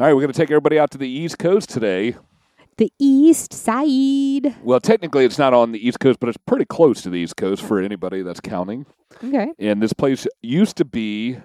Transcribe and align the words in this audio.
All 0.00 0.06
right, 0.06 0.14
we're 0.14 0.20
going 0.20 0.32
to 0.32 0.38
take 0.38 0.52
everybody 0.52 0.78
out 0.78 0.92
to 0.92 0.98
the 0.98 1.08
East 1.08 1.40
Coast 1.40 1.70
today. 1.70 2.14
The 2.76 2.92
East 3.00 3.52
Side. 3.52 4.54
Well, 4.62 4.78
technically, 4.78 5.24
it's 5.24 5.38
not 5.38 5.52
on 5.52 5.72
the 5.72 5.84
East 5.84 5.98
Coast, 5.98 6.20
but 6.20 6.28
it's 6.28 6.38
pretty 6.38 6.66
close 6.66 7.02
to 7.02 7.10
the 7.10 7.16
East 7.16 7.36
Coast 7.36 7.64
for 7.64 7.80
anybody 7.80 8.22
that's 8.22 8.38
counting. 8.38 8.86
Okay. 9.24 9.48
And 9.58 9.82
this 9.82 9.92
place 9.92 10.24
used 10.40 10.76
to 10.76 10.84
be 10.84 11.38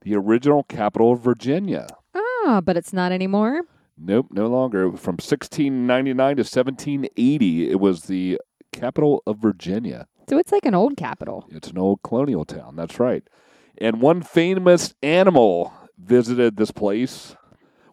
the 0.00 0.16
original 0.16 0.64
capital 0.64 1.12
of 1.12 1.20
Virginia. 1.20 1.86
Ah, 2.12 2.60
but 2.60 2.76
it's 2.76 2.92
not 2.92 3.12
anymore. 3.12 3.62
Nope, 3.96 4.26
no 4.32 4.48
longer. 4.48 4.86
From 4.96 5.12
1699 5.12 6.16
to 6.16 6.40
1780, 6.40 7.70
it 7.70 7.78
was 7.78 8.06
the 8.06 8.40
capital 8.72 9.22
of 9.24 9.38
Virginia. 9.38 10.08
So 10.28 10.36
it's 10.36 10.50
like 10.50 10.66
an 10.66 10.74
old 10.74 10.96
capital. 10.96 11.46
It's 11.48 11.68
an 11.68 11.78
old 11.78 12.02
colonial 12.02 12.44
town. 12.44 12.74
That's 12.74 12.98
right. 12.98 13.22
And 13.78 14.00
one 14.02 14.22
famous 14.22 14.94
animal 15.00 15.72
visited 15.96 16.56
this 16.56 16.72
place. 16.72 17.36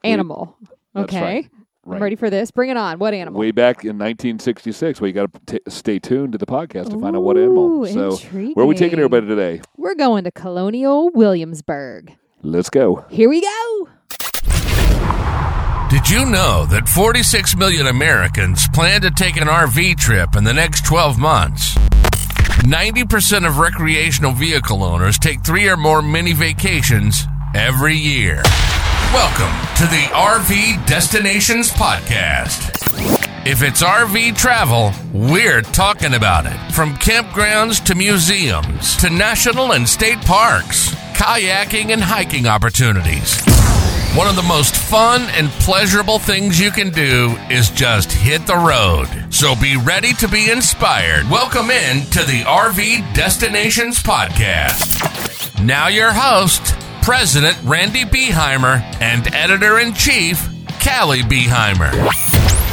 Animal. 0.07 0.57
That's 0.93 1.05
okay. 1.13 1.21
right. 1.21 1.49
I'm 1.85 2.03
ready 2.03 2.17
for 2.17 2.29
this. 2.29 2.51
Bring 2.51 2.69
it 2.69 2.75
on. 2.75 2.99
What 2.99 3.13
animal? 3.13 3.39
Way 3.39 3.51
back 3.51 3.83
in 3.85 3.97
1966. 3.97 4.99
Well, 4.99 5.07
you 5.07 5.13
got 5.13 5.33
to 5.33 5.59
t- 5.59 5.71
stay 5.71 5.99
tuned 5.99 6.33
to 6.33 6.37
the 6.37 6.45
podcast 6.45 6.89
to 6.91 6.99
find 6.99 7.15
out 7.15 7.23
what 7.23 7.37
animal. 7.37 7.85
Ooh, 7.85 7.87
So, 7.87 8.17
where 8.53 8.63
are 8.63 8.67
we 8.67 8.75
taking 8.75 8.99
everybody 8.99 9.25
today? 9.25 9.61
We're 9.77 9.95
going 9.95 10.25
to 10.25 10.31
Colonial 10.31 11.09
Williamsburg. 11.11 12.13
Let's 12.41 12.69
go. 12.69 13.05
Here 13.09 13.29
we 13.29 13.39
go. 13.41 13.89
Did 15.89 16.09
you 16.09 16.25
know 16.25 16.65
that 16.69 16.89
46 16.93 17.55
million 17.55 17.87
Americans 17.87 18.67
plan 18.73 18.99
to 19.01 19.09
take 19.09 19.37
an 19.37 19.47
RV 19.47 19.97
trip 19.97 20.35
in 20.35 20.43
the 20.43 20.53
next 20.53 20.85
12 20.85 21.17
months? 21.17 21.75
90% 22.67 23.47
of 23.47 23.57
recreational 23.59 24.33
vehicle 24.33 24.83
owners 24.83 25.17
take 25.17 25.41
three 25.45 25.69
or 25.69 25.77
more 25.77 26.01
mini 26.01 26.33
vacations 26.33 27.23
every 27.55 27.95
year. 27.95 28.41
Welcome 29.13 29.55
to 29.77 29.83
the 29.83 30.03
RV 30.13 30.85
Destinations 30.85 31.71
Podcast. 31.71 32.73
If 33.47 33.63
it's 33.63 33.81
RV 33.81 34.35
travel, 34.37 34.91
we're 35.13 35.61
talking 35.61 36.13
about 36.15 36.45
it. 36.45 36.73
From 36.73 36.95
campgrounds 36.95 37.83
to 37.85 37.95
museums 37.95 38.97
to 38.97 39.09
national 39.09 39.71
and 39.71 39.87
state 39.87 40.19
parks, 40.21 40.93
kayaking 41.13 41.91
and 41.91 42.01
hiking 42.01 42.47
opportunities. 42.47 43.41
One 44.15 44.27
of 44.27 44.35
the 44.35 44.43
most 44.43 44.75
fun 44.75 45.21
and 45.31 45.47
pleasurable 45.61 46.19
things 46.19 46.59
you 46.59 46.71
can 46.71 46.89
do 46.89 47.37
is 47.49 47.69
just 47.69 48.11
hit 48.11 48.45
the 48.45 48.55
road. 48.57 49.07
So 49.33 49.55
be 49.55 49.77
ready 49.77 50.13
to 50.13 50.27
be 50.27 50.49
inspired. 50.51 51.29
Welcome 51.29 51.69
in 51.69 52.01
to 52.07 52.19
the 52.19 52.43
RV 52.45 53.13
Destinations 53.13 54.01
Podcast. 54.03 55.63
Now, 55.63 55.87
your 55.87 56.11
host, 56.11 56.75
President 57.07 57.57
Randy 57.63 58.03
Beheimer, 58.03 58.81
and 58.99 59.33
Editor 59.33 59.79
in 59.79 59.93
Chief, 59.93 60.41
Caly 60.81 61.21
Beheimer. 61.21 62.66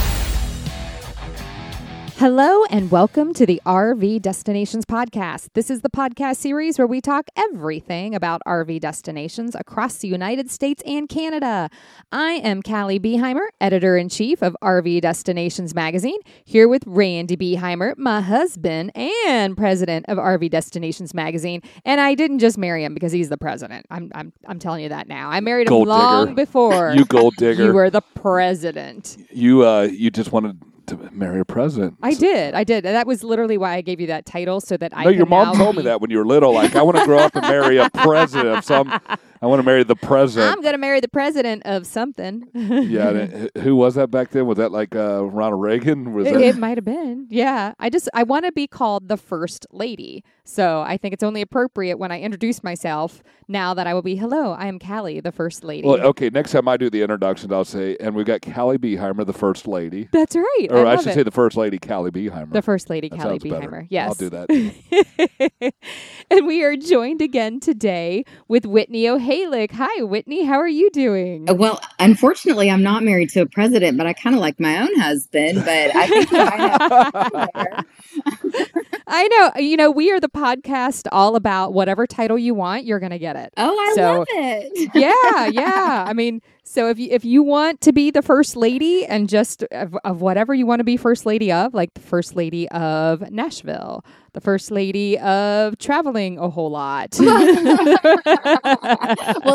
Hello 2.24 2.64
and 2.70 2.90
welcome 2.90 3.34
to 3.34 3.44
the 3.44 3.60
RV 3.66 4.22
Destinations 4.22 4.86
Podcast. 4.86 5.48
This 5.52 5.68
is 5.68 5.82
the 5.82 5.90
podcast 5.90 6.36
series 6.36 6.78
where 6.78 6.86
we 6.86 7.02
talk 7.02 7.28
everything 7.36 8.14
about 8.14 8.40
RV 8.46 8.80
destinations 8.80 9.54
across 9.54 9.98
the 9.98 10.08
United 10.08 10.50
States 10.50 10.82
and 10.86 11.06
Canada. 11.06 11.68
I 12.10 12.40
am 12.42 12.62
Caly 12.62 12.98
Beheimer, 12.98 13.48
editor 13.60 13.98
in 13.98 14.08
chief 14.08 14.40
of 14.40 14.56
RV 14.62 15.02
Destinations 15.02 15.74
Magazine, 15.74 16.18
here 16.46 16.66
with 16.66 16.82
Randy 16.86 17.36
Beheimer, 17.36 17.94
my 17.98 18.22
husband 18.22 18.92
and 18.96 19.54
president 19.54 20.06
of 20.08 20.16
RV 20.16 20.48
Destinations 20.48 21.12
Magazine. 21.12 21.60
And 21.84 22.00
I 22.00 22.14
didn't 22.14 22.38
just 22.38 22.56
marry 22.56 22.84
him 22.84 22.94
because 22.94 23.12
he's 23.12 23.28
the 23.28 23.36
president. 23.36 23.84
I'm 23.90 24.10
I'm, 24.14 24.32
I'm 24.48 24.58
telling 24.58 24.82
you 24.82 24.88
that 24.88 25.08
now. 25.08 25.28
I 25.28 25.40
married 25.40 25.66
him 25.66 25.72
Gold 25.72 25.88
long 25.88 26.28
digger. 26.28 26.36
before 26.36 26.92
You 26.96 27.04
gold 27.04 27.34
digger. 27.38 27.64
you 27.66 27.72
were 27.74 27.90
the 27.90 28.00
president. 28.00 29.18
You 29.30 29.66
uh, 29.66 29.82
you 29.82 30.10
just 30.10 30.32
wanted 30.32 30.58
to 30.88 30.96
marry 31.12 31.40
a 31.40 31.44
president. 31.44 31.96
I 32.02 32.14
did. 32.14 32.54
I 32.54 32.64
did. 32.64 32.84
And 32.86 32.94
that 32.94 33.06
was 33.06 33.22
literally 33.24 33.58
why 33.58 33.74
I 33.74 33.80
gave 33.80 34.00
you 34.00 34.06
that 34.08 34.26
title 34.26 34.60
so 34.60 34.76
that 34.76 34.96
I 34.96 35.04
No, 35.04 35.10
your 35.10 35.26
mom 35.26 35.56
told 35.56 35.76
me 35.76 35.82
that 35.82 36.00
when 36.00 36.10
you 36.10 36.18
were 36.18 36.26
little. 36.26 36.52
Like, 36.52 36.76
I 36.76 36.82
want 36.82 36.98
to 36.98 37.04
grow 37.04 37.18
up 37.18 37.34
and 37.34 37.42
marry 37.42 37.78
a 37.78 37.90
president 37.90 38.58
of 38.58 38.64
some. 38.64 39.00
I 39.44 39.46
want 39.46 39.58
to 39.60 39.62
marry 39.62 39.84
the 39.84 39.94
president. 39.94 40.50
I'm 40.50 40.62
going 40.62 40.72
to 40.72 40.78
marry 40.78 41.00
the 41.00 41.08
president 41.08 41.64
of 41.66 41.86
something. 41.86 42.48
yeah, 42.54 43.48
who 43.58 43.76
was 43.76 43.94
that 43.96 44.10
back 44.10 44.30
then? 44.30 44.46
Was 44.46 44.56
that 44.56 44.72
like 44.72 44.96
uh, 44.96 45.22
Ronald 45.22 45.60
Reagan? 45.60 46.14
Was 46.14 46.26
It, 46.26 46.32
that? 46.32 46.42
it 46.42 46.56
might 46.56 46.78
have 46.78 46.84
been. 46.86 47.26
Yeah. 47.28 47.74
I 47.78 47.90
just 47.90 48.08
I 48.14 48.22
want 48.22 48.46
to 48.46 48.52
be 48.52 48.66
called 48.66 49.08
the 49.08 49.18
first 49.18 49.66
lady. 49.70 50.24
So 50.44 50.80
I 50.80 50.96
think 50.96 51.12
it's 51.12 51.22
only 51.22 51.42
appropriate 51.42 51.98
when 51.98 52.10
I 52.10 52.20
introduce 52.20 52.64
myself 52.64 53.22
now 53.46 53.74
that 53.74 53.86
I 53.86 53.92
will 53.92 54.02
be 54.02 54.16
hello, 54.16 54.52
I 54.52 54.66
am 54.66 54.78
Caly, 54.78 55.22
the 55.22 55.32
first 55.32 55.64
lady. 55.64 55.86
well, 55.86 56.00
okay. 56.00 56.30
Next 56.30 56.52
time 56.52 56.66
I 56.68 56.76
do 56.78 56.88
the 56.88 57.02
introductions, 57.02 57.52
I'll 57.52 57.64
say, 57.64 57.96
and 58.00 58.14
we've 58.14 58.26
got 58.26 58.40
Caly 58.40 58.78
Beheimer, 58.78 59.26
the 59.26 59.32
first 59.34 59.66
lady, 59.66 60.08
That's 60.12 60.34
right. 60.36 60.66
or 60.70 60.86
I, 60.86 60.92
I, 60.92 60.96
should 60.96 61.08
it. 61.08 61.14
say 61.14 61.22
the 61.22 61.30
first 61.30 61.56
lady, 61.56 61.78
Caly 61.78 62.10
Beheimer. 62.10 62.52
the 62.52 62.62
first 62.62 62.88
lady, 62.90 63.08
That 63.10 63.20
Caly 63.20 63.22
sounds 63.22 63.44
better. 63.44 63.68
Beheimer. 63.70 63.86
Yes. 63.90 64.08
I'll 64.08 64.14
do 64.14 64.30
that. 64.30 65.72
and 66.30 66.46
we 66.46 66.62
are 66.62 66.76
joined 66.76 67.20
again 67.22 67.60
today 67.60 68.24
with 68.48 68.64
Whitney 68.66 69.06
O'Halek. 69.34 69.72
Hi, 69.72 70.02
Whitney. 70.02 70.44
How 70.44 70.58
are 70.58 70.68
you 70.68 70.90
doing? 70.90 71.50
Uh, 71.50 71.54
Well, 71.54 71.80
unfortunately, 71.98 72.70
I'm 72.70 72.82
not 72.84 73.02
married 73.02 73.30
to 73.30 73.40
a 73.40 73.46
president, 73.46 73.98
but 73.98 74.06
I 74.06 74.12
kind 74.12 74.36
of 74.36 74.40
like 74.40 74.60
my 74.60 74.78
own 74.78 74.94
husband. 75.00 75.64
But 75.64 75.96
I 75.96 76.06
think 76.06 76.28
he 76.30 76.36
I 79.08 79.26
know. 79.28 79.50
You 79.60 79.76
know, 79.76 79.90
we 79.90 80.12
are 80.12 80.20
the 80.20 80.28
podcast 80.28 81.08
all 81.10 81.34
about 81.36 81.72
whatever 81.72 82.06
title 82.06 82.38
you 82.38 82.54
want, 82.54 82.84
you're 82.84 83.00
going 83.00 83.10
to 83.12 83.18
get 83.18 83.34
it. 83.36 83.52
Oh, 83.56 83.76
I 83.76 83.92
So- 83.96 84.18
love 84.18 84.26
it. 84.30 84.90
yeah, 84.94 85.46
yeah. 85.46 86.04
I 86.06 86.12
mean, 86.12 86.40
so 86.64 86.88
if 86.88 86.98
you 86.98 87.08
if 87.10 87.24
you 87.24 87.42
want 87.42 87.80
to 87.82 87.92
be 87.92 88.10
the 88.10 88.22
first 88.22 88.56
lady 88.56 89.04
and 89.06 89.28
just 89.28 89.62
of, 89.64 89.96
of 90.04 90.20
whatever 90.20 90.54
you 90.54 90.66
want 90.66 90.80
to 90.80 90.84
be 90.84 90.96
first 90.96 91.26
lady 91.26 91.52
of, 91.52 91.74
like 91.74 91.94
the 91.94 92.00
first 92.00 92.34
lady 92.34 92.68
of 92.70 93.30
Nashville, 93.30 94.04
the 94.32 94.40
first 94.40 94.70
lady 94.70 95.18
of 95.18 95.78
traveling 95.78 96.38
a 96.38 96.48
whole 96.50 96.70
lot. 96.70 97.14
well, 97.20 97.36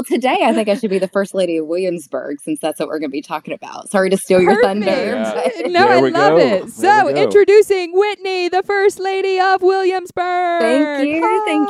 today 0.04 0.38
I 0.44 0.54
think 0.54 0.70
I 0.70 0.76
should 0.76 0.90
be 0.90 1.00
the 1.00 1.10
first 1.12 1.34
lady 1.34 1.58
of 1.58 1.68
Williamsburg 1.68 2.40
since 2.42 2.60
that's 2.60 2.80
what 2.80 2.88
we're 2.88 3.00
going 3.00 3.10
to 3.10 3.14
be 3.14 3.22
talking 3.22 3.54
about. 3.54 3.90
Sorry 3.90 4.10
to 4.10 4.18
steal 4.18 4.42
your 4.42 4.62
thunder. 4.62 4.86
Yeah. 4.86 5.42
no, 5.68 5.88
There 5.88 6.06
I 6.06 6.10
love 6.10 6.14
go. 6.14 6.38
it. 6.38 6.60
There 6.62 6.68
So, 6.70 7.10
introducing 7.10 7.92
Whitney, 7.94 8.50
the 8.50 8.64
first 8.64 9.00
lady 9.00 9.40
of 9.40 9.62
Williamsburg. 9.62 10.62
Thank 10.62 11.08
you, 11.08 11.46
thank 11.46 11.70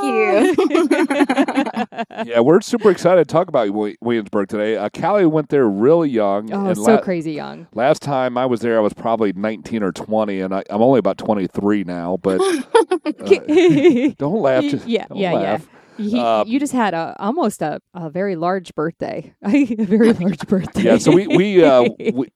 you. 2.27 2.31
yeah, 2.31 2.39
we're 2.41 2.61
super 2.61 2.91
excited 2.91 3.27
to 3.27 3.31
talk 3.31 3.47
about 3.47 3.69
Williamsburg 4.01 4.49
today. 4.49 4.77
Uh, 4.77 4.89
Caly 4.89 5.28
went 5.29 5.49
there 5.49 5.67
really 5.67 6.09
young. 6.09 6.51
oh, 6.53 6.65
and 6.67 6.77
so 6.77 6.83
la- 6.95 7.01
crazy 7.01 7.31
young. 7.33 7.67
Last 7.73 8.01
time 8.01 8.37
I 8.37 8.45
was 8.45 8.61
there, 8.61 8.77
I 8.77 8.81
was 8.81 8.93
probably 8.93 9.33
19 9.33 9.83
or 9.83 9.91
20, 9.91 10.41
and 10.41 10.53
I, 10.53 10.63
I'm 10.69 10.81
only 10.81 10.99
about 10.99 11.17
23 11.17 11.83
now. 11.85 12.17
But 12.21 12.41
uh, 13.03 13.05
don't 14.17 14.41
laugh. 14.41 14.63
Just, 14.63 14.87
yeah, 14.87 15.05
don't 15.07 15.17
yeah, 15.17 15.33
laugh. 15.33 15.67
yeah. 15.97 16.05
He, 16.05 16.17
Um, 16.19 16.47
you 16.47 16.59
just 16.59 16.71
had 16.71 16.93
a 16.93 17.13
almost 17.19 17.61
a, 17.61 17.81
a 17.93 18.09
very 18.09 18.35
large 18.37 18.73
birthday. 18.73 19.33
a 19.43 19.65
very 19.75 20.13
large 20.13 20.47
birthday. 20.47 20.83
Yeah, 20.83 20.97
so 20.97 21.11
we 21.11 21.27
we 21.27 21.63
uh, 21.63 21.83
we, 22.13 22.29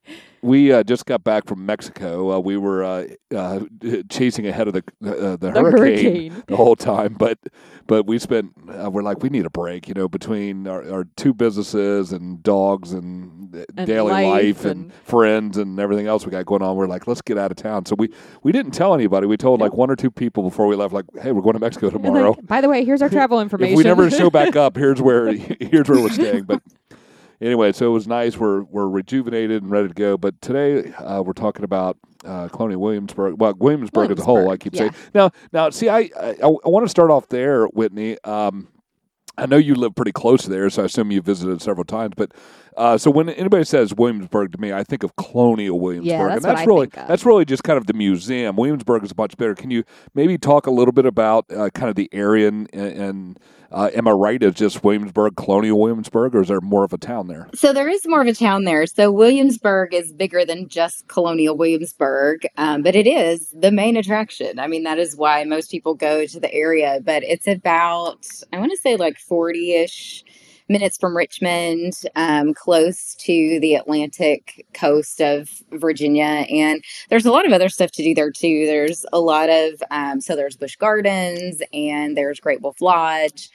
we 0.44 0.72
uh, 0.74 0.84
just 0.84 1.06
got 1.06 1.24
back 1.24 1.48
from 1.48 1.66
Mexico. 1.66 2.34
Uh, 2.34 2.40
we 2.40 2.58
were 2.58 2.84
uh, 2.84 3.08
uh, 3.36 3.62
chasing 4.10 4.46
ahead 4.46 4.68
of 4.68 4.74
the 4.74 4.84
uh, 5.04 5.32
the, 5.38 5.38
The 5.38 5.52
hurricane, 5.52 6.32
hurricane. 6.32 6.44
the 6.48 6.56
whole 6.58 6.76
time, 6.76 7.14
but 7.14 7.40
but 7.88 8.06
we 8.06 8.20
spent 8.20 8.52
uh, 8.70 8.90
we're 8.92 9.02
like 9.04 9.24
we 9.24 9.30
need 9.30 9.46
a 9.46 9.50
break, 9.50 9.88
you 9.88 9.94
know, 9.94 10.08
between 10.08 10.68
our, 10.68 10.90
our 10.92 11.06
two 11.16 11.34
businesses 11.34 12.12
and 12.12 12.44
dogs 12.44 12.92
and, 12.94 13.56
And 13.78 13.88
daily 13.88 14.12
life 14.12 14.26
life, 14.26 14.66
and- 14.66 14.84
and, 14.86 14.94
friends 14.94 15.58
and 15.58 15.80
everything 15.80 16.08
else 16.08 16.26
we 16.26 16.32
got 16.32 16.46
going 16.46 16.62
on. 16.62 16.76
We're 16.76 16.88
like, 16.88 17.08
let's 17.08 17.22
get 17.22 17.38
out 17.38 17.52
of 17.52 17.58
town. 17.58 17.86
So 17.86 17.96
we 17.98 18.10
we 18.44 18.52
didn't 18.52 18.72
tell 18.74 18.94
anybody. 18.94 19.28
We 19.28 19.38
told 19.38 19.62
like 19.62 19.74
one 19.74 19.90
or 19.90 19.96
two 19.96 20.12
people 20.12 20.44
before 20.44 20.68
we 20.68 20.76
left, 20.76 20.94
like, 20.94 21.06
hey, 21.22 21.32
we're 21.32 21.42
going 21.42 21.54
to 21.54 21.60
Mexico 21.60 21.90
tomorrow. 21.90 22.32
like, 22.32 22.46
by 22.48 22.62
the 22.62 22.70
way, 22.70 22.84
here's 22.84 23.02
our 23.02 23.10
travel 23.10 23.40
information. 23.40 23.74
If 23.74 23.78
we 23.78 23.84
never 23.84 24.10
show 24.12 24.30
back 24.30 24.56
up, 24.66 24.76
here's 24.76 25.02
where 25.02 25.32
here's 25.60 25.88
where 25.90 26.02
we're 26.02 26.10
staying. 26.10 26.44
But 26.44 26.62
anyway, 27.44 27.72
so 27.72 27.88
it 27.88 27.94
was 27.94 28.08
nice. 28.08 28.38
We're 28.38 28.64
we're 28.64 28.88
rejuvenated 28.88 29.62
and 29.62 29.72
ready 29.72 29.90
to 29.90 29.94
go. 29.94 30.18
But 30.18 30.42
today 30.42 30.92
uh, 30.94 31.22
we're 31.22 31.34
talking 31.34 31.64
about 31.64 31.98
uh, 32.26 32.48
Colonial 32.48 32.82
Williamsburg. 32.82 33.40
Well, 33.40 33.54
Williamsburg, 33.58 34.12
as 34.12 34.20
a 34.20 34.24
whole. 34.24 34.50
I 34.50 34.58
keep 34.58 34.74
Williamsburg, 34.74 34.96
saying 34.96 35.12
now. 35.14 35.32
Now, 35.52 35.70
see, 35.70 35.90
I 35.90 36.10
I, 36.20 36.36
I 36.42 36.70
want 36.70 36.86
to 36.86 36.90
start 36.90 37.12
off 37.12 37.28
there, 37.30 37.66
Whitney. 37.66 38.18
Um, 38.24 38.70
I 39.36 39.48
know 39.48 39.58
you 39.58 39.74
live 39.74 39.96
pretty 39.96 40.12
close 40.12 40.46
there, 40.46 40.70
so 40.70 40.84
I 40.84 40.86
assume 40.86 41.12
you 41.12 41.20
visited 41.20 41.60
several 41.62 41.86
times. 41.86 42.14
But 42.16 42.34
uh, 42.78 43.00
so 43.00 43.10
when 43.10 43.30
anybody 43.30 43.64
says 43.64 43.94
Williamsburg 43.94 44.52
to 44.52 44.62
me, 44.62 44.72
I 44.72 44.84
think 44.84 45.02
of 45.04 45.16
Colonial 45.16 45.80
Williamsburg, 45.80 46.30
that's 46.30 46.46
and 46.46 46.58
that's 46.58 46.68
really 46.68 46.88
that's 46.88 47.26
really 47.26 47.46
just 47.46 47.64
kind 47.64 47.78
of 47.78 47.88
the 47.88 47.94
museum. 47.94 48.56
Williamsburg 48.56 49.04
is 49.04 49.16
much 49.18 49.36
better. 49.38 49.56
Can 49.56 49.72
you 49.72 49.84
maybe 50.14 50.38
talk 50.38 50.68
a 50.68 50.72
little 50.72 50.92
bit 50.92 51.08
about 51.08 51.46
uh, 51.52 51.72
kind 51.72 51.90
of 51.90 51.96
the 51.96 52.10
area 52.14 52.48
and, 52.48 52.74
and 52.74 53.40
uh, 53.74 53.90
am 53.94 54.08
I 54.08 54.12
right? 54.12 54.42
Is 54.42 54.54
just 54.54 54.84
Williamsburg 54.84 55.36
Colonial 55.36 55.80
Williamsburg, 55.80 56.36
or 56.36 56.42
is 56.42 56.48
there 56.48 56.62
more 56.62 56.84
of 56.84 56.94
a 56.94 56.98
town 56.98 57.28
there? 57.28 57.50
So 57.56 57.74
there 57.74 57.90
is 57.90 58.02
more 58.06 58.22
of 58.22 58.28
a 58.28 58.34
town 58.34 58.64
there. 58.64 58.86
So 58.86 59.12
Williamsburg 59.12 59.94
is 59.94 60.14
bigger 60.14 60.46
than 60.46 60.68
just 60.68 61.08
colonial 61.08 61.58
Williamsburg, 61.58 62.46
um, 62.58 62.84
but 62.84 62.96
it 62.96 63.08
is 63.08 63.54
the 63.58 63.72
main 63.72 63.98
attraction. 63.98 64.60
I 64.60 64.68
mean, 64.68 64.84
that 64.84 65.00
is 65.00 65.16
why 65.16 65.44
most 65.44 65.72
people 65.72 65.96
go 65.96 66.26
to 66.26 66.40
the 66.40 66.54
area. 66.54 67.00
But 67.04 67.24
it's 67.24 67.48
about 67.48 68.26
I 68.52 68.60
want 68.60 68.72
to 68.72 68.78
say 68.78 68.96
like 68.96 69.18
forty 69.18 69.74
ish 69.74 70.24
minutes 70.70 70.98
from 70.98 71.16
Richmond, 71.16 71.94
um, 72.16 72.54
close 72.54 73.16
to 73.16 73.60
the 73.60 73.76
Atlantic 73.76 74.66
coast 74.74 75.22
of 75.22 75.50
Virginia. 75.72 76.46
And 76.50 76.84
there's 77.10 77.26
a 77.26 77.32
lot 77.32 77.46
of 77.46 77.54
other 77.54 77.70
stuff 77.70 77.92
to 77.92 78.04
do 78.04 78.14
there 78.14 78.32
too. 78.32 78.66
There's 78.66 79.06
a 79.14 79.20
lot 79.20 79.50
of, 79.50 79.82
um, 79.92 80.22
so 80.22 80.36
there's 80.36 80.58
Busch 80.58 80.76
Gardens 80.76 81.62
and 81.74 82.18
there's 82.18 82.40
Great 82.40 82.62
Wolf 82.62 82.82
Lodge. 82.82 83.50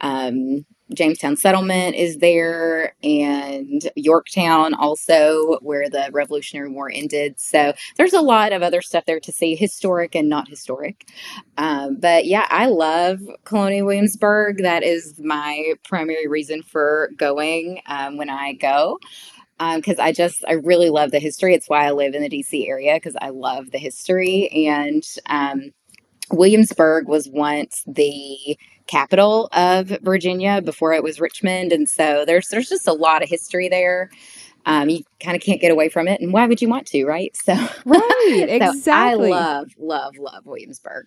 Um, 0.00 0.64
Jamestown 0.92 1.36
settlement 1.36 1.96
is 1.96 2.18
there 2.18 2.94
and 3.02 3.90
Yorktown 3.96 4.74
also 4.74 5.58
where 5.62 5.88
the 5.88 6.10
Revolutionary 6.12 6.68
War 6.70 6.90
ended. 6.92 7.40
So 7.40 7.72
there's 7.96 8.12
a 8.12 8.20
lot 8.20 8.52
of 8.52 8.62
other 8.62 8.82
stuff 8.82 9.06
there 9.06 9.20
to 9.20 9.32
see, 9.32 9.56
historic 9.56 10.14
and 10.14 10.28
not 10.28 10.48
historic. 10.48 11.08
Um, 11.56 11.96
but 11.98 12.26
yeah, 12.26 12.46
I 12.50 12.66
love 12.66 13.20
Colonial 13.44 13.86
Williamsburg. 13.86 14.58
That 14.58 14.82
is 14.82 15.18
my 15.18 15.74
primary 15.84 16.26
reason 16.26 16.62
for 16.62 17.10
going 17.16 17.80
um, 17.86 18.18
when 18.18 18.28
I 18.28 18.52
go 18.52 18.98
because 19.58 19.98
um, 19.98 20.04
I 20.04 20.12
just 20.12 20.44
I 20.48 20.52
really 20.54 20.90
love 20.90 21.10
the 21.12 21.18
history. 21.18 21.54
It's 21.54 21.68
why 21.68 21.86
I 21.86 21.92
live 21.92 22.14
in 22.14 22.22
the 22.22 22.28
DC 22.28 22.68
area 22.68 22.94
because 22.94 23.16
I 23.20 23.30
love 23.30 23.70
the 23.70 23.78
history. 23.78 24.48
And 24.66 25.02
um, 25.26 25.70
Williamsburg 26.30 27.08
was 27.08 27.28
once 27.28 27.82
the 27.86 28.58
capital 28.86 29.48
of 29.52 29.88
Virginia 30.02 30.60
before 30.62 30.92
it 30.92 31.02
was 31.02 31.20
Richmond, 31.20 31.72
and 31.72 31.88
so 31.88 32.24
there's 32.24 32.48
there's 32.48 32.68
just 32.68 32.88
a 32.88 32.92
lot 32.92 33.22
of 33.22 33.28
history 33.28 33.68
there. 33.68 34.10
Um, 34.66 34.88
you 34.88 35.04
kind 35.20 35.36
of 35.36 35.42
can't 35.42 35.60
get 35.60 35.70
away 35.70 35.88
from 35.88 36.08
it, 36.08 36.20
and 36.20 36.32
why 36.32 36.46
would 36.46 36.62
you 36.62 36.68
want 36.68 36.86
to, 36.88 37.04
right? 37.04 37.36
So, 37.44 37.52
right, 37.84 38.46
so 38.60 38.70
exactly. 38.70 39.32
I 39.32 39.36
love, 39.36 39.72
love, 39.78 40.16
love 40.18 40.46
Williamsburg. 40.46 41.06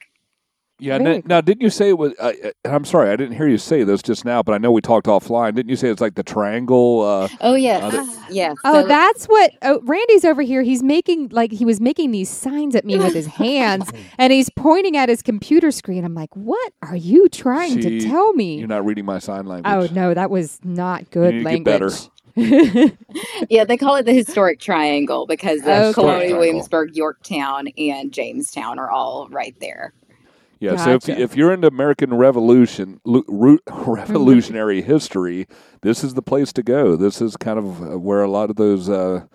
Yeah. 0.79 0.99
Now, 0.99 1.21
now, 1.25 1.41
didn't 1.41 1.61
you 1.61 1.71
say 1.71 1.89
it 1.89 1.97
was? 1.97 2.13
Uh, 2.19 2.33
I'm 2.65 2.85
sorry, 2.85 3.09
I 3.09 3.15
didn't 3.15 3.35
hear 3.35 3.47
you 3.47 3.57
say 3.57 3.83
this 3.83 4.03
just 4.03 4.25
now, 4.25 4.43
but 4.43 4.53
I 4.53 4.59
know 4.59 4.71
we 4.71 4.81
talked 4.81 5.07
offline. 5.07 5.55
Didn't 5.55 5.69
you 5.69 5.75
say 5.75 5.89
it's 5.89 6.01
like 6.01 6.15
the 6.15 6.23
triangle? 6.23 7.01
Uh, 7.01 7.29
oh 7.41 7.55
yes, 7.55 7.81
uh, 7.81 7.89
that, 7.89 8.27
yes. 8.29 8.55
Oh, 8.63 8.81
so, 8.81 8.87
that's 8.87 9.25
what 9.25 9.51
oh, 9.63 9.79
Randy's 9.83 10.23
over 10.23 10.43
here. 10.43 10.61
He's 10.61 10.83
making 10.83 11.29
like 11.29 11.51
he 11.51 11.65
was 11.65 11.81
making 11.81 12.11
these 12.11 12.29
signs 12.29 12.75
at 12.75 12.85
me 12.85 12.97
with 12.99 13.15
his 13.15 13.25
hands, 13.41 13.89
and 14.19 14.31
he's 14.31 14.51
pointing 14.51 14.95
at 14.95 15.09
his 15.09 15.23
computer 15.23 15.71
screen. 15.71 16.05
I'm 16.05 16.13
like, 16.13 16.35
what 16.35 16.73
are 16.83 16.95
you 16.95 17.27
trying 17.29 17.81
See, 17.81 17.99
to 17.99 18.07
tell 18.07 18.33
me? 18.33 18.59
You're 18.59 18.67
not 18.67 18.85
reading 18.85 19.05
my 19.05 19.17
sign 19.17 19.47
language. 19.47 19.91
Oh 19.91 19.93
no, 19.93 20.13
that 20.13 20.29
was 20.29 20.59
not 20.63 21.09
good 21.09 21.43
language. 21.43 21.63
better. 21.65 21.89
yeah, 23.49 23.63
they 23.63 23.77
call 23.77 23.95
it 23.95 24.05
the 24.05 24.13
historic 24.13 24.59
triangle 24.59 25.25
because 25.25 25.61
the 25.61 25.85
Okay. 25.85 25.93
Colonial 25.93 26.37
Williamsburg, 26.37 26.95
Yorktown, 26.95 27.67
and 27.79 28.11
Jamestown 28.11 28.77
are 28.77 28.91
all 28.91 29.27
right 29.29 29.55
there. 29.59 29.93
Yeah, 30.59 30.75
so 30.75 30.93
if, 30.93 31.09
if 31.09 31.35
you're 31.35 31.53
into 31.53 31.67
American 31.67 32.13
Revolution, 32.13 32.99
revolutionary 33.05 34.81
history, 34.81 35.47
this 35.81 36.03
is 36.03 36.15
the 36.15 36.21
place 36.21 36.51
to 36.53 36.63
go. 36.63 36.95
This 36.95 37.21
is 37.21 37.37
kind 37.37 37.59
of 37.59 37.81
uh, 37.81 37.99
where 37.99 38.21
a 38.23 38.29
lot 38.29 38.49
of 38.49 38.55
those 38.55 38.89
uh, 38.89 39.25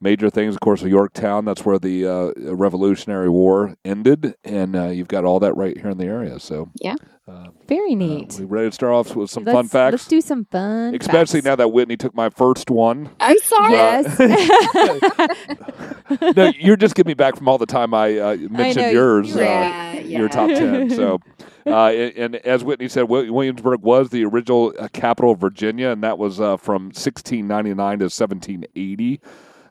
major 0.00 0.30
things, 0.30 0.54
of 0.54 0.60
course, 0.60 0.82
of 0.82 0.88
Yorktown, 0.88 1.44
that's 1.44 1.64
where 1.64 1.78
the 1.78 2.06
uh, 2.06 2.32
Revolutionary 2.54 3.28
War 3.28 3.76
ended, 3.84 4.34
and 4.44 4.76
uh, 4.76 4.86
you've 4.88 5.08
got 5.08 5.24
all 5.24 5.40
that 5.40 5.54
right 5.56 5.76
here 5.76 5.90
in 5.90 5.98
the 5.98 6.06
area. 6.06 6.38
So, 6.40 6.70
Yeah. 6.80 6.96
uh, 7.26 7.48
Very 7.68 7.92
uh, 7.92 7.96
neat. 7.96 8.36
we 8.38 8.44
ready 8.44 8.68
to 8.68 8.74
start 8.74 8.92
off 8.92 9.16
with 9.16 9.30
some 9.30 9.44
let's, 9.44 9.54
fun 9.54 9.68
facts? 9.68 9.92
Let's 9.92 10.06
do 10.08 10.20
some 10.20 10.44
fun. 10.46 10.94
Especially 10.94 11.40
facts. 11.40 11.46
now 11.46 11.56
that 11.56 11.68
Whitney 11.68 11.96
took 11.96 12.14
my 12.14 12.30
first 12.30 12.70
one. 12.70 13.10
I'm 13.20 13.38
sorry. 13.38 13.72
Yes. 13.72 14.18
no, 16.36 16.52
you're 16.58 16.76
just 16.76 16.94
getting 16.94 17.10
me 17.10 17.14
back 17.14 17.36
from 17.36 17.48
all 17.48 17.58
the 17.58 17.66
time 17.66 17.94
I 17.94 18.18
uh, 18.18 18.36
mentioned 18.36 18.86
know, 18.86 18.90
yours. 18.90 19.34
you're 19.34 19.44
uh, 19.44 19.60
right. 19.60 20.06
your 20.06 20.28
top 20.28 20.48
10. 20.50 20.90
So, 20.96 21.20
uh, 21.66 21.88
and, 21.88 22.16
and 22.16 22.36
as 22.46 22.62
Whitney 22.62 22.88
said, 22.88 23.04
Williamsburg 23.04 23.82
was 23.82 24.10
the 24.10 24.24
original 24.24 24.72
uh, 24.78 24.88
capital 24.92 25.32
of 25.32 25.40
Virginia, 25.40 25.90
and 25.90 26.02
that 26.04 26.16
was 26.16 26.40
uh, 26.40 26.56
from 26.56 26.84
1699 26.84 27.98
to 27.98 28.04
1780. 28.04 29.20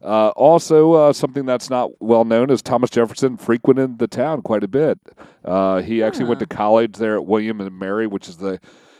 Uh, 0.05 0.29
also, 0.35 0.93
uh, 0.93 1.11
something 1.11 1.45
that's 1.45 1.69
not 1.69 1.89
well 1.99 2.25
known 2.25 2.51
is 2.51 2.61
Thomas 2.61 2.91
Jefferson 2.91 3.37
frequented 3.37 3.97
the 3.97 4.07
town 4.07 4.43
quite 4.43 4.63
a 4.63 4.67
bit. 4.67 4.99
Uh, 5.43 5.81
he 5.81 6.03
actually 6.03 6.25
went 6.25 6.39
to 6.41 6.45
college 6.45 6.97
there 6.97 7.15
at 7.15 7.25
William 7.25 7.59
and 7.59 7.77
Mary, 7.79 8.05
which 8.05 8.29
is 8.29 8.37
the 8.37 8.59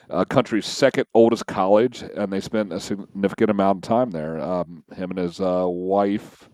uh, 0.10 0.26
country's 0.26 0.66
second 0.66 1.06
oldest 1.14 1.46
college, 1.46 2.02
and 2.02 2.34
they 2.34 2.40
spent 2.40 2.74
a 2.74 2.80
significant 2.80 3.52
amount 3.52 3.78
of 3.78 3.82
time 3.88 4.12
there. 4.12 4.40
Um, 4.40 4.84
him 4.96 5.12
and 5.12 5.20
his 5.20 5.40
uh, 5.40 5.66
wife. 5.68 6.50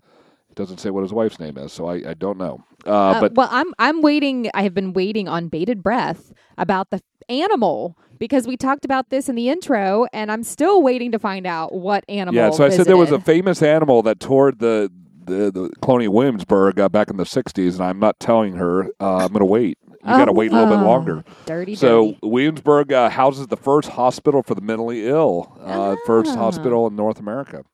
It 0.50 0.56
doesn't 0.56 0.78
say 0.80 0.90
what 0.90 1.02
his 1.02 1.14
wife's 1.14 1.40
name 1.40 1.56
is, 1.56 1.72
so 1.72 1.86
I, 1.86 2.10
I 2.10 2.14
don't 2.14 2.36
know. 2.36 2.62
Uh, 2.86 2.90
Uh, 2.90 3.20
but 3.20 3.34
well, 3.34 3.48
I'm 3.50 3.72
I'm 3.78 4.02
waiting. 4.02 4.50
I 4.52 4.64
have 4.64 4.74
been 4.74 4.92
waiting 4.92 5.28
on 5.28 5.48
bated 5.48 5.82
breath 5.82 6.30
about 6.58 6.90
the 6.90 7.00
animal 7.30 7.96
because 8.22 8.46
we 8.46 8.56
talked 8.56 8.84
about 8.84 9.10
this 9.10 9.28
in 9.28 9.34
the 9.34 9.48
intro, 9.48 10.06
and 10.12 10.30
I'm 10.30 10.44
still 10.44 10.80
waiting 10.80 11.10
to 11.10 11.18
find 11.18 11.44
out 11.44 11.74
what 11.74 12.04
animal. 12.08 12.36
Yeah, 12.40 12.50
so 12.50 12.64
I 12.64 12.68
said 12.68 12.86
there 12.86 12.96
was 12.96 13.10
a 13.10 13.18
famous 13.18 13.60
animal 13.62 14.00
that 14.04 14.20
toured 14.20 14.60
the 14.60 14.92
the, 15.24 15.50
the 15.50 15.70
Colonial 15.82 16.12
Williamsburg 16.12 16.78
uh, 16.78 16.88
back 16.88 17.10
in 17.10 17.16
the 17.16 17.24
'60s, 17.24 17.72
and 17.72 17.82
I'm 17.82 17.98
not 17.98 18.20
telling 18.20 18.54
her. 18.54 18.84
Uh, 19.00 19.16
I'm 19.16 19.32
going 19.32 19.40
to 19.40 19.44
wait. 19.44 19.76
You 19.88 19.98
got 20.06 20.26
to 20.26 20.32
wait 20.32 20.52
a 20.52 20.54
little 20.54 20.70
bit 20.70 20.82
oh, 20.84 20.86
longer. 20.86 21.24
Dirty, 21.46 21.74
So 21.74 22.12
dirty. 22.12 22.18
Williamsburg 22.22 22.92
uh, 22.92 23.08
houses 23.08 23.48
the 23.48 23.56
first 23.56 23.88
hospital 23.88 24.44
for 24.44 24.54
the 24.54 24.60
mentally 24.60 25.08
ill, 25.08 25.58
uh, 25.60 25.96
first 26.06 26.30
Ah. 26.30 26.36
hospital 26.36 26.86
in 26.86 26.94
North 26.94 27.18
America. 27.18 27.64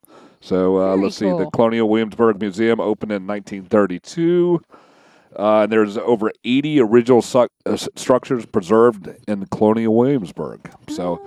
So 0.40 0.78
uh, 0.78 0.96
let's 0.96 1.16
see, 1.16 1.26
the. 1.28 1.50
Colonial 1.52 1.90
Williamsburg 1.90 2.40
Museum 2.40 2.80
opened 2.80 3.12
in 3.12 3.26
1932. 3.26 4.62
Uh, 5.36 5.62
and 5.62 5.72
there's 5.72 5.96
over 5.98 6.32
80 6.44 6.80
original 6.80 7.22
su- 7.22 7.48
uh, 7.66 7.76
structures 7.76 8.46
preserved 8.46 9.08
in 9.28 9.46
Colonial 9.46 9.94
Williamsburg. 9.94 10.70
So, 10.88 11.20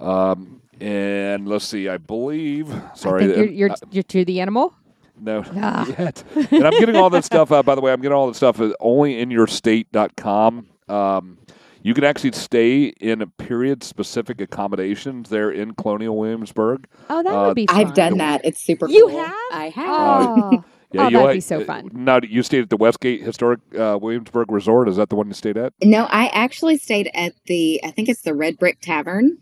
Oh. 0.00 0.10
um, 0.32 0.60
and 0.80 1.48
let's 1.48 1.64
see, 1.64 1.88
I 1.88 1.96
believe. 1.98 2.72
I 2.72 2.90
Sorry, 2.94 3.26
think 3.26 3.36
you're 3.36 3.46
uh, 3.46 3.50
you're, 3.50 3.70
uh, 3.70 3.76
you're 3.90 4.02
to 4.04 4.24
the 4.24 4.40
animal. 4.40 4.74
no, 5.20 5.42
Ah. 5.56 5.86
yet. 5.98 6.22
and 6.52 6.64
I'm 6.66 6.78
getting 6.78 6.94
all 6.96 7.10
this 7.10 7.26
stuff. 7.26 7.50
Uh, 7.50 7.62
by 7.62 7.74
the 7.74 7.80
way, 7.80 7.92
I'm 7.92 8.00
getting 8.00 8.14
all 8.16 8.28
this 8.28 8.36
stuff 8.36 8.60
only 8.80 9.20
at 9.20 9.28
onlyinyourstate.com. 9.28 10.66
Um, 10.88 11.38
you 11.82 11.94
can 11.94 12.04
actually 12.04 12.32
stay 12.32 12.84
in 13.00 13.22
a 13.22 13.26
period 13.26 13.82
specific 13.82 14.40
accommodations 14.40 15.30
there 15.30 15.50
in 15.50 15.74
Colonial 15.74 16.16
Williamsburg. 16.16 16.86
Oh, 17.08 17.22
that 17.22 17.34
Uh, 17.34 17.46
would 17.46 17.54
be. 17.54 17.66
Fun. 17.66 17.76
I've 17.76 17.94
done 17.94 18.18
that. 18.18 18.42
It's 18.44 18.62
super 18.62 18.88
You 18.88 19.08
cool. 19.08 19.18
have? 19.18 19.34
I 19.52 19.68
have. 19.74 19.88
Oh, 19.88 20.64
oh 20.96 21.08
you'll 21.08 21.20
that'd 21.22 21.36
be 21.36 21.40
so 21.40 21.60
uh, 21.60 21.64
fun. 21.64 21.90
Now, 21.92 22.20
you 22.22 22.42
stayed 22.42 22.62
at 22.62 22.70
the 22.70 22.76
Westgate 22.76 23.22
Historic 23.22 23.60
uh, 23.78 23.98
Williamsburg 24.00 24.50
Resort. 24.50 24.88
Is 24.88 24.96
that 24.96 25.08
the 25.10 25.16
one 25.16 25.26
you 25.28 25.34
stayed 25.34 25.56
at? 25.56 25.72
No, 25.82 26.04
I 26.04 26.28
actually 26.28 26.78
stayed 26.78 27.10
at 27.14 27.34
the, 27.46 27.80
I 27.84 27.90
think 27.90 28.08
it's 28.08 28.22
the 28.22 28.34
Red 28.34 28.58
Brick 28.58 28.78
Tavern. 28.80 29.38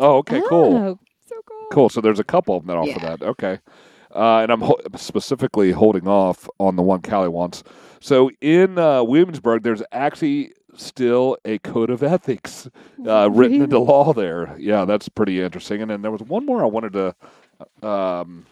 Oh, 0.00 0.16
okay, 0.18 0.40
cool. 0.48 0.76
Oh, 0.76 0.98
so 1.26 1.36
cool. 1.46 1.66
Cool. 1.70 1.88
So 1.88 2.00
there's 2.00 2.20
a 2.20 2.24
couple 2.24 2.56
of 2.56 2.66
them 2.66 2.68
that 2.68 2.80
offer 2.80 3.00
Yeah. 3.00 3.16
that. 3.16 3.22
Okay. 3.22 3.58
Uh, 4.14 4.38
and 4.38 4.50
I'm 4.50 4.62
ho- 4.62 4.80
specifically 4.96 5.70
holding 5.70 6.08
off 6.08 6.48
on 6.58 6.76
the 6.76 6.82
one 6.82 7.00
Caly 7.02 7.28
wants. 7.28 7.62
So 8.00 8.30
in 8.40 8.78
uh, 8.78 9.02
Williamsburg, 9.02 9.62
there's 9.64 9.82
actually 9.92 10.52
still 10.76 11.36
a 11.44 11.58
code 11.58 11.90
of 11.90 12.02
ethics 12.02 12.68
uh, 13.06 13.28
written 13.30 13.60
into 13.62 13.78
law 13.78 14.12
there. 14.12 14.56
Yeah, 14.58 14.84
that's 14.84 15.08
pretty 15.08 15.42
interesting. 15.42 15.82
And 15.82 15.90
then 15.90 16.02
there 16.02 16.10
was 16.10 16.22
one 16.22 16.46
more 16.46 16.62
I 16.62 16.66
wanted 16.66 16.92
to. 16.94 17.86
Um, 17.86 18.46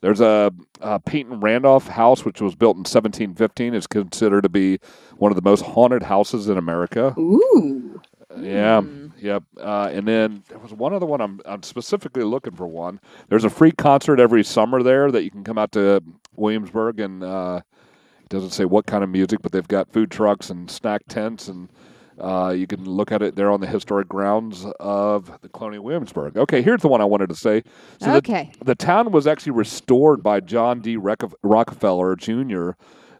there's 0.00 0.20
a, 0.20 0.52
a 0.80 0.98
Peyton 1.00 1.40
Randolph 1.40 1.88
house, 1.88 2.24
which 2.24 2.40
was 2.40 2.54
built 2.54 2.76
in 2.76 2.80
1715. 2.80 3.74
is 3.74 3.86
considered 3.86 4.42
to 4.42 4.48
be 4.48 4.78
one 5.16 5.32
of 5.32 5.36
the 5.36 5.42
most 5.42 5.62
haunted 5.64 6.02
houses 6.04 6.48
in 6.48 6.56
America. 6.58 7.14
Ooh. 7.18 8.00
Yeah, 8.38 8.82
Hmm. 8.82 9.08
yep. 9.18 9.42
Uh, 9.58 9.90
and 9.92 10.06
then 10.06 10.42
there 10.48 10.58
was 10.58 10.72
one 10.72 10.92
other 10.92 11.06
one. 11.06 11.20
I'm 11.20 11.40
I'm 11.46 11.62
specifically 11.62 12.22
looking 12.24 12.54
for 12.54 12.66
one. 12.66 13.00
There's 13.28 13.44
a 13.44 13.50
free 13.50 13.72
concert 13.72 14.20
every 14.20 14.44
summer 14.44 14.82
there 14.82 15.10
that 15.10 15.24
you 15.24 15.30
can 15.30 15.42
come 15.44 15.58
out 15.58 15.72
to 15.72 16.02
Williamsburg 16.36 17.00
and 17.00 17.24
uh, 17.24 17.62
it 18.20 18.28
doesn't 18.28 18.50
say 18.50 18.64
what 18.66 18.86
kind 18.86 19.02
of 19.02 19.10
music, 19.10 19.40
but 19.42 19.50
they've 19.52 19.66
got 19.66 19.92
food 19.92 20.10
trucks 20.10 20.50
and 20.50 20.70
snack 20.70 21.02
tents 21.08 21.48
and. 21.48 21.68
Uh, 22.20 22.50
you 22.50 22.66
can 22.66 22.84
look 22.84 23.12
at 23.12 23.22
it 23.22 23.36
there 23.36 23.50
on 23.50 23.60
the 23.60 23.66
historic 23.66 24.08
grounds 24.08 24.66
of 24.80 25.30
the 25.42 25.48
Colonial 25.48 25.84
Williamsburg. 25.84 26.36
Okay, 26.36 26.62
here's 26.62 26.82
the 26.82 26.88
one 26.88 27.00
I 27.00 27.04
wanted 27.04 27.28
to 27.28 27.34
say. 27.36 27.62
So 28.00 28.06
the- 28.12 28.18
okay. 28.18 28.50
the 28.64 28.74
town 28.74 29.12
was 29.12 29.26
actually 29.26 29.52
restored 29.52 30.22
by 30.22 30.40
John 30.40 30.80
D. 30.80 30.96
Rock- 30.96 31.32
Rockefeller 31.42 32.16
Jr. 32.16 32.70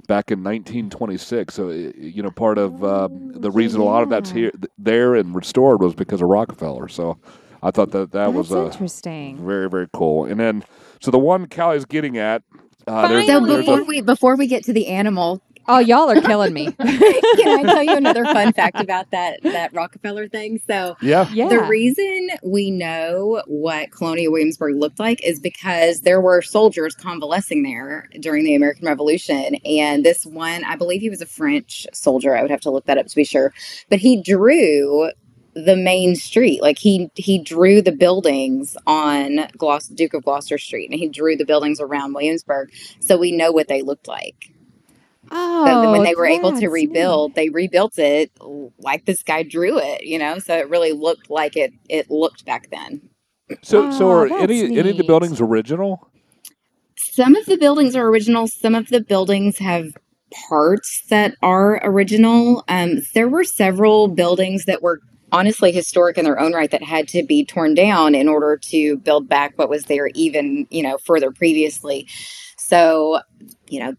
back 0.08 0.30
in 0.30 0.42
1926. 0.42 1.54
So, 1.54 1.68
uh, 1.68 1.72
you 1.72 2.22
know, 2.22 2.30
part 2.30 2.58
of 2.58 2.82
um, 2.82 3.32
the 3.32 3.50
reason 3.50 3.80
a 3.80 3.84
lot 3.84 4.02
of 4.02 4.10
that's 4.10 4.30
here, 4.30 4.52
there, 4.78 5.14
and 5.14 5.34
restored 5.34 5.80
was 5.80 5.94
because 5.94 6.20
of 6.20 6.28
Rockefeller. 6.28 6.88
So, 6.88 7.18
I 7.62 7.70
thought 7.70 7.90
that 7.90 8.12
that 8.12 8.32
That's 8.32 8.34
was 8.34 8.52
uh, 8.52 8.66
interesting. 8.66 9.44
very, 9.44 9.68
very 9.68 9.88
cool. 9.92 10.24
And 10.24 10.38
then, 10.38 10.64
so 11.00 11.10
the 11.10 11.18
one 11.18 11.46
Caly's 11.46 11.84
getting 11.84 12.16
at. 12.16 12.42
Uh, 12.86 13.08
there's, 13.08 13.26
So 13.26 13.44
there's 13.44 13.58
before 13.66 13.80
a, 13.80 13.84
we 13.84 14.00
before 14.00 14.36
we 14.36 14.46
get 14.46 14.64
to 14.64 14.72
the 14.72 14.86
animal, 14.86 15.42
Oh, 15.70 15.78
y'all 15.78 16.10
are 16.10 16.20
killing 16.22 16.54
me. 16.54 16.72
can 16.72 16.80
I 16.80 17.62
tell 17.62 17.82
you 17.82 17.94
another 17.94 18.24
fun 18.24 18.54
fact 18.54 18.80
about 18.80 19.10
that 19.10 19.42
that 19.42 19.74
Rockefeller 19.74 20.26
thing? 20.26 20.60
So 20.66 20.96
yeah, 21.02 21.28
Yeah. 21.30 21.48
The 21.50 21.62
reason 21.64 22.30
we 22.42 22.70
know 22.70 23.42
what 23.46 23.90
Colonial 23.90 24.32
Williamsburg 24.32 24.76
looked 24.76 24.98
like 24.98 25.22
is 25.22 25.38
because 25.38 26.00
there 26.00 26.20
were 26.20 26.40
soldiers 26.40 26.94
convalescing 26.94 27.62
there 27.62 28.08
during 28.18 28.44
the 28.44 28.54
American 28.54 28.86
Revolution. 28.86 29.56
And 29.66 30.04
this 30.04 30.24
one, 30.24 30.64
I 30.64 30.76
believe 30.76 31.02
he 31.02 31.10
was 31.10 31.20
a 31.20 31.26
French 31.26 31.86
soldier. 31.92 32.34
I 32.34 32.40
would 32.40 32.50
have 32.50 32.62
to 32.62 32.70
look 32.70 32.86
that 32.86 32.96
up 32.96 33.06
to 33.06 33.16
be 33.16 33.24
sure. 33.24 33.52
But 33.90 33.98
he 33.98 34.22
drew 34.22 35.10
the 35.54 35.76
main 35.76 36.14
street. 36.16 36.62
Like 36.62 36.78
he 36.78 37.10
he 37.14 37.38
drew 37.42 37.82
the 37.82 37.92
buildings 37.92 38.76
on 38.86 39.48
Gloucester, 39.56 39.94
Duke 39.94 40.14
of 40.14 40.24
Gloucester 40.24 40.56
Street, 40.56 40.90
and 40.90 40.98
he 40.98 41.08
drew 41.08 41.36
the 41.36 41.44
buildings 41.44 41.80
around 41.80 42.14
Williamsburg, 42.14 42.72
so 43.00 43.18
we 43.18 43.32
know 43.32 43.52
what 43.52 43.68
they 43.68 43.82
looked 43.82 44.08
like. 44.08 44.52
Oh, 45.30 45.64
So 45.64 45.90
when 45.90 46.02
they 46.04 46.14
were 46.14 46.26
able 46.26 46.52
to 46.52 46.60
that's 46.60 46.72
rebuild, 46.72 47.34
they 47.34 47.48
rebuilt 47.50 47.98
it 47.98 48.32
like 48.78 49.04
this 49.06 49.22
guy 49.22 49.42
drew 49.42 49.78
it. 49.78 50.04
You 50.04 50.18
know, 50.18 50.38
so 50.38 50.56
it 50.56 50.68
really 50.70 50.92
looked 50.92 51.30
like 51.30 51.56
it 51.56 51.72
it 51.88 52.10
looked 52.10 52.44
back 52.44 52.70
then. 52.70 53.02
So, 53.62 53.88
so 53.90 54.08
Oh, 54.08 54.10
are 54.10 54.28
that's 54.28 54.38
any 54.38 54.74
any 54.74 54.90
of 54.90 54.96
the 54.96 55.04
buildings 55.04 55.40
original? 55.40 56.10
Some 56.96 57.36
of 57.36 57.46
the 57.46 57.56
buildings 57.56 57.96
are 57.96 58.06
original. 58.08 58.46
Some 58.48 58.74
of 58.74 58.88
the 58.88 59.00
buildings 59.00 59.58
have 59.58 59.96
parts 60.48 61.04
that 61.10 61.34
are 61.42 61.80
original. 61.84 62.64
Um, 62.68 63.00
there 63.14 63.28
were 63.28 63.44
several 63.44 64.08
buildings 64.08 64.64
that 64.66 64.82
were 64.82 65.00
honestly 65.32 65.72
historic 65.72 66.18
in 66.18 66.24
their 66.24 66.40
own 66.40 66.52
right 66.54 66.70
that 66.70 66.82
had 66.82 67.08
to 67.08 67.22
be 67.22 67.44
torn 67.44 67.74
down 67.74 68.14
in 68.14 68.28
order 68.28 68.56
to 68.56 68.96
build 68.98 69.28
back 69.28 69.52
what 69.58 69.68
was 69.68 69.84
there 69.84 70.08
even 70.14 70.66
you 70.70 70.82
know 70.82 70.98
further 70.98 71.30
previously. 71.30 72.06
So 72.58 73.20
you 73.68 73.80
know 73.80 73.94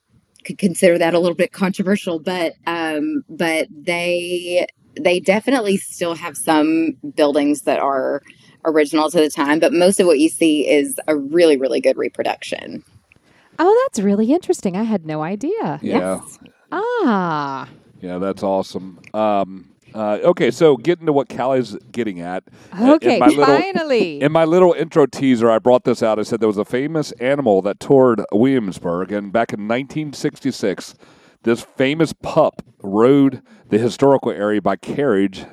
could 0.46 0.58
consider 0.58 0.98
that 0.98 1.14
a 1.14 1.20
little 1.20 1.36
bit 1.36 1.52
controversial, 1.52 2.20
but 2.20 2.54
um, 2.68 3.24
but 3.30 3.68
they 3.72 4.68
they 5.00 5.20
definitely 5.20 5.78
still 5.78 6.16
have 6.16 6.36
some 6.36 6.98
buildings 7.16 7.62
that 7.64 7.80
are 7.80 8.22
original 8.66 9.10
to 9.10 9.18
the 9.20 9.30
time, 9.30 9.60
but 9.60 9.72
most 9.74 10.00
of 10.00 10.08
what 10.08 10.20
you 10.20 10.30
see 10.30 10.68
is 10.68 11.00
a 11.08 11.16
really 11.16 11.58
really 11.58 11.82
good 11.82 11.98
reproduction. 11.98 12.84
Oh, 13.58 13.88
that's 13.88 14.00
really 14.00 14.32
interesting. 14.32 14.76
I 14.78 14.84
had 14.84 15.06
no 15.06 15.22
idea. 15.22 15.80
Yeah, 15.82 16.22
Ah. 16.72 17.68
yeah, 18.02 18.18
that's 18.18 18.44
awesome. 18.44 19.00
Um, 19.14 19.69
uh, 19.94 20.20
okay, 20.24 20.52
so 20.52 20.78
getting 20.78 21.06
to 21.06 21.14
what 21.14 21.30
Caly's 21.30 21.76
getting 21.92 22.20
at. 22.22 22.44
uh, 22.74 22.84
in 22.84 22.90
Okay, 22.92 23.20
my 23.20 23.28
little- 23.28 23.46
finally. 23.46 24.22
In 24.22 24.32
my 24.32 24.46
little 24.46 24.74
intro 24.74 25.06
teaser, 25.06 25.50
I 25.50 25.60
brought 25.60 25.84
this 25.84 26.02
out. 26.04 26.20
I 26.20 26.24
said 26.24 26.40
there 26.40 26.48
was 26.48 26.58
a 26.58 26.66
famous 26.66 27.12
animal 27.14 27.62
that 27.64 27.80
toured 27.80 28.22
Williamsburg, 28.32 29.12
and 29.12 29.32
back 29.32 29.52
in 29.54 29.68
1966, 29.68 30.96
this 31.44 31.62
famous 31.62 32.14
pup 32.14 32.62
rode 32.82 33.42
the 33.70 33.78
historical 33.78 34.32
area 34.32 34.62
by 34.62 34.76
carriage, 34.76 35.46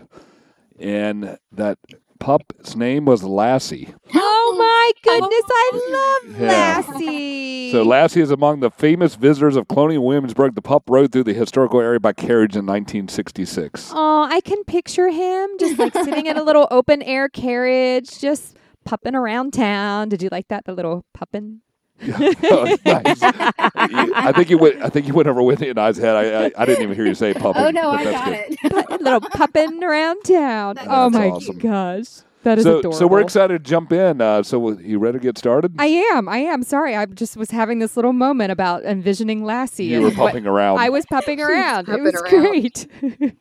and 0.78 1.38
that 1.52 1.78
pup's 2.18 2.74
name 2.76 3.04
was 3.04 3.22
Lassie. 3.22 3.88
oh 4.14 4.54
my 4.58 4.92
oh. 5.12 5.20
goodness, 5.20 5.44
I 5.50 6.24
love 6.28 6.40
Yeah. 6.40 6.48
Lassie. 6.48 7.72
So 7.72 7.82
Lassie 7.82 8.20
is 8.20 8.30
among 8.30 8.60
the 8.60 8.70
famous 8.70 9.14
visitors 9.16 9.56
of 9.56 9.68
colonial 9.68 10.04
Williamsburg. 10.04 10.54
The 10.54 10.62
pup 10.62 10.84
rode 10.88 11.12
through 11.12 11.24
the 11.24 11.34
historical 11.34 11.80
area 11.80 12.00
by 12.00 12.12
carriage 12.12 12.54
in 12.56 12.64
1966. 12.66 13.92
Oh, 13.94 14.26
I 14.30 14.40
can 14.40 14.62
picture 14.64 15.08
him 15.10 15.50
just 15.58 15.78
like 15.78 15.92
sitting 15.94 16.26
in 16.26 16.36
a 16.36 16.42
little 16.42 16.68
open 16.70 17.02
air 17.02 17.28
carriage, 17.28 18.18
just 18.20 18.56
pupping 18.84 19.14
around 19.14 19.52
town. 19.52 20.08
Did 20.08 20.22
you 20.22 20.28
like 20.30 20.48
that? 20.48 20.64
The 20.64 20.72
little 20.72 21.04
pupping? 21.12 21.60
Oh, 22.08 22.76
nice. 22.84 23.22
I 23.22 24.32
think 24.32 24.50
you 24.50 24.58
went. 24.58 24.82
I 24.82 24.88
think 24.88 25.06
you 25.08 25.14
went 25.14 25.28
over 25.28 25.42
Whitney 25.42 25.68
and 25.70 25.78
I's 25.78 25.96
head. 25.96 26.14
I, 26.16 26.46
I, 26.46 26.52
I 26.58 26.64
didn't 26.66 26.82
even 26.82 26.94
hear 26.94 27.06
you 27.06 27.14
say 27.14 27.32
oh, 27.36 27.40
puppet. 27.40 27.62
Oh 27.62 27.70
no, 27.70 27.90
I 27.90 28.04
that's 28.04 28.16
got 28.16 28.26
good. 28.26 28.58
it. 28.62 28.88
Pu- 28.88 29.04
little 29.04 29.20
pupping 29.20 29.82
around 29.82 30.22
town. 30.22 30.76
oh 30.86 31.10
my 31.10 31.28
awesome. 31.30 31.58
gosh. 31.58 32.22
That 32.46 32.58
is 32.58 32.64
So, 32.64 32.78
adorable. 32.78 32.92
so 32.96 33.06
we're 33.08 33.22
excited 33.22 33.64
to 33.64 33.68
jump 33.68 33.92
in. 33.92 34.20
Uh, 34.20 34.40
so, 34.44 34.78
you 34.78 35.00
ready 35.00 35.18
to 35.18 35.22
get 35.22 35.36
started? 35.36 35.74
I 35.80 35.86
am. 36.14 36.28
I 36.28 36.38
am. 36.38 36.62
Sorry. 36.62 36.94
I 36.94 37.04
just 37.06 37.36
was 37.36 37.50
having 37.50 37.80
this 37.80 37.96
little 37.96 38.12
moment 38.12 38.52
about 38.52 38.84
envisioning 38.84 39.44
Lassie. 39.44 39.86
you 39.86 39.96
and 39.96 40.04
were 40.04 40.10
what- 40.10 40.16
pumping 40.32 40.46
around. 40.46 40.78
I 40.78 40.88
was 40.88 41.04
pupping 41.06 41.40
around. 41.46 41.88
it 41.88 42.00
was 42.00 42.14
around. 42.14 42.30
great. 42.30 42.86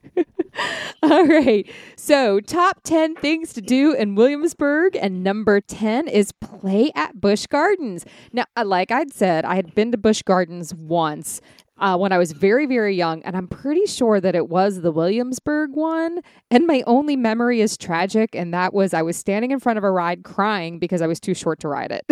All 1.03 1.25
right. 1.27 1.69
So, 1.95 2.39
top 2.39 2.81
10 2.83 3.15
things 3.17 3.53
to 3.53 3.61
do 3.61 3.93
in 3.93 4.15
Williamsburg. 4.15 4.95
And 4.99 5.23
number 5.23 5.61
10 5.61 6.07
is 6.07 6.31
play 6.31 6.91
at 6.95 7.21
Busch 7.21 7.45
Gardens. 7.45 8.05
Now, 8.33 8.45
uh, 8.57 8.65
like 8.65 8.89
I'd 8.89 9.13
said, 9.13 9.45
I 9.45 9.55
had 9.55 9.75
been 9.75 9.91
to 9.91 9.97
Busch 9.97 10.23
Gardens 10.23 10.73
once. 10.73 11.41
Uh, 11.77 11.97
when 11.97 12.13
I 12.13 12.17
was 12.17 12.31
very, 12.31 12.65
very 12.65 12.95
young, 12.95 13.21
and 13.23 13.35
I'm 13.35 13.47
pretty 13.49 13.85
sure 13.85 14.21
that 14.21 14.33
it 14.33 14.47
was 14.47 14.79
the 14.81 14.91
Williamsburg 14.93 15.71
one. 15.73 16.19
And 16.49 16.65
my 16.65 16.83
only 16.87 17.17
memory 17.17 17.59
is 17.59 17.75
tragic, 17.75 18.33
and 18.33 18.53
that 18.53 18.73
was 18.73 18.93
I 18.93 19.01
was 19.01 19.17
standing 19.17 19.51
in 19.51 19.59
front 19.59 19.77
of 19.77 19.83
a 19.83 19.91
ride 19.91 20.23
crying 20.23 20.79
because 20.79 21.01
I 21.01 21.07
was 21.07 21.19
too 21.19 21.33
short 21.33 21.59
to 21.59 21.67
ride 21.67 21.91
it. 21.91 22.05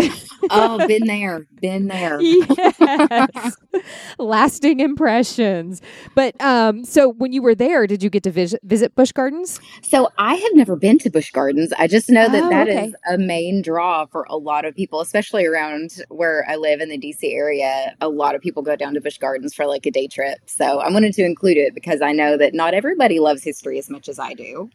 oh, 0.51 0.85
been 0.85 1.03
there, 1.07 1.47
been 1.61 1.87
there. 1.87 2.19
yes. 2.19 3.55
Lasting 4.19 4.79
impressions. 4.81 5.81
But 6.15 6.39
um, 6.41 6.83
so 6.83 7.09
when 7.13 7.31
you 7.31 7.41
were 7.41 7.55
there, 7.55 7.87
did 7.87 8.03
you 8.03 8.09
get 8.09 8.23
to 8.23 8.31
visit, 8.31 8.59
visit 8.63 8.95
Busch 8.95 9.11
Gardens? 9.13 9.59
So 9.81 10.09
I 10.17 10.35
have 10.35 10.51
never 10.55 10.75
been 10.75 10.99
to 10.99 11.09
Busch 11.09 11.31
Gardens. 11.31 11.71
I 11.77 11.87
just 11.87 12.09
know 12.09 12.27
that 12.29 12.43
Oh, 12.43 12.49
that 12.49 12.67
is 12.67 12.77
okay. 12.77 12.93
a 13.07 13.17
main 13.17 13.61
draw 13.61 14.05
for 14.07 14.25
a 14.29 14.35
lot 14.35 14.65
of 14.65 14.75
people, 14.75 14.99
especially 14.99 15.45
around 15.45 15.95
where 16.09 16.45
I 16.49 16.57
live 16.57 16.81
in 16.81 16.89
the 16.89 16.97
DC 16.97 17.33
area. 17.33 17.95
A 18.01 18.09
lot 18.09 18.35
of 18.35 18.41
people 18.41 18.61
go 18.61 18.75
down 18.75 18.93
to 18.95 19.01
Busch 19.01 19.17
Gardens 19.17 19.52
for 19.53 19.65
like 19.65 19.85
a 19.85 19.91
day 19.91 20.07
trip. 20.07 20.39
So 20.47 20.79
I 20.79 20.89
wanted 20.91 21.13
to 21.13 21.23
include 21.23 21.57
it 21.57 21.73
because 21.73 22.01
I 22.01 22.11
know 22.11 22.37
that 22.37 22.53
not 22.53 22.73
everybody 22.73 23.19
loves 23.19 23.43
history 23.43 23.77
as 23.77 23.89
much 23.89 24.09
as 24.09 24.19
I 24.19 24.33
do. 24.33 24.69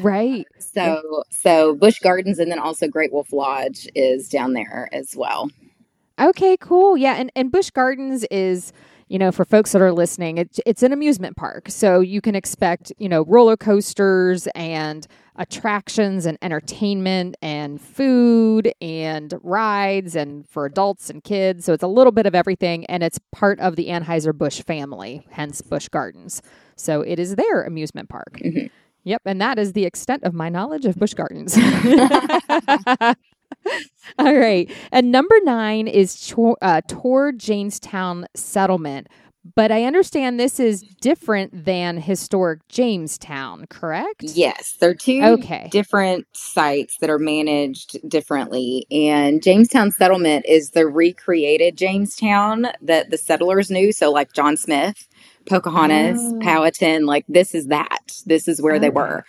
Right. 0.00 0.46
Uh, 0.56 0.60
so 0.60 1.24
so 1.30 1.74
Busch 1.74 1.98
Gardens 2.00 2.38
and 2.38 2.50
then 2.50 2.58
also 2.58 2.88
Great 2.88 3.12
Wolf 3.12 3.32
Lodge 3.32 3.88
is 3.94 4.28
down 4.28 4.52
there 4.52 4.88
as 4.92 5.14
well. 5.16 5.50
Okay, 6.20 6.56
cool. 6.58 6.96
Yeah, 6.96 7.14
and 7.14 7.30
and 7.36 7.52
Busch 7.52 7.70
Gardens 7.70 8.24
is, 8.30 8.72
you 9.08 9.18
know, 9.18 9.32
for 9.32 9.44
folks 9.44 9.72
that 9.72 9.82
are 9.82 9.92
listening, 9.92 10.38
it's 10.38 10.60
it's 10.66 10.82
an 10.82 10.92
amusement 10.92 11.36
park. 11.36 11.66
So 11.70 12.00
you 12.00 12.20
can 12.20 12.34
expect, 12.34 12.92
you 12.98 13.08
know, 13.08 13.24
roller 13.24 13.56
coasters 13.56 14.46
and 14.54 15.06
attractions 15.36 16.26
and 16.26 16.36
entertainment 16.42 17.36
and 17.40 17.80
food 17.80 18.72
and 18.80 19.34
rides 19.42 20.16
and 20.16 20.48
for 20.48 20.66
adults 20.66 21.10
and 21.10 21.22
kids. 21.22 21.64
So 21.64 21.72
it's 21.72 21.82
a 21.82 21.88
little 21.88 22.12
bit 22.12 22.26
of 22.26 22.34
everything 22.34 22.84
and 22.86 23.02
it's 23.02 23.20
part 23.32 23.60
of 23.60 23.76
the 23.76 23.86
Anheuser-Busch 23.86 24.62
family, 24.62 25.26
hence 25.30 25.62
Busch 25.62 25.88
Gardens. 25.88 26.42
So 26.76 27.02
it 27.02 27.18
is 27.18 27.36
their 27.36 27.62
amusement 27.62 28.08
park. 28.08 28.40
Mhm. 28.44 28.70
Yep, 29.04 29.22
and 29.24 29.40
that 29.40 29.58
is 29.58 29.72
the 29.72 29.84
extent 29.86 30.24
of 30.24 30.34
my 30.34 30.48
knowledge 30.48 30.84
of 30.84 30.96
Busch 30.96 31.14
Gardens. 31.14 31.56
All 34.18 34.34
right. 34.36 34.70
And 34.92 35.10
number 35.12 35.34
nine 35.44 35.88
is 35.88 36.28
Tor- 36.28 36.58
uh, 36.62 36.80
toward 36.88 37.38
Jamestown 37.38 38.26
settlement. 38.34 39.08
But 39.54 39.72
I 39.72 39.84
understand 39.84 40.38
this 40.38 40.60
is 40.60 40.82
different 41.00 41.64
than 41.64 41.96
historic 41.96 42.60
Jamestown, 42.68 43.66
correct? 43.70 44.22
Yes, 44.22 44.74
they're 44.78 44.94
two 44.94 45.22
Okay. 45.22 45.68
different 45.70 46.26
sites 46.32 46.98
that 47.00 47.08
are 47.08 47.18
managed 47.20 47.96
differently. 48.06 48.86
And 48.90 49.42
Jamestown 49.42 49.90
Settlement 49.92 50.44
is 50.46 50.70
the 50.72 50.86
recreated 50.86 51.78
Jamestown 51.78 52.66
that 52.82 53.10
the 53.10 53.16
settlers 53.16 53.70
knew. 53.70 53.90
So, 53.92 54.10
like 54.10 54.34
John 54.34 54.56
Smith, 54.58 55.08
Pocahontas, 55.48 56.20
Oh. 56.20 56.38
Powhatan, 56.42 57.06
like 57.06 57.24
this 57.28 57.54
is 57.54 57.68
that. 57.68 58.18
This 58.26 58.48
is 58.48 58.60
where 58.60 58.78
they 58.78 58.90
were. 58.90 59.24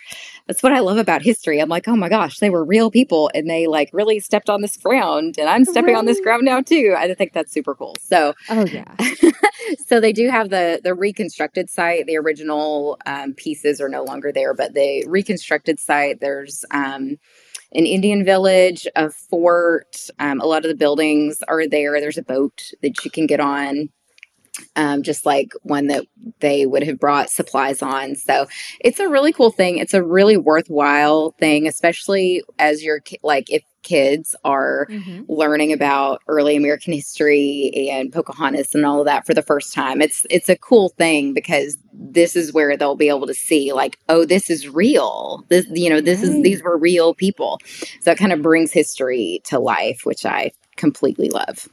That's 0.46 0.62
what 0.62 0.72
I 0.72 0.80
love 0.80 0.98
about 0.98 1.22
history. 1.22 1.60
I'm 1.60 1.68
like, 1.68 1.86
oh 1.88 1.96
my 1.96 2.08
gosh, 2.08 2.38
they 2.38 2.50
were 2.50 2.64
real 2.64 2.90
people 2.90 3.30
and 3.34 3.48
they 3.48 3.66
like 3.66 3.90
really 3.92 4.20
stepped 4.20 4.50
on 4.50 4.62
this 4.62 4.76
ground. 4.76 5.36
And 5.38 5.48
I'm 5.48 5.64
stepping 5.64 5.96
on 5.96 6.06
this 6.06 6.20
ground 6.20 6.44
now 6.44 6.60
too. 6.60 6.94
I 6.96 7.14
think 7.14 7.32
that's 7.32 7.52
super 7.52 7.74
cool. 7.74 7.96
So, 8.00 8.34
Oh, 8.48 8.66
yeah. 8.66 8.94
so 9.86 10.00
they 10.00 10.12
do 10.12 10.28
have 10.28 10.50
the 10.50 10.80
the 10.82 10.94
reconstructed 10.94 11.70
site. 11.70 12.06
The 12.06 12.16
original 12.16 12.98
um, 13.06 13.34
pieces 13.34 13.80
are 13.80 13.88
no 13.88 14.02
longer 14.02 14.32
there, 14.32 14.54
but 14.54 14.74
the 14.74 15.04
reconstructed 15.06 15.78
site. 15.78 16.20
There's 16.20 16.64
um, 16.70 17.18
an 17.72 17.86
Indian 17.86 18.24
village, 18.24 18.86
a 18.96 19.10
fort. 19.10 20.08
Um, 20.18 20.40
a 20.40 20.46
lot 20.46 20.64
of 20.64 20.68
the 20.68 20.76
buildings 20.76 21.42
are 21.48 21.66
there. 21.66 22.00
There's 22.00 22.18
a 22.18 22.22
boat 22.22 22.72
that 22.82 23.04
you 23.04 23.10
can 23.10 23.26
get 23.26 23.40
on. 23.40 23.90
Um, 24.76 25.02
just 25.02 25.24
like 25.24 25.52
one 25.62 25.86
that 25.86 26.06
they 26.40 26.66
would 26.66 26.82
have 26.82 26.98
brought 26.98 27.30
supplies 27.30 27.82
on. 27.82 28.16
So 28.16 28.46
it's 28.80 28.98
a 28.98 29.08
really 29.08 29.32
cool 29.32 29.50
thing. 29.50 29.78
It's 29.78 29.94
a 29.94 30.02
really 30.02 30.36
worthwhile 30.36 31.34
thing, 31.38 31.66
especially 31.68 32.42
as 32.58 32.82
you're 32.82 33.00
ki- 33.00 33.20
like 33.22 33.48
if 33.50 33.62
kids 33.82 34.34
are 34.44 34.86
Mhm. 34.90 35.24
learning 35.28 35.72
about 35.72 36.20
early 36.28 36.56
American 36.56 36.92
history 36.92 37.88
and 37.90 38.12
Pocahontas 38.12 38.74
and 38.74 38.84
all 38.84 39.00
of 39.00 39.06
that 39.06 39.24
for 39.24 39.32
the 39.34 39.40
first 39.42 39.72
time. 39.72 40.02
It's 40.02 40.26
it's 40.28 40.48
a 40.48 40.56
cool 40.56 40.90
thing 40.90 41.32
because 41.32 41.78
this 41.92 42.34
is 42.36 42.52
where 42.52 42.76
they'll 42.76 42.96
be 42.96 43.08
able 43.08 43.26
to 43.28 43.34
see 43.34 43.72
like, 43.72 43.98
oh, 44.08 44.24
this 44.24 44.50
is 44.50 44.68
real. 44.68 45.44
This 45.48 45.66
you 45.72 45.88
know, 45.88 46.00
this 46.00 46.22
is 46.22 46.42
these 46.42 46.62
were 46.62 46.76
real 46.76 47.14
people. 47.14 47.58
So 48.02 48.10
it 48.10 48.18
kind 48.18 48.32
of 48.32 48.42
brings 48.42 48.72
history 48.72 49.40
to 49.44 49.58
life, 49.58 50.02
which 50.04 50.26
I 50.26 50.50
completely 50.76 51.30
love. 51.30 51.68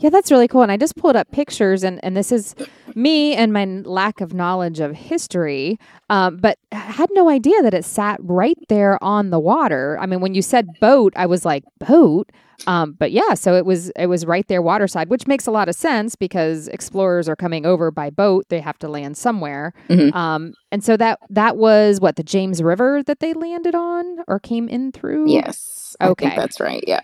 Yeah, 0.00 0.10
that's 0.10 0.30
really 0.30 0.48
cool. 0.48 0.62
And 0.62 0.72
I 0.72 0.76
just 0.76 0.96
pulled 0.96 1.14
up 1.16 1.30
pictures, 1.30 1.84
and, 1.84 2.02
and 2.02 2.16
this 2.16 2.32
is 2.32 2.54
me 2.94 3.34
and 3.34 3.52
my 3.52 3.64
lack 3.84 4.20
of 4.20 4.32
knowledge 4.34 4.80
of 4.80 4.94
history, 4.94 5.78
um, 6.08 6.38
but 6.38 6.58
had 6.72 7.08
no 7.12 7.28
idea 7.28 7.60
that 7.62 7.74
it 7.74 7.84
sat 7.84 8.18
right 8.22 8.56
there 8.68 9.02
on 9.04 9.30
the 9.30 9.38
water. 9.38 9.98
I 10.00 10.06
mean, 10.06 10.20
when 10.20 10.34
you 10.34 10.42
said 10.42 10.66
boat, 10.80 11.12
I 11.16 11.26
was 11.26 11.44
like, 11.44 11.64
boat? 11.78 12.30
Um, 12.66 12.92
but 12.98 13.10
yeah, 13.12 13.32
so 13.34 13.54
it 13.54 13.64
was 13.64 13.88
it 13.90 14.06
was 14.06 14.26
right 14.26 14.46
there 14.48 14.60
waterside, 14.60 15.08
which 15.08 15.26
makes 15.26 15.46
a 15.46 15.50
lot 15.50 15.68
of 15.70 15.74
sense 15.74 16.14
because 16.14 16.68
explorers 16.68 17.26
are 17.26 17.36
coming 17.36 17.64
over 17.64 17.90
by 17.90 18.10
boat; 18.10 18.44
they 18.50 18.60
have 18.60 18.78
to 18.80 18.88
land 18.88 19.16
somewhere. 19.16 19.72
Mhm. 19.88 20.14
Um, 20.14 20.52
and 20.70 20.84
so 20.84 20.96
that 20.98 21.20
that 21.30 21.56
was 21.56 22.00
what 22.00 22.16
the 22.16 22.22
James 22.22 22.62
River 22.62 23.02
that 23.04 23.20
they 23.20 23.32
landed 23.32 23.74
on 23.74 24.18
or 24.28 24.38
came 24.38 24.68
in 24.68 24.92
through. 24.92 25.30
Yes. 25.32 25.96
I 26.00 26.08
Okay. 26.08 26.26
think 26.26 26.36
that's 26.38 26.60
right. 26.60 26.84
Yeah. 26.86 27.00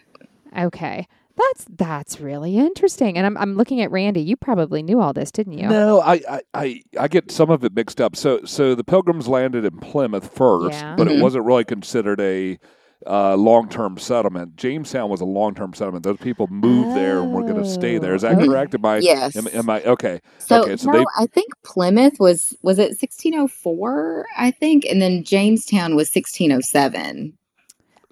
Okay. 0.58 1.06
That's 1.36 1.66
that's 1.76 2.20
really 2.20 2.56
interesting. 2.56 3.16
And 3.18 3.26
I'm 3.26 3.36
I'm 3.36 3.54
looking 3.56 3.80
at 3.82 3.90
Randy. 3.90 4.22
You 4.22 4.36
probably 4.36 4.82
knew 4.82 5.00
all 5.00 5.12
this, 5.12 5.30
didn't 5.30 5.58
you? 5.58 5.68
No, 5.68 6.00
I, 6.00 6.14
I, 6.28 6.40
I, 6.54 6.82
I 6.98 7.08
get 7.08 7.30
some 7.30 7.50
of 7.50 7.62
it 7.64 7.74
mixed 7.74 8.00
up. 8.00 8.16
So, 8.16 8.42
so 8.44 8.74
the 8.74 8.84
Pilgrims 8.84 9.28
landed 9.28 9.64
in 9.64 9.78
Plymouth 9.78 10.34
first, 10.34 10.78
Yeah. 10.78 10.96
but 10.96 11.08
it 11.08 11.18
Mhm. 11.18 11.22
wasn't 11.22 11.44
really 11.44 11.64
considered 11.64 12.20
a 12.20 12.58
uh, 13.06 13.36
long-term 13.36 13.98
settlement. 13.98 14.56
Jamestown 14.56 15.10
was 15.10 15.20
a 15.20 15.26
long-term 15.26 15.74
settlement. 15.74 16.02
Those 16.02 16.16
people 16.16 16.46
moved 16.48 16.96
there 16.96 17.20
and 17.20 17.30
were 17.34 17.42
going 17.42 17.62
to 17.62 17.68
stay 17.68 17.98
there. 17.98 18.14
Is 18.14 18.22
that 18.22 18.40
Oh, 18.40 18.46
correct? 18.46 18.74
Am 18.74 18.84
I? 18.86 18.96
Yes. 18.98 19.36
Am, 19.36 19.46
am 19.52 19.68
I 19.68 19.82
okay? 19.84 20.20
So, 20.38 20.62
Okay, 20.62 20.76
so 20.78 20.90
no, 20.90 20.98
they- 21.00 21.04
I 21.18 21.26
think 21.26 21.48
Plymouth 21.62 22.14
was 22.18 22.56
was 22.62 22.78
it 22.78 22.96
1604, 22.98 24.26
I 24.38 24.50
think, 24.50 24.86
and 24.86 25.02
then 25.02 25.22
Jamestown 25.22 25.94
was 25.94 26.08
1607. 26.08 27.34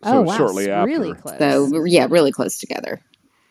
So 0.04 0.10
oh 0.18 0.20
wow, 0.22 0.36
shortly 0.36 0.70
after. 0.70 0.86
really 0.86 1.14
close. 1.14 1.38
So 1.38 1.84
yeah, 1.86 2.06
really 2.10 2.30
close 2.30 2.58
together. 2.58 3.00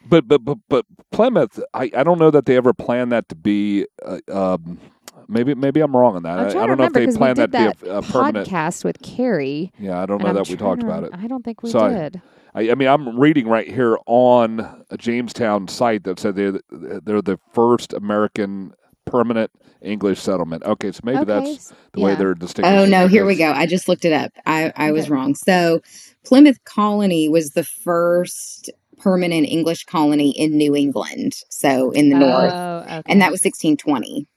But 0.06 0.28
but 0.28 0.40
but 0.46 0.58
but 0.70 0.86
Plymouth, 1.12 1.60
I, 1.74 1.92
I 1.96 2.04
don't 2.04 2.20
know 2.20 2.32
that 2.32 2.46
they 2.46 2.58
ever 2.58 2.74
planned 2.74 3.12
that 3.12 3.30
to 3.30 3.36
be. 3.36 3.86
Uh, 4.06 4.20
um, 4.32 4.80
maybe 5.28 5.56
maybe 5.56 5.82
I'm 5.82 5.96
wrong 5.96 6.16
on 6.16 6.24
that. 6.24 6.40
I'm 6.40 6.48
I, 6.48 6.50
trying 6.50 6.64
I 6.64 6.68
to 6.68 6.68
don't 6.68 6.78
know 6.78 6.86
if 6.86 6.94
they 6.94 7.02
they 7.02 7.06
'cause 7.06 7.18
planned 7.18 7.38
did 7.38 7.52
that 7.54 7.78
to 7.80 7.86
be 7.86 7.90
a, 7.90 8.00
a 8.00 8.02
permanent. 8.02 8.50
podcast 8.50 8.84
with 8.84 9.02
Carrie. 9.02 9.72
Yeah, 9.80 10.02
I 10.02 10.06
don't 10.06 10.22
know 10.24 10.34
that 10.34 10.50
we 10.50 10.56
talked 10.58 10.82
to 10.82 10.88
about 10.88 11.04
it. 11.06 11.12
I 11.14 11.28
don't 11.28 11.44
think 11.44 11.64
we 11.64 11.72
So 11.72 11.90
did. 11.90 12.22
I, 12.56 12.72
I 12.72 12.76
mean, 12.76 12.88
I'm 12.88 13.20
reading 13.20 13.48
right 13.48 13.68
here 13.68 13.98
on 14.06 14.86
a 14.90 14.98
Jamestown 14.98 15.68
site 15.68 16.04
that 16.06 16.20
said 16.20 16.36
they're 16.36 16.60
they're 16.72 17.22
the 17.22 17.40
first 17.54 17.94
American 17.94 18.74
permanent 19.06 19.52
English 19.82 20.20
settlement. 20.20 20.64
Okay, 20.64 20.92
so 20.92 21.02
maybe 21.04 21.18
okay. 21.20 21.26
that's 21.26 21.50
s- 21.50 21.74
the 21.94 22.02
way 22.02 22.16
they're 22.16 22.36
distinguishing. 22.36 22.80
Oh 22.80 22.86
no, 22.86 23.06
it, 23.06 23.12
here 23.12 23.26
we 23.26 23.36
go. 23.36 23.52
I 23.52 23.66
just 23.66 23.88
looked 23.88 24.06
it 24.06 24.14
up. 24.14 24.32
I 24.46 24.72
I 24.76 24.92
was 24.92 25.10
wrong. 25.10 25.36
So 25.36 25.82
Plymouth 26.26 26.64
Colony 26.66 27.30
was 27.30 27.52
the 27.52 27.64
first 27.64 28.70
permanent 29.04 29.48
English 29.48 29.86
colony 29.86 30.32
in 30.32 30.58
New 30.58 30.76
England, 30.76 31.34
so 31.50 31.92
in 31.92 32.10
the 32.10 32.16
north, 32.18 32.54
Oh, 32.54 32.80
okay. 33.00 33.04
and 33.12 33.22
that 33.22 33.32
was 33.32 33.42
1620. 33.44 34.28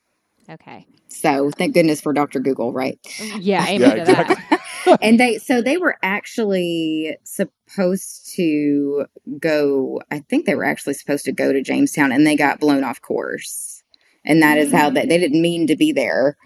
okay. 0.51 0.87
So 1.09 1.51
thank 1.51 1.73
goodness 1.75 2.01
for 2.01 2.13
Dr. 2.13 2.41
Google, 2.41 2.73
right? 2.73 2.99
Yeah, 3.39 3.65
amen 3.69 3.81
Yeah, 3.81 3.95
to 3.95 4.01
exactly. 4.01 4.37
that. 4.85 4.99
and 5.03 5.19
they 5.21 5.39
so 5.39 5.63
they 5.63 5.77
were 5.79 5.97
actually 6.03 7.17
supposed 7.25 8.33
to 8.37 9.07
go 9.41 10.01
i 10.13 10.21
think 10.21 10.47
they 10.47 10.55
were 10.55 10.65
actually 10.65 10.95
supposed 10.95 11.25
to 11.25 11.33
go 11.33 11.53
to 11.53 11.61
jamestown 11.61 12.13
and 12.13 12.25
they 12.25 12.37
got 12.37 12.61
blown 12.61 12.85
off 12.85 13.01
course 13.03 13.83
and 14.25 14.41
that 14.43 14.59
is 14.59 14.71
how 14.71 14.89
they, 14.91 15.05
they 15.05 15.19
didn't 15.19 15.43
mean 15.43 15.67
to 15.67 15.75
be 15.75 15.91
there 15.91 16.37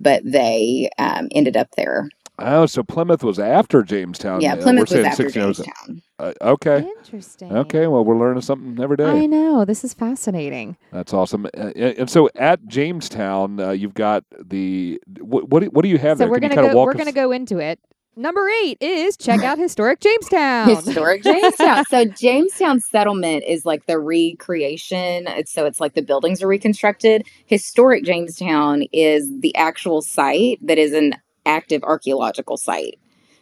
but 0.00 0.22
they 0.24 0.88
um, 0.98 1.28
ended 1.32 1.58
up 1.58 1.68
there 1.76 2.08
Oh, 2.40 2.66
so 2.66 2.82
Plymouth 2.82 3.22
was 3.22 3.38
after 3.38 3.82
Jamestown. 3.82 4.40
yeah 4.40 4.54
Uh, 4.54 4.62
plymouth 4.62 4.90
we're 4.90 4.98
was 4.98 5.06
after 5.06 5.24
1607. 5.24 5.64
jamestown 5.64 6.02
Uh, 6.18 6.32
okay. 6.52 6.86
Interesting. 6.98 7.56
Okay. 7.56 7.86
Well, 7.86 8.04
we're 8.04 8.18
learning 8.18 8.42
something 8.42 8.82
every 8.82 8.96
day. 8.96 9.04
I 9.04 9.26
know 9.26 9.64
this 9.64 9.84
is 9.84 9.94
fascinating. 9.94 10.76
That's 10.92 11.14
awesome. 11.14 11.46
Uh, 11.56 11.70
and 11.76 12.10
so 12.10 12.28
at 12.36 12.66
Jamestown, 12.66 13.58
uh, 13.60 13.70
you've 13.70 13.94
got 13.94 14.24
the 14.38 15.00
what? 15.20 15.48
What 15.48 15.60
do, 15.62 15.66
what 15.70 15.82
do 15.82 15.88
you 15.88 15.98
have 15.98 16.18
So 16.18 16.24
there? 16.24 16.30
we're 16.30 16.40
Can 16.40 16.50
gonna 16.54 16.68
go. 16.68 16.76
walk 16.76 16.86
We're 16.86 16.92
us- 16.92 16.98
gonna 16.98 17.12
go 17.12 17.32
into 17.32 17.58
it. 17.58 17.78
Number 18.16 18.46
eight 18.64 18.76
is 18.82 19.16
check 19.16 19.42
out 19.42 19.56
historic 19.66 20.00
Jamestown. 20.00 20.68
historic 20.68 21.22
jamestown 21.22 21.84
so 21.88 22.04
jamestown 22.04 22.80
settlement 22.80 23.44
is 23.46 23.64
like 23.64 23.86
the 23.86 23.98
recreation 23.98 25.26
so 25.46 25.64
it's 25.64 25.80
like 25.80 25.94
the 25.94 26.02
buildings 26.02 26.42
are 26.42 26.48
reconstructed 26.48 27.24
historic 27.46 28.04
jamestown 28.04 28.82
is 28.92 29.30
the 29.40 29.54
actual 29.54 30.02
site 30.02 30.58
that 30.66 30.76
is 30.76 30.92
an 30.92 31.14
active 31.46 31.82
archaeological 31.84 32.56
site 32.56 32.98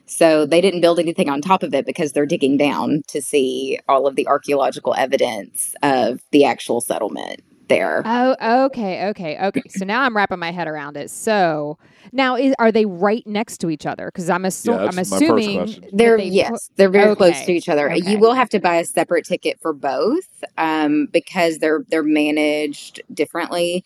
so 0.07 0.47
they 0.47 0.61
didn't 0.61 0.81
build 0.81 0.99
anything 0.99 1.29
on 1.29 1.41
top 1.41 1.63
of 1.63 1.75
it 1.75 1.85
because 1.85 2.13
they're 2.13 2.27
digging 2.27 2.57
down 2.57 3.03
to 3.09 3.21
see 3.21 3.79
all 3.89 4.07
of 4.07 4.17
the 4.17 4.27
archaeological 4.27 4.95
evidence 4.95 5.75
of 5.83 6.21
the 6.31 6.45
actual 6.45 6.81
settlement 6.81 7.43
there 7.69 8.03
Oh, 8.07 8.65
okay, 8.67 9.09
okay, 9.09 9.39
okay. 9.39 9.63
So 9.69 9.85
now 9.85 10.03
I'm 10.03 10.17
wrapping 10.17 10.39
my 10.39 10.51
head 10.51 10.67
around 10.67 10.97
it. 10.97 11.11
So 11.11 11.79
now, 12.13 12.37
is, 12.37 12.55
are 12.59 12.73
they 12.73 12.87
right 12.87 13.27
next 13.27 13.59
to 13.59 13.71
each 13.71 13.85
other? 13.85 14.07
Because 14.07 14.31
I'm, 14.31 14.45
assu- 14.45 14.69
Yeah, 14.69 14.79
I'm 14.79 14.85
that's 14.97 15.11
my 15.11 15.19
first 15.19 15.47
assuming 15.49 15.89
They're 15.93 16.17
they 16.17 16.25
yes, 16.25 16.71
they're 16.77 16.89
very 16.89 17.15
close 17.15 17.43
to 17.43 17.53
each 17.53 17.69
other. 17.69 17.91
okay. 17.91 18.01
You 18.11 18.19
will 18.19 18.35
have 18.35 18.49
to 18.51 18.61
buy 18.61 18.77
a 18.77 18.85
separate 18.85 19.27
ticket 19.27 19.61
for 19.61 19.73
both 19.73 20.45
um, 20.57 21.07
because 21.13 21.59
they're 21.59 21.85
they're 21.89 22.03
managed 22.03 23.01
differently. 23.13 23.85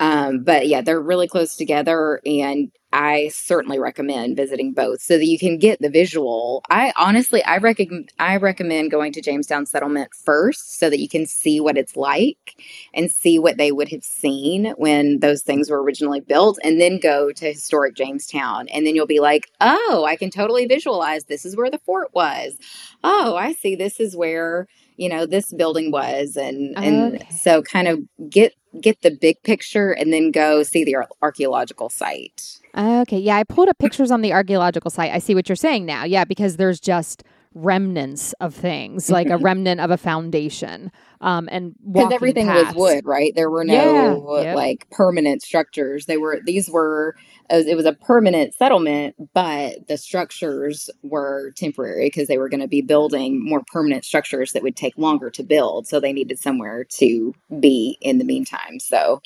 Um, 0.00 0.42
but 0.42 0.66
yeah, 0.66 0.80
they're 0.80 1.00
really 1.00 1.28
close 1.28 1.56
together, 1.56 2.20
and 2.24 2.70
I 2.92 3.28
certainly 3.28 3.78
recommend 3.78 4.36
visiting 4.36 4.72
both 4.72 5.00
so 5.00 5.16
that 5.16 5.26
you 5.26 5.38
can 5.38 5.58
get 5.58 5.80
the 5.80 5.90
visual. 5.90 6.62
I 6.70 6.92
honestly, 6.96 7.42
I 7.44 7.58
recommend 7.58 8.12
I 8.18 8.36
recommend 8.36 8.90
going 8.90 9.12
to 9.12 9.20
Jamestown 9.20 9.66
Settlement 9.66 10.10
first 10.14 10.78
so 10.78 10.90
that 10.90 10.98
you 10.98 11.08
can 11.08 11.26
see 11.26 11.60
what 11.60 11.78
it's 11.78 11.96
like 11.96 12.60
and 12.92 13.10
see 13.10 13.38
what 13.38 13.58
they 13.58 13.70
would 13.70 13.88
have 13.90 14.02
seen 14.02 14.74
when 14.76 15.20
those 15.20 15.42
things 15.42 15.70
were 15.70 15.82
originally 15.82 16.20
built, 16.20 16.58
and 16.64 16.80
then 16.80 16.98
go 16.98 17.30
to 17.32 17.52
historic 17.52 17.94
Jamestown, 17.94 18.68
and 18.68 18.86
then 18.86 18.96
you'll 18.96 19.06
be 19.06 19.20
like, 19.20 19.50
oh, 19.60 20.04
I 20.06 20.16
can 20.16 20.30
totally 20.30 20.66
visualize. 20.66 21.24
This 21.24 21.44
is 21.44 21.56
where 21.56 21.70
the 21.70 21.78
fort 21.78 22.08
was. 22.12 22.56
Oh, 23.04 23.36
I 23.36 23.52
see. 23.52 23.76
This 23.76 24.00
is 24.00 24.16
where 24.16 24.66
you 24.96 25.08
know 25.08 25.26
this 25.26 25.52
building 25.52 25.92
was, 25.92 26.36
and 26.36 26.76
and 26.76 27.24
so 27.30 27.62
kind 27.62 27.86
of 27.86 28.00
get 28.28 28.54
get 28.80 29.00
the 29.02 29.10
big 29.10 29.42
picture, 29.42 29.92
and 29.92 30.12
then 30.12 30.32
go 30.32 30.64
see 30.64 30.82
the 30.82 30.96
ar- 30.96 31.08
archaeological 31.22 31.88
site. 31.88 32.59
Okay, 32.76 33.18
yeah, 33.18 33.36
I 33.36 33.44
pulled 33.44 33.68
up 33.68 33.78
pictures 33.78 34.10
on 34.10 34.22
the 34.22 34.32
archaeological 34.32 34.90
site. 34.90 35.12
I 35.12 35.18
see 35.18 35.34
what 35.34 35.48
you're 35.48 35.56
saying 35.56 35.86
now. 35.86 36.04
Yeah, 36.04 36.24
because 36.24 36.56
there's 36.56 36.80
just 36.80 37.24
remnants 37.54 38.32
of 38.34 38.54
things, 38.54 39.10
like 39.10 39.28
a 39.28 39.36
remnant 39.38 39.80
of 39.80 39.90
a 39.90 39.96
foundation. 39.96 40.92
Um, 41.20 41.48
and 41.50 41.74
because 41.92 42.12
everything 42.12 42.46
paths. 42.46 42.74
was 42.74 42.94
wood, 42.94 43.04
right? 43.04 43.32
There 43.34 43.50
were 43.50 43.64
no 43.64 44.36
Yeah, 44.36 44.42
yep. 44.42 44.56
like 44.56 44.88
permanent 44.90 45.42
structures. 45.42 46.06
They 46.06 46.16
were 46.16 46.40
these 46.44 46.70
were 46.70 47.16
it 47.50 47.56
was, 47.56 47.66
it 47.66 47.76
was 47.76 47.86
a 47.86 47.92
permanent 47.92 48.54
settlement, 48.54 49.16
but 49.34 49.88
the 49.88 49.98
structures 49.98 50.88
were 51.02 51.52
temporary 51.56 52.06
because 52.06 52.28
they 52.28 52.38
were 52.38 52.48
going 52.48 52.60
to 52.60 52.68
be 52.68 52.82
building 52.82 53.44
more 53.44 53.62
permanent 53.72 54.04
structures 54.04 54.52
that 54.52 54.62
would 54.62 54.76
take 54.76 54.96
longer 54.96 55.30
to 55.30 55.42
build. 55.42 55.88
So 55.88 55.98
they 55.98 56.12
needed 56.12 56.38
somewhere 56.38 56.84
to 56.98 57.34
be 57.58 57.98
in 58.00 58.18
the 58.18 58.24
meantime. 58.24 58.78
So 58.78 59.20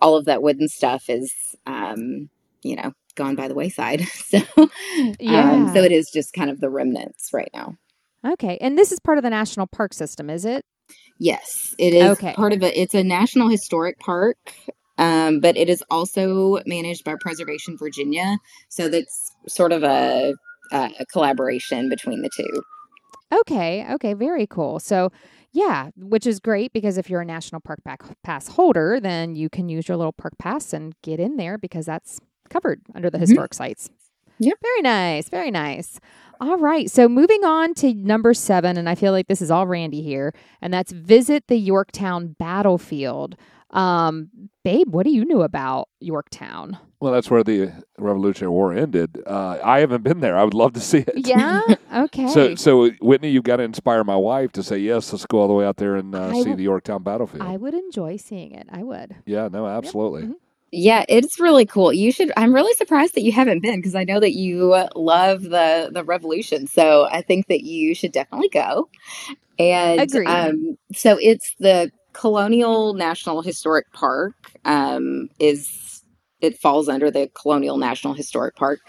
all 0.00 0.16
of 0.16 0.24
that 0.24 0.42
wooden 0.42 0.68
stuff 0.68 1.10
is, 1.10 1.34
um, 1.66 2.30
you 2.62 2.76
know, 2.76 2.92
gone 3.14 3.34
by 3.36 3.48
the 3.48 3.54
wayside. 3.54 4.02
so 4.06 4.38
Yeah. 5.18 5.52
um, 5.52 5.68
so 5.74 5.82
it 5.82 5.92
is 5.92 6.10
just 6.12 6.32
kind 6.32 6.50
of 6.50 6.60
the 6.60 6.70
remnants 6.70 7.30
right 7.32 7.50
now. 7.54 7.76
Okay, 8.26 8.58
and 8.60 8.76
this 8.76 8.92
is 8.92 8.98
part 9.00 9.18
of 9.18 9.24
the 9.24 9.30
national 9.30 9.66
park 9.66 9.94
system, 9.94 10.28
is 10.28 10.44
it? 10.44 10.64
Yes, 11.18 11.74
it 11.78 11.94
is 11.94 12.10
Okay. 12.12 12.34
part 12.34 12.52
of 12.52 12.62
it. 12.62 12.76
It's 12.76 12.94
a 12.94 13.02
national 13.02 13.48
historic 13.48 13.98
park, 13.98 14.36
um, 14.98 15.40
but 15.40 15.56
it 15.56 15.68
is 15.70 15.82
also 15.90 16.58
managed 16.66 17.04
by 17.04 17.14
Preservation 17.20 17.76
Virginia. 17.78 18.36
So 18.68 18.88
that's 18.88 19.32
sort 19.48 19.72
of 19.72 19.82
a, 19.82 20.34
a, 20.72 20.90
a 21.00 21.06
collaboration 21.06 21.88
between 21.88 22.22
the 22.22 22.30
two. 22.36 22.62
Okay, 23.32 23.86
okay, 23.94 24.12
very 24.14 24.46
cool. 24.46 24.80
So, 24.80 25.10
yeah, 25.52 25.90
which 25.96 26.26
is 26.26 26.40
great 26.40 26.72
because 26.72 26.98
if 26.98 27.08
you're 27.08 27.20
a 27.20 27.24
national 27.24 27.60
park 27.60 27.80
pass 28.24 28.48
holder, 28.48 28.98
then 29.00 29.36
you 29.36 29.48
can 29.48 29.68
use 29.68 29.88
your 29.88 29.96
little 29.96 30.12
park 30.12 30.34
pass 30.38 30.72
and 30.72 30.94
get 31.02 31.20
in 31.20 31.36
there 31.36 31.56
because 31.56 31.86
that's 31.86 32.18
covered 32.50 32.82
under 32.94 33.08
the 33.08 33.16
Mhm. 33.18 33.22
historic 33.22 33.54
sites. 33.54 33.88
Yep. 34.38 34.58
Very 34.62 34.82
nice, 34.82 35.28
very 35.28 35.50
nice. 35.50 36.00
All 36.40 36.56
right, 36.56 36.90
so 36.90 37.08
moving 37.08 37.44
on 37.44 37.74
to 37.74 37.92
number 37.92 38.32
seven, 38.32 38.78
and 38.78 38.88
I 38.88 38.94
feel 38.94 39.12
like 39.12 39.28
this 39.28 39.42
is 39.42 39.50
all 39.50 39.66
Randy 39.66 40.00
here, 40.02 40.32
and 40.62 40.72
that's 40.72 40.90
visit 40.92 41.44
the 41.48 41.56
Yorktown 41.58 42.36
battlefield. 42.38 43.36
Um, 43.72 44.30
babe, 44.64 44.88
what 44.92 45.04
do 45.04 45.10
you 45.12 45.24
know 45.26 45.42
about 45.42 45.88
Yorktown? 46.00 46.78
Well, 47.00 47.12
that's 47.12 47.30
where 47.30 47.44
the 47.44 47.72
Revolutionary 47.98 48.50
War 48.50 48.72
ended. 48.72 49.22
Uh, 49.26 49.58
I 49.62 49.80
haven't 49.80 50.02
been 50.02 50.20
there. 50.20 50.36
I 50.36 50.42
would 50.44 50.54
love 50.54 50.72
to 50.74 50.80
see 50.80 50.98
it. 51.06 51.12
Yeah. 51.26 51.60
Okay. 51.92 52.28
So, 52.28 52.54
so 52.54 52.88
Whitney, 53.02 53.30
you've 53.30 53.42
got 53.42 53.56
to 53.56 53.64
inspire 53.64 54.04
my 54.04 54.14
wife 54.14 54.52
to 54.52 54.62
say 54.62 54.78
yes. 54.78 55.12
Let's 55.12 55.26
go 55.26 55.40
all 55.40 55.48
the 55.48 55.54
way 55.54 55.66
out 55.66 55.76
there 55.76 55.96
and 55.96 56.14
uh, 56.14 56.32
see 56.32 56.50
will- 56.50 56.56
the 56.56 56.62
Yorktown 56.62 57.02
battlefield. 57.02 57.42
I 57.42 57.56
would 57.56 57.74
enjoy 57.74 58.16
seeing 58.16 58.52
it. 58.52 58.68
I 58.70 58.84
would. 58.84 59.16
yeah, 59.26 59.48
no, 59.50 59.66
absolutely. 59.66 60.22
Mhm. 60.22 60.34
Yeah, 60.72 61.04
it's 61.08 61.40
really 61.40 61.66
cool. 61.66 61.92
You 61.92 62.12
should. 62.12 62.30
I'm 62.36 62.54
really 62.54 62.74
surprised 62.74 63.14
that 63.14 63.22
you 63.22 63.32
haven't 63.32 63.60
been 63.60 63.80
because 63.80 63.96
I 63.96 64.04
know 64.04 64.20
that 64.20 64.34
you 64.34 64.86
love 64.94 65.42
the 65.42 65.90
the 65.92 66.04
Revolution. 66.04 66.66
So 66.66 67.08
I 67.10 67.22
think 67.22 67.48
that 67.48 67.62
you 67.62 67.94
should 67.94 68.12
definitely 68.12 68.50
go. 68.50 68.88
And 69.58 70.00
Agreed. 70.00 70.28
um, 70.28 70.78
so 70.94 71.18
it's 71.20 71.54
the 71.58 71.90
Colonial 72.12 72.94
National 72.94 73.42
Historic 73.42 73.92
Park 73.92 74.34
um, 74.64 75.28
is 75.38 75.68
it 76.40 76.58
falls 76.58 76.88
under 76.88 77.10
the 77.10 77.30
Colonial 77.34 77.76
National 77.76 78.14
Historic 78.14 78.56
Park. 78.56 78.80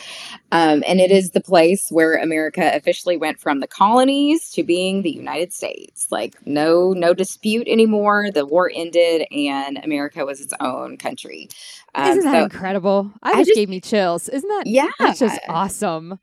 Um, 0.51 0.83
and 0.87 0.99
it 0.99 1.11
is 1.11 1.31
the 1.31 1.41
place 1.41 1.81
where 1.89 2.15
America 2.15 2.71
officially 2.73 3.17
went 3.17 3.39
from 3.39 3.59
the 3.59 3.67
colonies 3.67 4.49
to 4.51 4.63
being 4.63 5.01
the 5.01 5.11
United 5.11 5.53
States. 5.53 6.07
Like 6.11 6.35
no 6.45 6.93
no 6.93 7.13
dispute 7.13 7.67
anymore. 7.67 8.31
The 8.31 8.45
war 8.45 8.71
ended 8.73 9.27
and 9.31 9.79
America 9.83 10.25
was 10.25 10.41
its 10.41 10.53
own 10.59 10.97
country. 10.97 11.49
Um, 11.95 12.11
Isn't 12.11 12.23
that 12.25 12.39
so 12.39 12.43
incredible? 12.43 13.11
I, 13.23 13.31
I 13.31 13.33
just, 13.37 13.49
just, 13.49 13.55
gave 13.55 13.69
me 13.69 13.79
chills. 13.79 14.29
Isn't 14.29 14.49
that 14.49 14.67
yeah? 14.67 14.89
That's 14.99 15.19
just 15.19 15.39
awesome. 15.47 16.19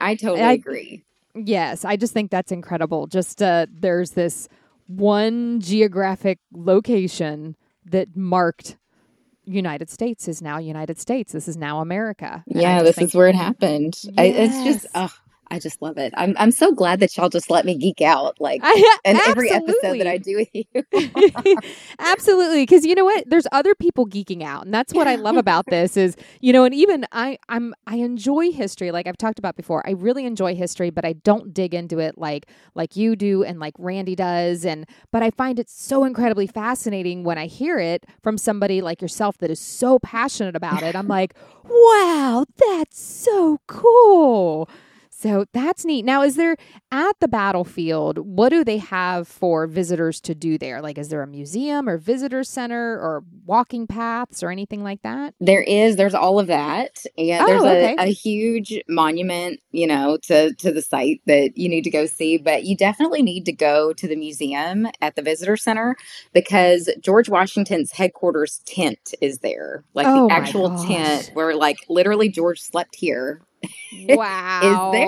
I 0.00 0.14
totally 0.14 0.42
I, 0.42 0.52
agree. 0.52 1.04
Yes, 1.34 1.84
I 1.84 1.96
just 1.96 2.12
think 2.12 2.30
that's 2.30 2.52
incredible. 2.52 3.06
Just 3.06 3.42
uh, 3.42 3.66
there's 3.70 4.12
this 4.12 4.48
one 4.86 5.60
geographic 5.60 6.38
location 6.52 7.56
that 7.84 8.16
marked 8.16 8.76
United 9.48 9.90
States 9.90 10.28
is 10.28 10.42
now 10.42 10.58
United 10.58 10.98
States. 10.98 11.32
This 11.32 11.48
is 11.48 11.56
now 11.56 11.80
America. 11.80 12.44
And 12.46 12.60
yeah, 12.60 12.82
this 12.82 12.96
think, 12.96 13.08
is 13.08 13.14
where 13.14 13.28
it 13.28 13.34
happened. 13.34 13.98
Yes. 14.02 14.14
I, 14.18 14.24
it's 14.24 14.64
just, 14.64 14.86
oh, 14.94 15.12
I 15.50 15.58
just 15.58 15.80
love 15.80 15.98
it. 15.98 16.12
I'm 16.16 16.34
I'm 16.38 16.50
so 16.50 16.72
glad 16.72 17.00
that 17.00 17.16
y'all 17.16 17.28
just 17.28 17.50
let 17.50 17.64
me 17.64 17.76
geek 17.76 18.00
out 18.00 18.40
like 18.40 18.62
in 19.04 19.16
every 19.26 19.50
episode 19.50 19.98
that 19.98 20.06
I 20.06 20.18
do 20.18 20.36
with 20.36 20.48
you. 20.52 20.64
absolutely, 21.98 22.62
because 22.62 22.84
you 22.84 22.94
know 22.94 23.04
what? 23.04 23.24
There's 23.28 23.46
other 23.52 23.74
people 23.74 24.06
geeking 24.06 24.42
out, 24.42 24.64
and 24.64 24.74
that's 24.74 24.92
what 24.92 25.06
I 25.06 25.14
love 25.14 25.36
about 25.36 25.66
this. 25.70 25.96
Is 25.96 26.16
you 26.40 26.52
know, 26.52 26.64
and 26.64 26.74
even 26.74 27.06
I 27.12 27.38
I'm 27.48 27.74
I 27.86 27.96
enjoy 27.96 28.52
history, 28.52 28.90
like 28.90 29.06
I've 29.06 29.16
talked 29.16 29.38
about 29.38 29.56
before. 29.56 29.86
I 29.86 29.92
really 29.92 30.26
enjoy 30.26 30.54
history, 30.54 30.90
but 30.90 31.04
I 31.04 31.14
don't 31.14 31.54
dig 31.54 31.74
into 31.74 31.98
it 31.98 32.18
like 32.18 32.46
like 32.74 32.96
you 32.96 33.16
do 33.16 33.42
and 33.44 33.58
like 33.58 33.74
Randy 33.78 34.14
does. 34.14 34.64
And 34.64 34.86
but 35.10 35.22
I 35.22 35.30
find 35.30 35.58
it 35.58 35.70
so 35.70 36.04
incredibly 36.04 36.46
fascinating 36.46 37.24
when 37.24 37.38
I 37.38 37.46
hear 37.46 37.78
it 37.78 38.04
from 38.22 38.36
somebody 38.36 38.82
like 38.82 39.00
yourself 39.00 39.38
that 39.38 39.50
is 39.50 39.60
so 39.60 39.98
passionate 39.98 40.56
about 40.56 40.82
it. 40.82 40.94
I'm 40.94 41.08
like, 41.18 41.34
wow, 41.64 42.44
that's 42.56 43.00
so 43.00 43.60
cool. 43.66 44.68
So 45.20 45.46
that's 45.52 45.84
neat. 45.84 46.04
Now, 46.04 46.22
is 46.22 46.36
there 46.36 46.56
at 46.92 47.18
the 47.18 47.26
battlefield, 47.26 48.18
what 48.18 48.50
do 48.50 48.62
they 48.62 48.78
have 48.78 49.26
for 49.26 49.66
visitors 49.66 50.20
to 50.20 50.34
do 50.34 50.58
there? 50.58 50.80
Like, 50.80 50.96
is 50.96 51.08
there 51.08 51.22
a 51.22 51.26
museum 51.26 51.88
or 51.88 51.98
visitor 51.98 52.44
center 52.44 52.92
or 52.94 53.24
walking 53.44 53.88
paths 53.88 54.44
or 54.44 54.50
anything 54.52 54.84
like 54.84 55.02
that? 55.02 55.34
There 55.40 55.62
is. 55.62 55.96
There's 55.96 56.14
all 56.14 56.38
of 56.38 56.46
that. 56.46 57.02
And 57.16 57.42
oh, 57.42 57.46
there's 57.46 57.62
okay. 57.62 57.96
a, 57.98 58.02
a, 58.02 58.12
huge 58.12 58.80
monument, 58.88 59.58
you 59.72 59.88
know, 59.88 60.18
to, 60.22 60.54
to 60.54 60.70
the 60.70 60.82
site 60.82 61.20
that 61.26 61.58
you 61.58 61.68
need 61.68 61.82
to 61.82 61.90
go 61.90 62.06
see. 62.06 62.38
But 62.38 62.62
you 62.62 62.76
definitely 62.76 63.22
need 63.22 63.44
to 63.46 63.52
go 63.52 63.92
to 63.94 64.06
the 64.06 64.14
museum 64.14 64.86
at 65.00 65.16
the 65.16 65.22
visitor 65.22 65.56
center 65.56 65.96
because 66.32 66.88
George 67.00 67.28
Washington's 67.28 67.90
headquarters 67.90 68.60
tent 68.66 69.14
is 69.20 69.40
there. 69.40 69.82
Like 69.94 70.06
oh, 70.06 70.28
the 70.28 70.34
actual 70.34 70.78
tent 70.78 71.32
where, 71.34 71.56
like, 71.56 71.78
literally 71.88 72.28
George 72.28 72.60
slept 72.60 72.94
here 72.94 73.40
wow 74.08 74.92
is 74.92 75.00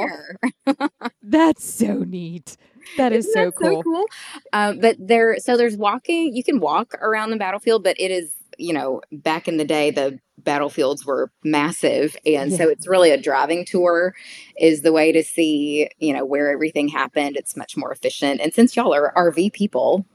there 0.66 0.90
that's 1.22 1.64
so 1.64 1.98
neat 1.98 2.56
that 2.96 3.12
is 3.12 3.30
so, 3.32 3.50
cool. 3.52 3.70
so 3.70 3.82
cool 3.82 4.04
um, 4.52 4.78
but 4.78 4.96
there 4.98 5.38
so 5.38 5.56
there's 5.56 5.76
walking 5.76 6.34
you 6.34 6.42
can 6.42 6.60
walk 6.60 6.94
around 7.00 7.30
the 7.30 7.36
battlefield 7.36 7.84
but 7.84 7.98
it 8.00 8.10
is 8.10 8.32
you 8.58 8.72
know 8.72 9.00
back 9.12 9.48
in 9.48 9.56
the 9.56 9.64
day 9.64 9.90
the 9.90 10.18
battlefields 10.38 11.04
were 11.04 11.30
massive 11.44 12.16
and 12.24 12.50
yeah. 12.50 12.56
so 12.56 12.68
it's 12.68 12.86
really 12.86 13.10
a 13.10 13.20
driving 13.20 13.64
tour 13.64 14.14
is 14.58 14.80
the 14.80 14.92
way 14.92 15.12
to 15.12 15.22
see 15.22 15.88
you 15.98 16.12
know 16.12 16.24
where 16.24 16.50
everything 16.50 16.88
happened 16.88 17.36
it's 17.36 17.56
much 17.56 17.76
more 17.76 17.92
efficient 17.92 18.40
and 18.40 18.54
since 18.54 18.74
y'all 18.74 18.94
are 18.94 19.12
rv 19.14 19.52
people 19.52 20.06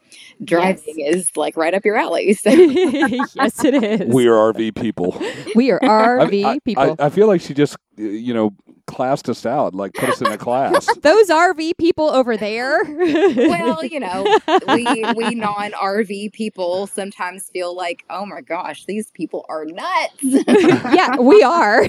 driving 0.43 0.95
yes. 0.97 1.15
is 1.15 1.37
like 1.37 1.57
right 1.57 1.73
up 1.73 1.85
your 1.85 1.95
alley. 1.95 2.33
So. 2.33 2.49
yes, 2.51 3.63
it 3.63 3.83
is. 3.83 4.13
We 4.13 4.27
are 4.27 4.53
RV 4.53 4.75
people. 4.75 5.21
We 5.55 5.71
are 5.71 5.79
RV 5.79 6.45
I, 6.45 6.59
people. 6.59 6.95
I, 6.99 7.05
I, 7.05 7.09
feel 7.09 7.27
like 7.27 7.41
she 7.41 7.53
just, 7.53 7.77
you 7.97 8.33
know, 8.33 8.53
classed 8.87 9.29
us 9.29 9.45
out, 9.45 9.73
like 9.73 9.93
put 9.93 10.09
us 10.09 10.21
in 10.21 10.27
a 10.27 10.37
class. 10.37 10.87
Those 11.01 11.29
RV 11.29 11.77
people 11.77 12.09
over 12.09 12.37
there. 12.37 12.83
well, 12.85 13.83
you 13.83 13.99
know, 13.99 14.39
we 14.67 14.85
we 15.15 15.35
non 15.35 15.71
RV 15.71 16.33
people 16.33 16.87
sometimes 16.87 17.49
feel 17.49 17.75
like, 17.75 18.03
oh 18.09 18.25
my 18.25 18.41
gosh, 18.41 18.85
these 18.85 19.11
people 19.11 19.45
are 19.49 19.65
nuts. 19.65 20.15
yeah, 20.21 21.17
we 21.17 21.41
are. 21.43 21.87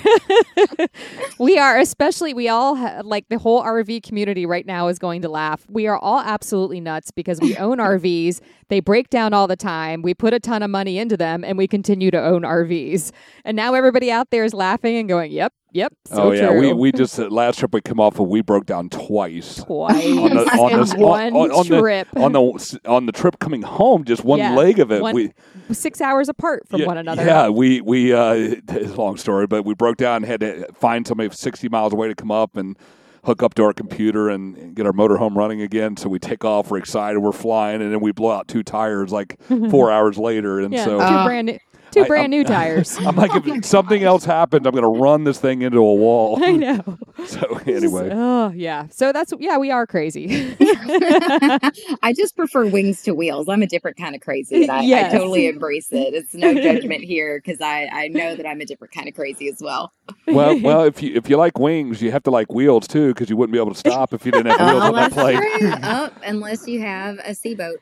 we 1.38 1.58
are, 1.58 1.78
especially 1.78 2.34
we 2.34 2.48
all 2.48 2.76
ha- 2.76 3.02
like 3.04 3.28
the 3.28 3.38
whole 3.38 3.62
RV 3.62 4.02
community 4.02 4.46
right 4.46 4.66
now 4.66 4.88
is 4.88 4.98
going 4.98 5.22
to 5.22 5.28
laugh. 5.28 5.64
We 5.68 5.86
are 5.86 5.98
all 5.98 6.20
absolutely 6.20 6.80
nuts 6.80 7.10
because 7.10 7.40
we 7.40 7.56
own 7.56 7.78
RVs. 7.78 8.40
They 8.68 8.80
break 8.80 9.10
down 9.10 9.32
all 9.32 9.46
the 9.46 9.56
time. 9.56 10.02
We 10.02 10.14
put 10.14 10.34
a 10.34 10.40
ton 10.40 10.62
of 10.62 10.70
money 10.70 10.98
into 10.98 11.16
them, 11.16 11.44
and 11.44 11.56
we 11.56 11.68
continue 11.68 12.10
to 12.10 12.20
own 12.20 12.42
RVs. 12.42 13.12
And 13.44 13.56
now 13.56 13.74
everybody 13.74 14.10
out 14.10 14.30
there 14.30 14.44
is 14.44 14.52
laughing 14.54 14.96
and 14.96 15.08
going, 15.08 15.30
"Yep, 15.30 15.52
Yep. 15.76 15.92
So 16.06 16.22
oh 16.22 16.30
yeah, 16.32 16.48
true. 16.48 16.60
we 16.60 16.72
we 16.72 16.92
just 16.92 17.20
uh, 17.20 17.28
last 17.28 17.58
trip 17.58 17.74
we 17.74 17.82
come 17.82 18.00
off 18.00 18.18
of 18.18 18.28
we 18.28 18.40
broke 18.40 18.64
down 18.64 18.88
twice. 18.88 19.62
Twice 19.62 20.06
on 20.06 20.34
the, 20.34 20.44
on 20.58 20.80
this, 20.80 20.94
one 20.94 21.36
on, 21.36 21.50
on, 21.52 21.64
trip 21.66 22.08
the, 22.14 22.20
on 22.22 22.32
the 22.32 22.80
on 22.86 23.04
the 23.04 23.12
trip 23.12 23.38
coming 23.40 23.60
home, 23.60 24.04
just 24.04 24.24
one 24.24 24.38
yeah, 24.38 24.54
leg 24.54 24.78
of 24.78 24.90
it. 24.90 25.02
One, 25.02 25.14
we 25.14 25.32
six 25.74 26.00
hours 26.00 26.30
apart 26.30 26.66
from 26.66 26.80
yeah, 26.80 26.86
one 26.86 26.96
another. 26.96 27.26
Yeah, 27.26 27.50
we 27.50 27.82
we 27.82 28.14
uh, 28.14 28.32
it's 28.32 28.92
a 28.92 28.96
long 28.96 29.18
story, 29.18 29.46
but 29.46 29.66
we 29.66 29.74
broke 29.74 29.98
down 29.98 30.16
and 30.16 30.24
had 30.24 30.40
to 30.40 30.66
find 30.72 31.06
somebody 31.06 31.28
sixty 31.34 31.68
miles 31.68 31.92
away 31.92 32.08
to 32.08 32.14
come 32.14 32.30
up 32.30 32.56
and 32.56 32.78
hook 33.24 33.42
up 33.42 33.52
to 33.54 33.64
our 33.64 33.74
computer 33.74 34.30
and 34.30 34.74
get 34.74 34.86
our 34.86 34.92
motorhome 34.92 35.36
running 35.36 35.60
again. 35.60 35.98
So 35.98 36.08
we 36.08 36.18
take 36.18 36.42
off, 36.42 36.70
we're 36.70 36.78
excited, 36.78 37.18
we're 37.18 37.32
flying, 37.32 37.82
and 37.82 37.92
then 37.92 38.00
we 38.00 38.12
blow 38.12 38.30
out 38.30 38.48
two 38.48 38.62
tires 38.62 39.12
like 39.12 39.38
four 39.70 39.92
hours 39.92 40.16
later. 40.16 40.60
And 40.60 40.72
yeah, 40.72 40.84
so 40.86 40.98
two 40.98 41.04
uh, 41.04 41.26
brand 41.26 41.46
new, 41.48 41.58
Two 41.90 42.02
I, 42.02 42.06
brand 42.08 42.24
I'm, 42.24 42.30
new 42.30 42.44
tires. 42.44 42.96
I'm 42.98 43.16
like, 43.16 43.30
if 43.34 43.64
something 43.64 44.02
else 44.02 44.24
happens, 44.24 44.66
I'm 44.66 44.72
going 44.72 44.82
to 44.82 45.00
run 45.00 45.24
this 45.24 45.38
thing 45.38 45.62
into 45.62 45.78
a 45.78 45.94
wall. 45.94 46.42
I 46.42 46.52
know. 46.52 46.98
So 47.26 47.60
anyway. 47.66 48.10
Oh 48.12 48.52
yeah. 48.54 48.86
So 48.90 49.10
that's 49.10 49.32
yeah, 49.40 49.56
we 49.56 49.72
are 49.72 49.84
crazy. 49.84 50.54
I 50.60 52.12
just 52.14 52.36
prefer 52.36 52.66
wings 52.66 53.02
to 53.02 53.14
wheels. 53.14 53.48
I'm 53.48 53.62
a 53.62 53.66
different 53.66 53.96
kind 53.96 54.14
of 54.14 54.20
crazy, 54.20 54.68
I, 54.68 54.82
yes. 54.82 55.12
I 55.12 55.18
totally 55.18 55.48
embrace 55.48 55.88
it. 55.90 56.14
It's 56.14 56.34
no 56.34 56.54
judgment 56.54 57.02
here 57.02 57.40
because 57.42 57.60
I 57.60 57.88
I 57.90 58.08
know 58.08 58.36
that 58.36 58.46
I'm 58.46 58.60
a 58.60 58.64
different 58.64 58.92
kind 58.92 59.08
of 59.08 59.14
crazy 59.14 59.48
as 59.48 59.60
well. 59.60 59.92
Well, 60.28 60.60
well, 60.60 60.84
if 60.84 61.02
you 61.02 61.14
if 61.14 61.28
you 61.28 61.36
like 61.36 61.58
wings, 61.58 62.00
you 62.00 62.12
have 62.12 62.22
to 62.24 62.30
like 62.30 62.52
wheels 62.52 62.86
too 62.86 63.08
because 63.08 63.28
you 63.28 63.36
wouldn't 63.36 63.52
be 63.52 63.58
able 63.58 63.72
to 63.72 63.78
stop 63.78 64.12
if 64.12 64.24
you 64.24 64.30
didn't 64.30 64.52
have 64.52 64.60
oh, 64.60 64.66
wheels 64.66 64.82
oh, 64.82 64.86
on 64.86 64.94
that 64.94 65.12
plane. 65.12 65.80
oh, 65.82 66.10
unless 66.22 66.68
you 66.68 66.80
have 66.80 67.18
a 67.24 67.34
seaboat. 67.34 67.80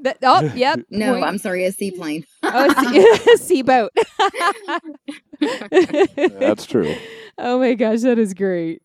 That, 0.00 0.18
oh, 0.22 0.42
yep. 0.54 0.80
no, 0.90 1.12
Point. 1.12 1.24
I'm 1.24 1.38
sorry, 1.38 1.64
a 1.64 1.72
seaplane. 1.72 2.24
oh, 2.42 2.70
a 2.70 3.36
sea, 3.36 3.36
seaboat. 3.36 3.90
That's 6.38 6.66
true. 6.66 6.94
Oh 7.38 7.58
my 7.58 7.74
gosh, 7.74 8.00
that 8.00 8.18
is 8.18 8.34
great. 8.34 8.82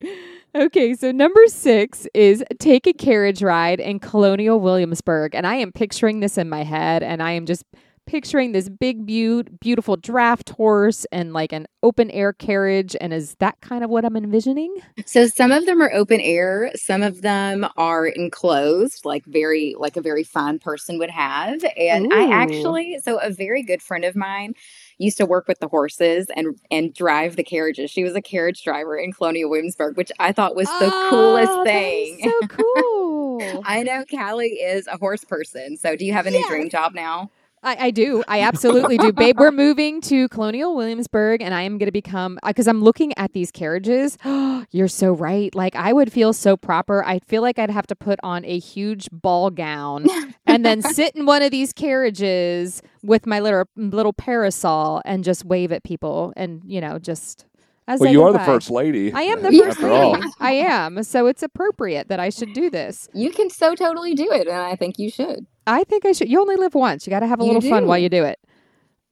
Okay, 0.53 0.93
so 0.95 1.11
number 1.11 1.47
six 1.47 2.07
is 2.13 2.43
take 2.59 2.85
a 2.85 2.93
carriage 2.93 3.41
ride 3.41 3.79
in 3.79 3.99
Colonial 3.99 4.59
Williamsburg. 4.59 5.33
And 5.33 5.47
I 5.47 5.55
am 5.55 5.71
picturing 5.71 6.19
this 6.19 6.37
in 6.37 6.49
my 6.49 6.63
head, 6.63 7.03
and 7.03 7.23
I 7.23 7.31
am 7.31 7.45
just 7.45 7.63
picturing 8.05 8.51
this 8.51 8.69
big, 8.69 9.05
be- 9.05 9.43
beautiful 9.59 9.95
draft 9.95 10.49
horse 10.49 11.05
and 11.11 11.33
like 11.33 11.51
an 11.53 11.67
open 11.83 12.11
air 12.11 12.33
carriage. 12.33 12.95
And 12.99 13.13
is 13.13 13.35
that 13.39 13.59
kind 13.61 13.83
of 13.83 13.89
what 13.89 14.05
I'm 14.05 14.17
envisioning? 14.17 14.75
So 15.05 15.27
some 15.27 15.51
of 15.51 15.65
them 15.65 15.81
are 15.81 15.91
open 15.93 16.19
air, 16.21 16.71
some 16.75 17.01
of 17.03 17.21
them 17.21 17.67
are 17.77 18.07
enclosed, 18.07 19.05
like 19.05 19.25
very, 19.25 19.75
like 19.77 19.97
a 19.97 20.01
very 20.01 20.23
fine 20.23 20.59
person 20.59 20.99
would 20.99 21.09
have. 21.09 21.63
And 21.77 22.11
Ooh. 22.11 22.15
I 22.15 22.31
actually, 22.31 22.99
so 23.01 23.17
a 23.19 23.29
very 23.29 23.63
good 23.63 23.81
friend 23.81 24.03
of 24.03 24.15
mine 24.15 24.53
used 25.01 25.17
to 25.17 25.25
work 25.25 25.47
with 25.47 25.59
the 25.59 25.67
horses 25.67 26.27
and 26.35 26.59
and 26.69 26.93
drive 26.93 27.35
the 27.35 27.43
carriages. 27.43 27.89
She 27.91 28.03
was 28.03 28.15
a 28.15 28.21
carriage 28.21 28.63
driver 28.63 28.95
in 28.95 29.11
Colonial 29.11 29.49
Williamsburg, 29.49 29.97
which 29.97 30.11
I 30.19 30.31
thought 30.31 30.55
was 30.55 30.67
the 30.67 30.91
oh, 30.93 31.07
coolest 31.09 31.63
thing. 31.63 32.19
so 32.23 32.47
cool. 32.47 33.63
I 33.65 33.83
know 33.83 34.05
Callie 34.05 34.49
is 34.49 34.87
a 34.87 34.97
horse 34.97 35.23
person. 35.23 35.77
So 35.77 35.95
do 35.95 36.05
you 36.05 36.13
have 36.13 36.27
any 36.27 36.39
yes. 36.39 36.47
dream 36.47 36.69
job 36.69 36.93
now? 36.93 37.31
I, 37.63 37.87
I, 37.87 37.91
do. 37.91 38.23
I 38.27 38.41
absolutely 38.41 38.97
do. 38.97 39.13
Babe, 39.13 39.39
we're 39.39 39.51
moving 39.51 40.01
to 40.01 40.27
Colonial 40.29 40.75
Williamsburg 40.75 41.41
and 41.41 41.53
I 41.53 41.61
am 41.61 41.77
going 41.77 41.87
to 41.87 41.91
become, 41.91 42.39
because 42.45 42.67
uh, 42.67 42.71
I'm 42.71 42.81
looking 42.81 43.13
at 43.17 43.33
these 43.33 43.51
carriages. 43.51 44.17
You're 44.71 44.87
so 44.87 45.11
right. 45.11 45.53
Like, 45.53 45.75
I 45.75 45.93
would 45.93 46.11
feel 46.11 46.33
so 46.33 46.57
proper. 46.57 47.03
I 47.03 47.19
feel 47.19 47.41
like 47.41 47.59
I'd 47.59 47.69
have 47.69 47.87
to 47.87 47.95
put 47.95 48.19
on 48.23 48.43
a 48.45 48.57
huge 48.57 49.09
ball 49.11 49.49
gown 49.51 50.07
and 50.45 50.65
then 50.65 50.81
sit 50.81 51.15
in 51.15 51.25
one 51.25 51.41
of 51.41 51.51
these 51.51 51.71
carriages 51.73 52.81
with 53.03 53.27
my 53.27 53.39
little, 53.39 53.65
little 53.75 54.13
parasol 54.13 55.01
and 55.05 55.23
just 55.23 55.45
wave 55.45 55.71
at 55.71 55.83
people 55.83 56.33
and, 56.35 56.61
you 56.65 56.81
know, 56.81 56.97
just 56.97 57.45
as 57.87 57.99
well, 57.99 58.11
you 58.11 58.23
are 58.23 58.31
the 58.31 58.39
first 58.39 58.69
lady. 58.69 59.11
I 59.11 59.23
am 59.23 59.41
the 59.41 59.51
first 59.51 59.81
lady. 59.81 60.21
I 60.39 60.51
am. 60.53 61.03
So 61.03 61.27
it's 61.27 61.43
appropriate 61.43 62.07
that 62.07 62.19
I 62.19 62.29
should 62.29 62.53
do 62.53 62.69
this. 62.69 63.09
You 63.13 63.31
can 63.31 63.49
so 63.49 63.75
totally 63.75 64.13
do 64.13 64.31
it, 64.31 64.47
and 64.47 64.55
I 64.55 64.75
think 64.75 64.97
you 64.97 65.09
should. 65.09 65.45
I 65.67 65.83
think 65.83 66.05
I 66.05 66.11
should. 66.11 66.29
You 66.29 66.41
only 66.41 66.55
live 66.55 66.73
once. 66.75 67.05
You 67.05 67.11
got 67.11 67.19
to 67.21 67.27
have 67.27 67.39
a 67.39 67.43
you 67.43 67.47
little 67.47 67.61
do. 67.61 67.69
fun 67.69 67.87
while 67.87 67.97
you 67.97 68.09
do 68.09 68.23
it. 68.23 68.39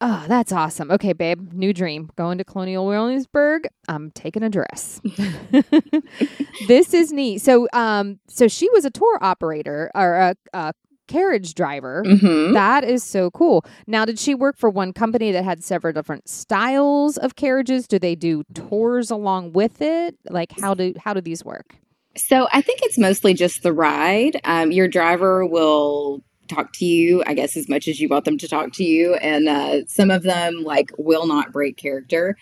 Oh, 0.01 0.23
that's 0.29 0.51
awesome. 0.53 0.91
Okay, 0.91 1.11
babe, 1.11 1.51
new 1.51 1.73
dream. 1.73 2.09
Going 2.15 2.37
to 2.37 2.45
Colonial 2.45 2.85
Williamsburg. 2.87 3.67
I'm 3.89 4.11
taking 4.11 4.43
a 4.43 4.49
dress. 4.49 5.01
this 6.67 6.93
is 6.93 7.11
neat. 7.11 7.39
So, 7.41 7.67
um, 7.73 8.19
so 8.27 8.47
she 8.47 8.69
was 8.69 8.85
a 8.85 8.89
tour 8.89 9.17
operator 9.21 9.91
or 9.93 10.15
a, 10.15 10.35
a 10.53 10.73
carriage 11.09 11.53
driver. 11.53 12.03
hmm 12.05 12.53
That 12.53 12.85
is 12.85 13.03
so 13.03 13.29
cool. 13.31 13.65
Now, 13.87 14.05
did 14.05 14.17
she 14.19 14.33
work 14.35 14.57
for 14.57 14.69
one 14.69 14.93
company 14.93 15.33
that 15.33 15.43
had 15.43 15.63
several 15.65 15.91
different 15.91 16.29
styles 16.29 17.17
of 17.17 17.35
carriages? 17.35 17.85
Do 17.85 17.99
they 17.99 18.15
do 18.15 18.43
tours 18.53 19.11
along 19.11 19.51
with 19.51 19.81
it? 19.81 20.15
Like 20.29 20.53
how 20.61 20.73
do 20.75 20.93
how 21.03 21.13
do 21.13 21.19
these 21.19 21.43
work? 21.43 21.75
So 22.15 22.47
I 22.53 22.61
think 22.61 22.79
it's 22.83 22.97
mostly 22.97 23.33
just 23.33 23.63
the 23.63 23.73
ride. 23.73 24.39
Um, 24.45 24.71
your 24.71 24.87
driver 24.87 25.45
will 25.45 26.23
talk 26.49 26.73
to 26.73 26.85
you, 26.85 27.23
I 27.25 27.33
guess, 27.33 27.55
as 27.55 27.69
much 27.69 27.87
as 27.87 27.99
you 27.99 28.09
want 28.09 28.25
them 28.25 28.37
to 28.39 28.47
talk 28.47 28.73
to 28.73 28.83
you, 28.83 29.15
and 29.15 29.47
uh, 29.47 29.85
some 29.87 30.11
of 30.11 30.23
them 30.23 30.63
like 30.63 30.91
will 30.97 31.27
not 31.27 31.51
break 31.53 31.77
character. 31.77 32.35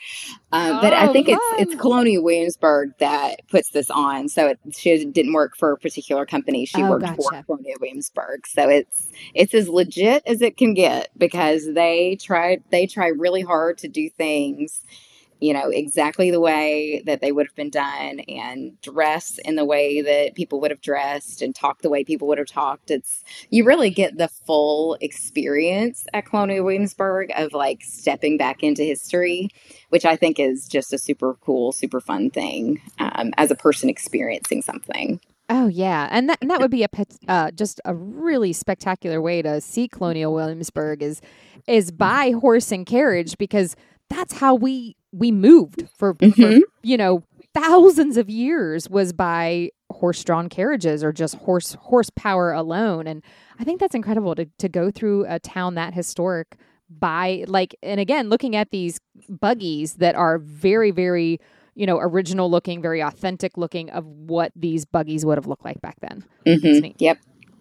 Um, 0.52 0.80
but 0.80 0.94
I 0.94 1.08
Oh, 1.08 1.14
think 1.14 1.28
it's 1.30 1.46
it's 1.52 1.76
Colonial 1.76 2.24
Williamsburg 2.24 2.92
that 3.00 3.42
puts 3.50 3.70
this 3.72 3.90
on. 3.90 4.30
So 4.30 4.48
it, 4.48 4.60
she 4.76 5.06
didn't 5.06 5.34
work 5.34 5.56
for 5.58 5.72
a 5.74 5.78
particular 5.78 6.26
company; 6.26 6.66
she 6.66 6.84
Oh, 6.84 6.90
worked 6.90 7.06
gotcha. 7.06 7.16
for 7.16 7.32
Colonial 7.46 7.78
Williamsburg. 7.82 8.48
So 8.48 8.70
it's 8.70 9.10
it's 9.34 9.54
as 9.54 9.70
legit 9.70 10.24
as 10.26 10.42
it 10.42 10.58
can 10.58 10.74
get 10.74 11.10
because 11.18 11.68
they 11.74 12.18
try 12.22 12.60
they 12.72 12.88
try 12.88 13.08
really 13.08 13.42
hard 13.42 13.78
to 13.80 13.88
do 13.88 14.10
things 14.10 14.82
you 15.40 15.54
know, 15.54 15.70
exactly 15.70 16.32
the 16.32 16.40
way 16.40 17.02
that 17.06 17.22
they 17.22 17.32
would 17.32 17.48
have 17.48 17.56
been 17.56 17.70
done 17.70 18.20
and 18.22 18.80
dress 18.82 19.40
in 19.46 19.56
the 19.56 19.66
way 19.66 20.02
that 20.02 20.36
people 20.36 20.60
would 20.60 20.72
have 20.72 20.82
dressed 20.82 21.42
and 21.42 21.54
talk 21.54 21.82
the 21.82 21.90
way 21.90 22.04
people 22.04 22.28
would 22.28 22.38
have 22.38 22.48
talked. 22.48 22.90
It's 22.92 23.24
you 23.50 23.64
really 23.64 23.90
get 23.90 24.18
the 24.18 24.28
full 24.28 24.98
experience 25.02 26.06
at 26.14 26.26
Colonial 26.26 26.66
Williamsburg 26.66 27.32
of 27.36 27.54
like 27.54 27.82
stepping 27.84 28.38
back 28.38 28.64
into 28.64 28.84
history, 28.84 29.50
which 29.90 30.06
I 30.06 30.16
think 30.16 30.40
is 30.40 30.68
just 30.68 30.94
a 30.94 30.98
super 30.98 31.36
cool, 31.36 31.72
super 31.72 32.00
fun 32.00 32.30
thing 32.30 32.82
um, 33.00 33.34
as 33.38 33.52
a 33.52 33.56
person 33.56 33.90
experiencing 33.90 34.62
something. 34.62 35.20
Oh 35.50 35.68
yeah, 35.68 36.10
and 36.12 36.30
that 36.30 36.40
and 36.42 36.52
that 36.52 36.60
would 36.60 36.72
be 36.72 36.84
a 36.84 36.90
uh, 37.30 37.52
just 37.52 37.80
a 37.86 37.96
really 37.96 38.52
spectacular 38.52 39.22
way 39.22 39.42
to 39.42 39.62
see 39.62 39.88
Colonial 39.88 40.34
Williamsburg 40.34 41.02
is 41.02 41.22
is 41.68 41.90
by 41.90 42.32
horse 42.32 42.72
and 42.72 42.86
carriage 42.86 43.38
because 43.38 43.76
that's 44.10 44.34
how 44.34 44.56
we 44.56 44.96
we 45.12 45.32
moved 45.32 45.88
for, 45.98 46.16
for 46.16 46.26
Mhm. 46.28 46.62
you 46.84 46.98
know 46.98 47.24
thousands 47.54 48.18
of 48.18 48.30
years 48.30 48.90
was 48.90 49.14
by 49.14 49.72
horse 49.92 50.24
drawn 50.24 50.48
carriages 50.50 51.04
or 51.04 51.12
just 51.12 51.36
horse 51.36 51.74
horsepower 51.80 52.52
alone. 52.52 53.08
And 53.08 53.24
I 53.60 53.64
think 53.64 53.80
that's 53.80 53.96
incredible 53.96 54.36
to 54.36 54.46
to 54.60 54.70
go 54.70 54.92
through 54.92 55.26
a 55.28 55.40
town 55.40 55.76
that 55.76 55.94
historic 55.94 56.58
by 56.90 57.46
like 57.48 57.76
and 57.84 58.00
again 58.00 58.30
looking 58.30 58.56
at 58.56 58.70
these 58.72 59.00
buggies 59.30 59.96
that 59.96 60.16
are 60.16 60.38
very 60.38 60.92
very 60.92 61.40
you 61.76 61.86
know 61.86 61.98
original 62.00 62.50
looking 62.50 62.82
very 62.82 63.02
authentic 63.02 63.58
looking 63.58 63.90
of 63.90 64.06
what 64.06 64.52
these 64.56 64.86
buggies 64.86 65.26
would 65.26 65.38
have 65.38 65.48
looked 65.48 65.66
like 65.66 65.82
back 65.82 65.96
then. 66.02 66.24
That's 66.46 66.62
hmm 66.64 66.80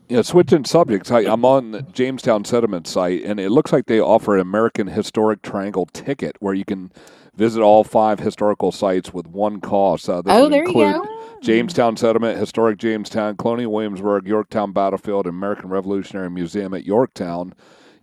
Yep. 0.08 0.16
Yeah, 0.16 0.22
switching 0.22 0.64
subjects, 0.64 1.10
I, 1.10 1.20
I'm 1.20 1.44
on 1.44 1.72
the 1.72 1.82
Jamestown 1.82 2.44
Settlement 2.44 2.86
site, 2.86 3.22
and 3.24 3.40
it 3.40 3.50
looks 3.50 3.72
like 3.72 3.86
they 3.86 4.00
offer 4.00 4.34
an 4.34 4.40
American 4.40 4.86
Historic 4.86 5.42
Triangle 5.42 5.86
ticket 5.86 6.36
where 6.40 6.54
you 6.54 6.64
can 6.64 6.92
visit 7.34 7.60
all 7.60 7.84
five 7.84 8.20
historical 8.20 8.72
sites 8.72 9.12
with 9.12 9.26
one 9.26 9.60
cost. 9.60 10.08
Uh, 10.08 10.22
this 10.22 10.32
Oh, 10.32 10.44
would 10.44 10.52
there 10.52 10.66
you 10.66 10.72
go. 10.74 11.06
Jamestown 11.42 11.96
Settlement, 11.96 12.38
Historic 12.38 12.78
Jamestown, 12.78 13.36
Colonial 13.36 13.72
Williamsburg, 13.72 14.26
Yorktown 14.26 14.72
Battlefield, 14.72 15.26
and 15.26 15.34
American 15.34 15.68
Revolutionary 15.68 16.30
Museum 16.30 16.72
at 16.72 16.84
Yorktown. 16.84 17.52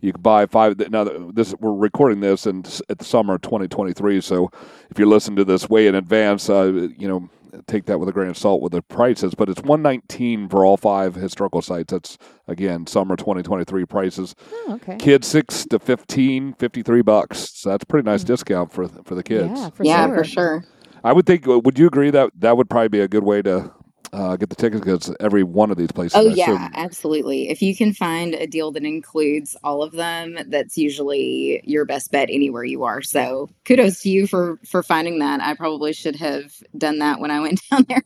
You 0.02 0.12
can 0.12 0.22
buy 0.22 0.46
five. 0.46 0.78
Now, 0.92 1.06
this 1.06 1.56
we're 1.60 1.74
recording 1.74 2.20
this 2.20 2.46
in 2.46 2.66
at 2.90 3.00
the 3.00 3.06
summer 3.06 3.36
of 3.36 3.42
2023. 3.42 4.20
So, 4.22 4.52
if 4.92 5.00
you 5.00 5.06
listen 5.06 5.36
to 5.38 5.46
this 5.46 5.70
way 5.70 5.88
in 5.88 5.96
advance, 5.96 6.50
uh, 6.50 6.90
you 6.98 7.08
know, 7.08 7.30
take 7.68 7.86
that 7.86 8.00
with 8.00 8.10
a 8.10 8.12
grain 8.12 8.30
of 8.30 8.38
salt 8.38 8.62
with 8.62 8.72
the 8.72 8.82
prices. 8.82 9.36
But 9.36 9.50
it's 9.50 9.62
119 9.62 10.50
for 10.50 10.66
all 10.66 10.78
five 10.78 11.16
historical 11.16 11.62
sites. 11.62 11.92
That's 11.92 12.18
again 12.48 12.88
summer 12.88 13.16
2023 13.16 13.86
prices. 13.86 14.36
Oh, 14.52 14.74
okay. 14.76 14.98
Kids 14.98 15.28
six 15.28 15.66
to 15.68 15.80
15, 15.80 16.54
53 16.54 17.02
bucks. 17.02 17.50
So 17.54 17.70
that's 17.70 17.84
a 17.84 17.88
pretty 17.88 18.06
nice 18.06 18.22
hmm. 18.22 18.28
discount 18.28 18.72
for 18.72 18.88
for 18.88 19.16
the 19.16 19.24
kids. 19.24 19.60
Yeah, 19.60 19.70
for 19.70 19.84
yeah, 19.84 20.08
sure. 20.08 20.16
for 20.16 20.24
sure. 20.24 20.66
I 21.04 21.14
would 21.14 21.26
think. 21.26 21.48
Uh, 21.48 21.60
would 21.60 21.78
you 21.78 21.88
agree 21.88 22.12
that 22.12 22.32
that 22.40 22.58
would 22.58 22.70
probably 22.70 22.90
be 22.90 23.02
a 23.02 23.08
good 23.08 23.24
way 23.24 23.42
to 23.42 23.72
uh, 24.14 24.38
get 24.38 24.50
the 24.50 24.56
tickets 24.56 24.80
because 24.82 25.14
every 25.20 25.44
one 25.44 25.72
of 25.72 25.78
these 25.78 25.92
places. 25.92 26.16
Oh 26.16 26.30
I 26.30 26.34
yeah, 26.34 26.52
assume- 26.52 26.72
absolutely. 26.76 27.50
If 27.50 27.62
you 27.62 27.76
can 27.76 27.94
find 27.94 28.36
a 28.36 28.48
deal 28.48 28.72
that 28.72 28.86
includes 28.86 29.58
all 29.64 29.84
of 29.84 29.92
them, 29.92 30.38
that's 30.48 30.78
usually 30.78 31.62
your 31.66 31.84
best 31.86 32.12
bet 32.12 32.30
anywhere 32.32 32.64
you 32.64 32.84
are. 32.84 33.02
So 33.02 33.50
kudos 33.66 34.02
to 34.02 34.10
you 34.10 34.28
for 34.28 34.60
for 34.66 34.84
finding 34.84 35.20
that. 35.20 35.42
I 35.42 35.56
probably 35.56 35.92
should 35.94 36.16
have 36.18 36.54
done 36.78 37.00
that 37.00 37.20
when 37.20 37.32
I 37.32 37.40
went 37.42 37.60
down 37.72 37.86
there. 37.90 38.04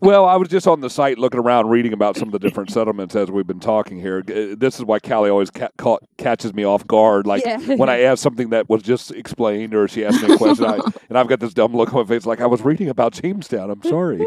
Well, 0.00 0.24
I 0.24 0.36
was 0.36 0.48
just 0.48 0.66
on 0.66 0.80
the 0.80 0.88
site 0.88 1.18
looking 1.18 1.40
around, 1.40 1.68
reading 1.68 1.92
about 1.92 2.16
some 2.16 2.28
of 2.28 2.32
the 2.32 2.38
different 2.38 2.70
settlements 2.72 3.14
as 3.14 3.30
we've 3.30 3.46
been 3.46 3.60
talking 3.60 4.00
here. 4.00 4.20
Uh, 4.26 4.54
This 4.56 4.76
is 4.78 4.84
why 4.86 4.98
Caly 4.98 5.30
always 5.30 5.50
ca- 5.50 5.68
caught, 5.76 6.02
catches 6.16 6.54
me 6.54 6.64
off 6.64 6.86
guard. 6.86 7.26
Like 7.26 7.44
Yeah. 7.44 7.58
when 7.74 7.90
I 7.90 8.00
ask 8.02 8.22
something 8.22 8.48
that 8.48 8.70
was 8.70 8.82
just 8.82 9.10
explained, 9.10 9.74
or 9.74 9.88
she 9.88 10.04
asked 10.06 10.22
me 10.26 10.32
a 10.32 10.38
question, 10.38 10.64
I, 10.64 10.76
and 11.10 11.18
I've 11.18 11.28
got 11.28 11.40
this 11.40 11.52
dumb 11.52 11.74
look 11.76 11.92
on 11.92 12.00
my 12.00 12.08
face, 12.08 12.24
like 12.24 12.40
I 12.40 12.46
was 12.46 12.62
reading 12.62 12.88
about 12.88 13.12
Jamestown. 13.12 13.70
I'm 13.70 13.82
sorry. 13.82 14.26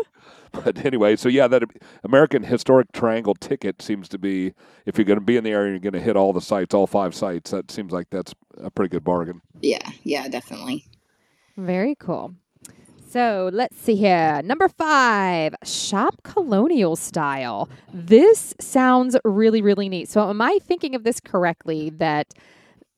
But 0.53 0.85
anyway, 0.85 1.15
so 1.15 1.29
yeah, 1.29 1.47
that 1.47 1.63
American 2.03 2.43
Historic 2.43 2.91
Triangle 2.93 3.33
ticket 3.33 3.81
seems 3.81 4.07
to 4.09 4.17
be 4.17 4.53
if 4.85 4.97
you're 4.97 5.05
going 5.05 5.19
to 5.19 5.25
be 5.25 5.35
in 5.35 5.43
the 5.43 5.51
area, 5.51 5.71
you're 5.71 5.79
going 5.79 5.93
to 5.93 5.99
hit 5.99 6.15
all 6.15 6.31
the 6.31 6.41
sites, 6.41 6.73
all 6.73 6.87
five 6.87 7.15
sites. 7.15 7.51
That 7.51 7.71
seems 7.71 7.91
like 7.91 8.09
that's 8.11 8.33
a 8.61 8.69
pretty 8.69 8.89
good 8.89 9.03
bargain. 9.03 9.41
yeah, 9.61 9.89
yeah, 10.03 10.27
definitely. 10.27 10.85
Very 11.57 11.95
cool. 11.95 12.35
So 13.09 13.49
let's 13.53 13.77
see 13.77 13.95
here. 13.95 14.41
Number 14.43 14.67
five, 14.67 15.53
shop 15.63 16.23
colonial 16.23 16.95
style. 16.95 17.69
This 17.93 18.55
sounds 18.59 19.15
really, 19.23 19.61
really 19.61 19.87
neat. 19.87 20.09
So, 20.09 20.29
am 20.29 20.41
I 20.41 20.57
thinking 20.63 20.95
of 20.95 21.03
this 21.03 21.19
correctly 21.19 21.91
that 21.97 22.33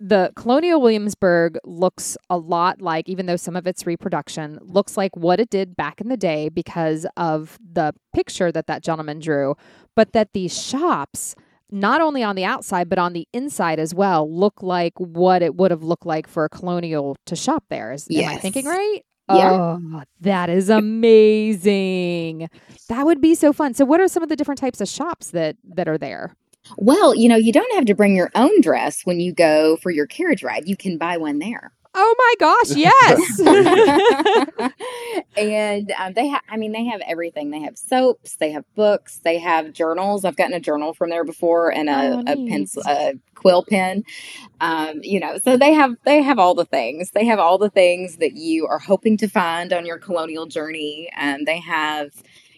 the 0.08 0.32
Colonial 0.36 0.80
Williamsburg 0.82 1.58
looks 1.63 2.15
a 2.30 2.38
lot 2.38 2.80
like, 2.80 3.10
even 3.10 3.26
though 3.26 3.36
some 3.38 3.56
of 3.56 3.65
its 3.65 3.88
reproduction 3.88 4.60
looks 4.62 4.98
like 4.98 5.15
what 5.18 5.39
it 5.39 5.50
did 5.50 5.76
back 5.76 6.00
in 6.00 6.10
the 6.10 6.18
day 6.18 6.48
because 6.50 7.08
of 7.18 7.58
the 7.74 7.91
picture 8.13 8.52
that 8.52 8.68
that 8.68 8.84
gentleman 8.84 9.20
drew, 9.20 9.56
but 9.96 10.13
that 10.13 10.34
these 10.34 10.56
shops, 10.62 11.34
not 11.72 12.02
only 12.02 12.22
on 12.22 12.36
the 12.36 12.46
outside, 12.46 12.88
but 12.88 13.00
on 13.00 13.13
the 13.13 13.28
inside 13.34 13.80
as 13.80 13.96
well, 13.96 14.32
look 14.32 14.62
like 14.62 14.94
what 14.98 15.41
it 15.41 15.56
would 15.56 15.72
have 15.72 15.82
looked 15.82 16.06
like 16.06 16.28
for 16.28 16.46
a 16.46 16.50
colonial 16.50 17.18
to 17.26 17.36
shop 17.36 17.63
there. 17.70 17.91
Is, 17.91 18.08
Am 18.12 18.18
I 18.28 18.34
Yes. 18.34 18.41
thinking 18.44 18.65
right? 18.65 19.02
Yeah. 19.28 19.54
Oh, 19.54 20.04
that 20.22 20.52
is 20.52 20.70
amazing. 20.70 22.48
That 22.89 23.06
would 23.08 23.22
be 23.22 23.34
so 23.34 23.52
fun. 23.54 23.74
So 23.74 23.84
what 23.84 24.00
are 24.00 24.08
some 24.08 24.22
of 24.22 24.30
the 24.30 24.36
different 24.36 24.60
types 24.60 24.82
of 24.82 24.88
shops 24.88 25.32
that 25.32 25.56
that 25.74 25.88
are 25.88 25.98
there? 25.98 26.36
Well, 26.78 27.15
you 27.15 27.30
know, 27.30 27.36
you 27.36 27.51
don't 27.51 27.73
have 27.75 27.86
to 27.86 27.95
bring 27.95 28.15
your 28.15 28.32
own 28.36 28.62
dress 28.62 29.01
when 29.04 29.19
you 29.19 29.34
go 29.34 29.78
for 29.78 29.91
your 29.91 30.08
carriage 30.08 30.43
ride. 30.43 30.67
You 30.67 30.75
can 30.75 30.97
buy 30.97 31.17
one 31.17 31.39
there. 31.39 31.71
Oh 31.97 32.15
my 32.17 32.34
gosh, 32.41 32.75
yes. 32.75 33.39
and 35.38 35.93
um, 35.97 36.13
they 36.13 36.28
have, 36.28 36.41
I 36.49 36.58
mean, 36.58 36.73
they 36.73 36.84
have 36.86 36.99
everything. 37.08 37.51
They 37.51 37.62
have 37.62 37.78
soaps, 37.78 38.36
they 38.36 38.51
have 38.51 38.65
books, 38.75 39.21
they 39.23 39.38
have 39.39 39.71
journals. 39.71 40.25
I've 40.25 40.36
gotten 40.36 40.54
a 40.54 40.60
journal 40.60 40.93
from 40.93 41.10
there 41.10 41.23
before 41.23 41.71
and 41.71 41.89
a, 41.89 41.95
Oh, 41.95 42.23
a 42.28 42.49
pencil, 42.49 42.84
a 42.86 43.13
quill 43.36 43.63
pen. 43.63 44.04
Um, 44.60 44.99
you 45.04 45.21
know, 45.21 45.38
so 45.41 45.56
they 45.56 45.73
have, 45.73 45.95
they 46.04 46.21
have 46.21 46.38
all 46.38 46.54
the 46.54 46.65
things. 46.65 47.12
They 47.12 47.25
have 47.25 47.39
all 47.39 47.58
the 47.58 47.69
things 47.69 48.17
that 48.17 48.34
you 48.34 48.67
are 48.67 48.80
hoping 48.80 49.15
to 49.17 49.30
find 49.30 49.71
on 49.71 49.86
your 49.86 49.97
colonial 49.97 50.47
journey. 50.47 51.10
And 51.15 51.47
they 51.47 51.60
have, 51.62 52.12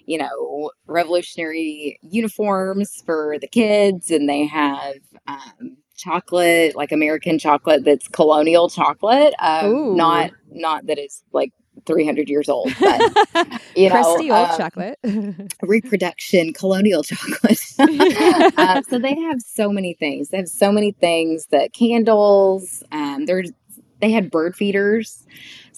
you 0.07 0.17
know, 0.17 0.71
revolutionary 0.87 1.99
uniforms 2.01 3.03
for 3.05 3.37
the 3.39 3.47
kids, 3.47 4.09
and 4.09 4.27
they 4.27 4.45
have 4.45 4.95
um, 5.27 5.77
chocolate, 5.95 6.75
like 6.75 6.91
American 6.91 7.37
chocolate 7.37 7.83
that's 7.83 8.07
colonial 8.07 8.69
chocolate. 8.69 9.33
Um, 9.39 9.95
not 9.95 10.31
not 10.49 10.87
that 10.87 10.97
it's 10.97 11.23
like 11.33 11.51
300 11.85 12.29
years 12.29 12.47
old, 12.47 12.71
but 12.79 13.01
you 13.75 13.89
know, 13.89 13.95
Crusty 13.95 14.31
old 14.31 14.47
um, 14.47 14.57
chocolate. 14.57 14.99
reproduction 15.61 16.53
colonial 16.53 17.03
chocolate. 17.03 17.61
uh, 18.57 18.81
so 18.89 18.97
they 18.97 19.13
have 19.13 19.41
so 19.41 19.69
many 19.71 19.93
things. 19.93 20.29
They 20.29 20.37
have 20.37 20.47
so 20.47 20.71
many 20.71 20.93
things 20.93 21.47
that 21.47 21.73
candles. 21.73 22.81
Um, 22.93 23.25
there's 23.25 23.51
they 23.99 24.11
had 24.11 24.31
bird 24.31 24.55
feeders 24.55 25.25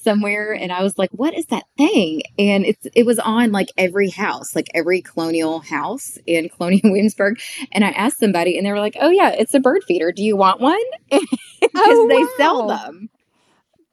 somewhere, 0.04 0.54
and 0.54 0.72
I 0.72 0.84
was 0.84 0.98
like, 0.98 1.10
"What 1.12 1.34
is 1.34 1.46
that 1.48 1.64
thing?" 1.78 2.22
And 2.38 2.66
it's 2.66 2.88
it 2.96 3.06
was 3.06 3.20
on 3.20 3.52
like 3.52 3.70
every 3.78 4.10
house, 4.10 4.56
like 4.56 4.68
every 4.74 5.02
colonial 5.02 5.60
house 5.60 6.18
in 6.26 6.50
Colonial 6.58 6.82
Williamsburg. 6.86 7.40
And 7.72 7.84
I 7.86 7.90
asked 7.90 8.20
somebody, 8.20 8.58
and 8.58 8.66
they 8.66 8.72
were 8.72 8.80
like, 8.80 8.98
"Oh 9.00 9.10
yeah, 9.10 9.30
it's 9.30 9.54
a 9.54 9.60
bird 9.60 9.84
feeder. 9.84 10.12
Do 10.12 10.24
you 10.24 10.36
want 10.36 10.62
one?" 10.62 10.80
Because 11.62 11.74
Oh, 11.76 12.08
they 12.08 12.26
sell 12.38 12.68
them. 12.68 13.10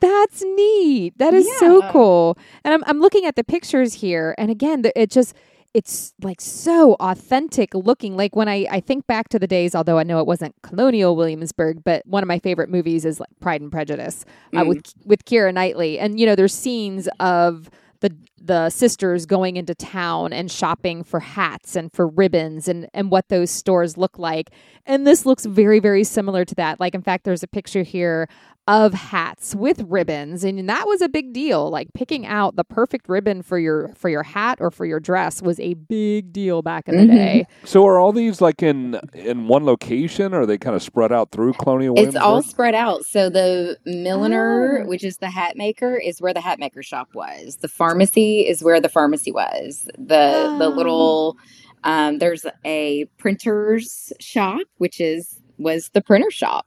That's 0.00 0.42
neat. 0.42 1.18
That 1.18 1.34
is 1.34 1.48
so 1.58 1.82
cool. 1.90 2.38
And 2.64 2.74
I'm 2.74 2.84
I'm 2.86 3.00
looking 3.00 3.24
at 3.24 3.34
the 3.34 3.42
pictures 3.44 3.94
here, 3.94 4.34
and 4.38 4.50
again, 4.50 4.82
the, 4.82 4.98
it 5.00 5.10
just 5.10 5.34
it's 5.76 6.14
like 6.22 6.40
so 6.40 6.96
authentic 7.00 7.74
looking. 7.74 8.16
Like 8.16 8.34
when 8.34 8.48
I 8.48 8.66
I 8.70 8.80
think 8.80 9.06
back 9.06 9.28
to 9.30 9.38
the 9.38 9.46
days, 9.46 9.74
although 9.74 9.98
I 9.98 10.02
know 10.04 10.18
it 10.20 10.26
wasn't 10.26 10.54
colonial 10.62 11.16
Williamsburg, 11.16 11.84
but 11.84 12.06
one 12.06 12.22
of 12.22 12.28
my 12.28 12.38
favorite 12.38 12.70
movies 12.70 13.04
is 13.04 13.20
like 13.20 13.28
Pride 13.40 13.60
and 13.60 13.70
Prejudice 13.70 14.24
uh, 14.54 14.60
Mm. 14.62 14.68
with 14.68 14.94
with 15.04 15.24
Keira 15.26 15.52
Knightley, 15.52 15.98
and 15.98 16.18
you 16.18 16.26
know 16.26 16.34
there's 16.34 16.54
scenes 16.54 17.08
of. 17.20 17.70
The 18.00 18.10
the 18.10 18.16
the 18.54 18.70
sisters 18.70 19.24
going 19.24 19.56
into 19.56 19.74
town 19.74 20.32
and 20.34 20.50
shopping 20.50 21.02
for 21.02 21.18
hats 21.18 21.74
and 21.74 21.90
for 21.92 22.06
ribbons 22.06 22.68
and 22.68 22.88
and 22.92 23.10
what 23.10 23.30
those 23.30 23.50
stores 23.50 23.96
look 23.96 24.18
like. 24.18 24.50
And 24.84 25.06
this 25.06 25.24
looks 25.24 25.46
very 25.46 25.80
very 25.80 26.04
similar 26.04 26.44
to 26.44 26.54
that. 26.56 26.78
Like 26.78 26.94
in 26.94 27.00
fact, 27.02 27.24
there's 27.24 27.42
a 27.42 27.48
picture 27.48 27.82
here 27.82 28.28
of 28.68 28.92
hats 28.94 29.54
with 29.54 29.80
ribbons 29.82 30.42
and 30.42 30.68
that 30.68 30.86
was 30.88 31.00
a 31.00 31.08
big 31.08 31.32
deal 31.32 31.70
like 31.70 31.86
picking 31.94 32.26
out 32.26 32.56
the 32.56 32.64
perfect 32.64 33.08
ribbon 33.08 33.40
for 33.40 33.58
your 33.60 33.88
for 33.94 34.08
your 34.08 34.24
hat 34.24 34.58
or 34.60 34.72
for 34.72 34.84
your 34.84 34.98
dress 34.98 35.40
was 35.40 35.60
a 35.60 35.74
big 35.74 36.32
deal 36.32 36.62
back 36.62 36.88
in 36.88 36.96
the 36.96 37.04
Mhm. 37.04 37.14
day 37.16 37.46
So 37.64 37.86
are 37.86 37.98
all 38.00 38.12
these 38.12 38.40
like 38.40 38.62
in 38.64 38.98
in 39.14 39.46
one 39.46 39.64
location, 39.64 40.34
or 40.34 40.40
are 40.40 40.46
they 40.46 40.58
kind 40.58 40.74
of 40.74 40.82
spread 40.82 41.12
out 41.12 41.30
through 41.30 41.52
Colonial? 41.54 41.94
It's 41.98 42.16
all 42.16 42.42
spread 42.42 42.74
out. 42.74 43.04
So 43.04 43.28
the 43.30 43.76
milliner, 43.86 44.82
Oh. 44.84 44.88
which 44.88 45.04
is 45.04 45.18
the 45.18 45.30
hat 45.30 45.56
maker, 45.56 45.96
is 45.96 46.20
where 46.20 46.34
the 46.34 46.40
hat 46.40 46.58
maker 46.58 46.82
shop 46.82 47.08
was. 47.14 47.56
The 47.60 47.68
pharmacy 47.68 48.40
is 48.40 48.62
where 48.64 48.80
the 48.80 48.88
pharmacy 48.88 49.30
was. 49.32 49.88
The 49.96 50.56
the 50.58 50.66
Oh. 50.66 50.74
little 50.76 51.36
um, 51.84 52.18
there's 52.18 52.44
a 52.64 53.04
printer's 53.18 54.12
shop, 54.18 54.60
which 54.78 55.00
is 55.00 55.40
was 55.58 55.90
the 55.94 56.00
printer 56.02 56.30
shop 56.30 56.66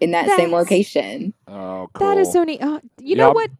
in 0.00 0.10
that 0.12 0.28
same 0.36 0.52
location. 0.52 1.32
Oh, 1.48 1.88
cool. 1.94 2.06
That 2.08 2.18
is 2.18 2.32
so 2.32 2.44
neat. 2.44 2.60
Uh, 2.62 2.80
you 3.00 3.16
Yeah, 3.16 3.24
know 3.24 3.32
what? 3.32 3.50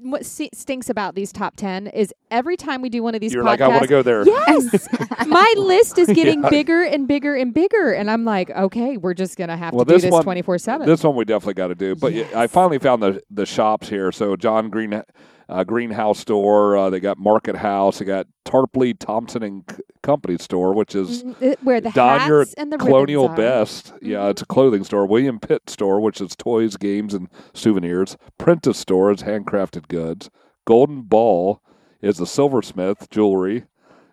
What 0.00 0.24
stinks 0.24 0.88
about 0.88 1.14
these 1.16 1.32
top 1.32 1.56
ten 1.56 1.88
is 1.88 2.14
every 2.30 2.56
time 2.56 2.82
we 2.82 2.88
do 2.88 3.02
one 3.02 3.14
of 3.16 3.20
these 3.20 3.32
You're 3.32 3.42
podcasts. 3.42 3.46
like, 3.46 3.60
I 3.62 3.68
want 3.68 3.82
to 3.82 3.88
go 3.88 4.02
there. 4.02 4.24
Yes, 4.24 4.88
my 5.26 5.54
list 5.56 5.98
is 5.98 6.06
getting 6.08 6.42
Yeah. 6.44 6.50
bigger 6.50 6.82
and 6.84 7.08
bigger 7.08 7.34
and 7.34 7.52
bigger, 7.52 7.92
and 7.92 8.08
I'm 8.10 8.24
like, 8.24 8.50
okay, 8.50 8.96
we're 8.96 9.14
just 9.14 9.36
gonna 9.36 9.56
have 9.56 9.74
Well, 9.74 9.84
to 9.84 9.88
do 9.88 9.94
this 9.96 10.02
this 10.02 10.12
one- 10.12 10.22
twenty 10.22 10.42
four 10.42 10.56
seven. 10.58 10.86
This 10.86 11.02
one 11.02 11.16
we 11.16 11.24
definitely 11.24 11.54
got 11.54 11.68
to 11.68 11.74
do. 11.74 11.96
But 11.96 12.12
yeah, 12.12 12.26
I 12.34 12.46
finally 12.46 12.78
found 12.78 13.02
the 13.02 13.20
the 13.30 13.44
shops 13.46 13.88
here. 13.88 14.12
So 14.12 14.36
John 14.36 14.70
Green 14.70 15.02
uh, 15.48 15.64
Greenhow 15.64 16.12
store. 16.12 16.76
Uh, 16.76 16.90
they 16.90 17.00
got 17.00 17.18
Market 17.18 17.56
House. 17.56 17.98
They 17.98 18.04
got 18.04 18.26
Tarpley 18.48 18.98
Thompson 18.98 19.42
and 19.42 19.62
Company 20.02 20.38
store, 20.38 20.72
which 20.72 20.94
is 20.94 21.22
Mm, 21.22 21.56
Where 21.62 21.80
the 21.80 21.90
Don 21.90 22.26
your 22.26 22.38
hats 22.40 22.54
and 22.54 22.72
the 22.72 22.78
Colonial. 22.78 23.28
Best. 23.28 23.92
Yeah, 24.00 24.18
Mhm. 24.20 24.30
it's 24.30 24.42
a 24.42 24.46
clothing 24.46 24.84
store. 24.84 25.04
William 25.06 25.38
Pitt 25.38 25.68
store, 25.68 26.00
which 26.00 26.20
is 26.20 26.34
toys, 26.34 26.76
games, 26.78 27.12
and 27.12 27.28
souvenirs. 27.52 28.16
Prentis 28.38 28.76
store 28.76 29.10
is 29.10 29.22
handcrafted 29.22 29.88
goods. 29.88 30.30
Golden 30.64 31.02
Ball 31.02 31.60
is 32.00 32.16
the 32.16 32.26
silversmith 32.26 33.10
jewelry. 33.10 33.64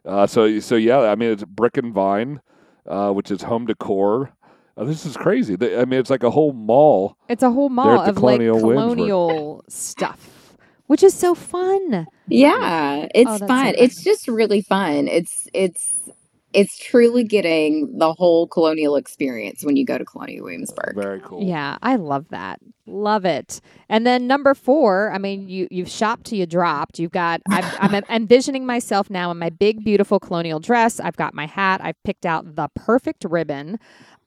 Uh, 0.06 0.28
so 0.28 0.60
so 0.60 0.76
yeah, 0.76 1.00
I 1.00 1.16
mean 1.16 1.32
it's 1.32 1.46
Brick 1.46 1.78
and 1.78 1.94
Vine, 1.94 2.42
uh, 2.88 3.12
which 3.12 3.32
is 3.32 3.44
home 3.44 3.66
decor. 3.68 4.32
Uh, 4.78 4.84
this 4.84 5.06
is 5.06 5.16
crazy. 5.16 5.56
They- 5.56 5.80
I 5.80 5.86
mean, 5.86 6.00
it's 6.02 6.10
like 6.10 6.24
a 6.24 6.32
whole 6.32 6.52
mall. 6.52 7.16
It's 7.30 7.42
a 7.44 7.50
whole 7.50 7.70
mall 7.70 8.02
of 8.02 8.08
like 8.08 8.16
Colonial 8.16 8.56
Williamsburg. 8.62 8.96
colonial 8.98 9.64
stuff, 9.70 10.35
which 10.88 11.04
is 11.04 11.14
so 11.14 11.36
fun. 11.36 12.08
Yeah, 12.28 13.08
it's 13.14 13.30
Oh, 13.30 13.38
that's 13.38 13.40
so 13.40 13.48
fun. 13.48 13.66
fun. 13.66 13.76
It's 13.78 14.04
just 14.04 14.28
really 14.28 14.62
fun. 14.62 15.08
It's 15.08 15.48
it's 15.54 15.94
it's 16.54 16.78
truly 16.78 17.26
getting 17.26 17.98
the 17.98 18.14
whole 18.14 18.48
colonial 18.48 18.96
experience 18.96 19.64
when 19.66 19.76
you 19.76 19.86
go 19.86 19.98
to 19.98 20.06
Colonial 20.06 20.46
Williamsburg. 20.46 20.96
Very 20.96 21.20
cool. 21.20 21.44
Yeah, 21.44 21.78
I 21.82 21.98
love 21.98 22.28
that. 22.30 22.60
Love 22.88 23.26
it. 23.26 23.60
And 23.90 24.08
then 24.08 24.26
number 24.26 24.54
four, 24.54 25.12
I 25.12 25.18
mean, 25.18 25.50
you 25.50 25.68
you've 25.70 25.90
shopped 25.90 26.28
till 26.28 26.38
you 26.40 26.46
dropped. 26.46 26.98
You've 26.98 27.12
got. 27.12 27.42
I've, 27.50 27.66
I'm 27.80 28.04
envisioning 28.10 28.66
myself 28.66 29.10
now 29.10 29.32
in 29.32 29.38
my 29.38 29.50
big, 29.50 29.84
beautiful 29.84 30.20
colonial 30.20 30.60
dress. 30.62 31.00
I've 31.00 31.18
got 31.18 31.34
my 31.34 31.46
hat. 31.46 31.82
I've 31.84 32.02
picked 32.04 32.26
out 32.26 32.56
the 32.56 32.70
perfect 32.76 33.26
ribbon. 33.26 33.78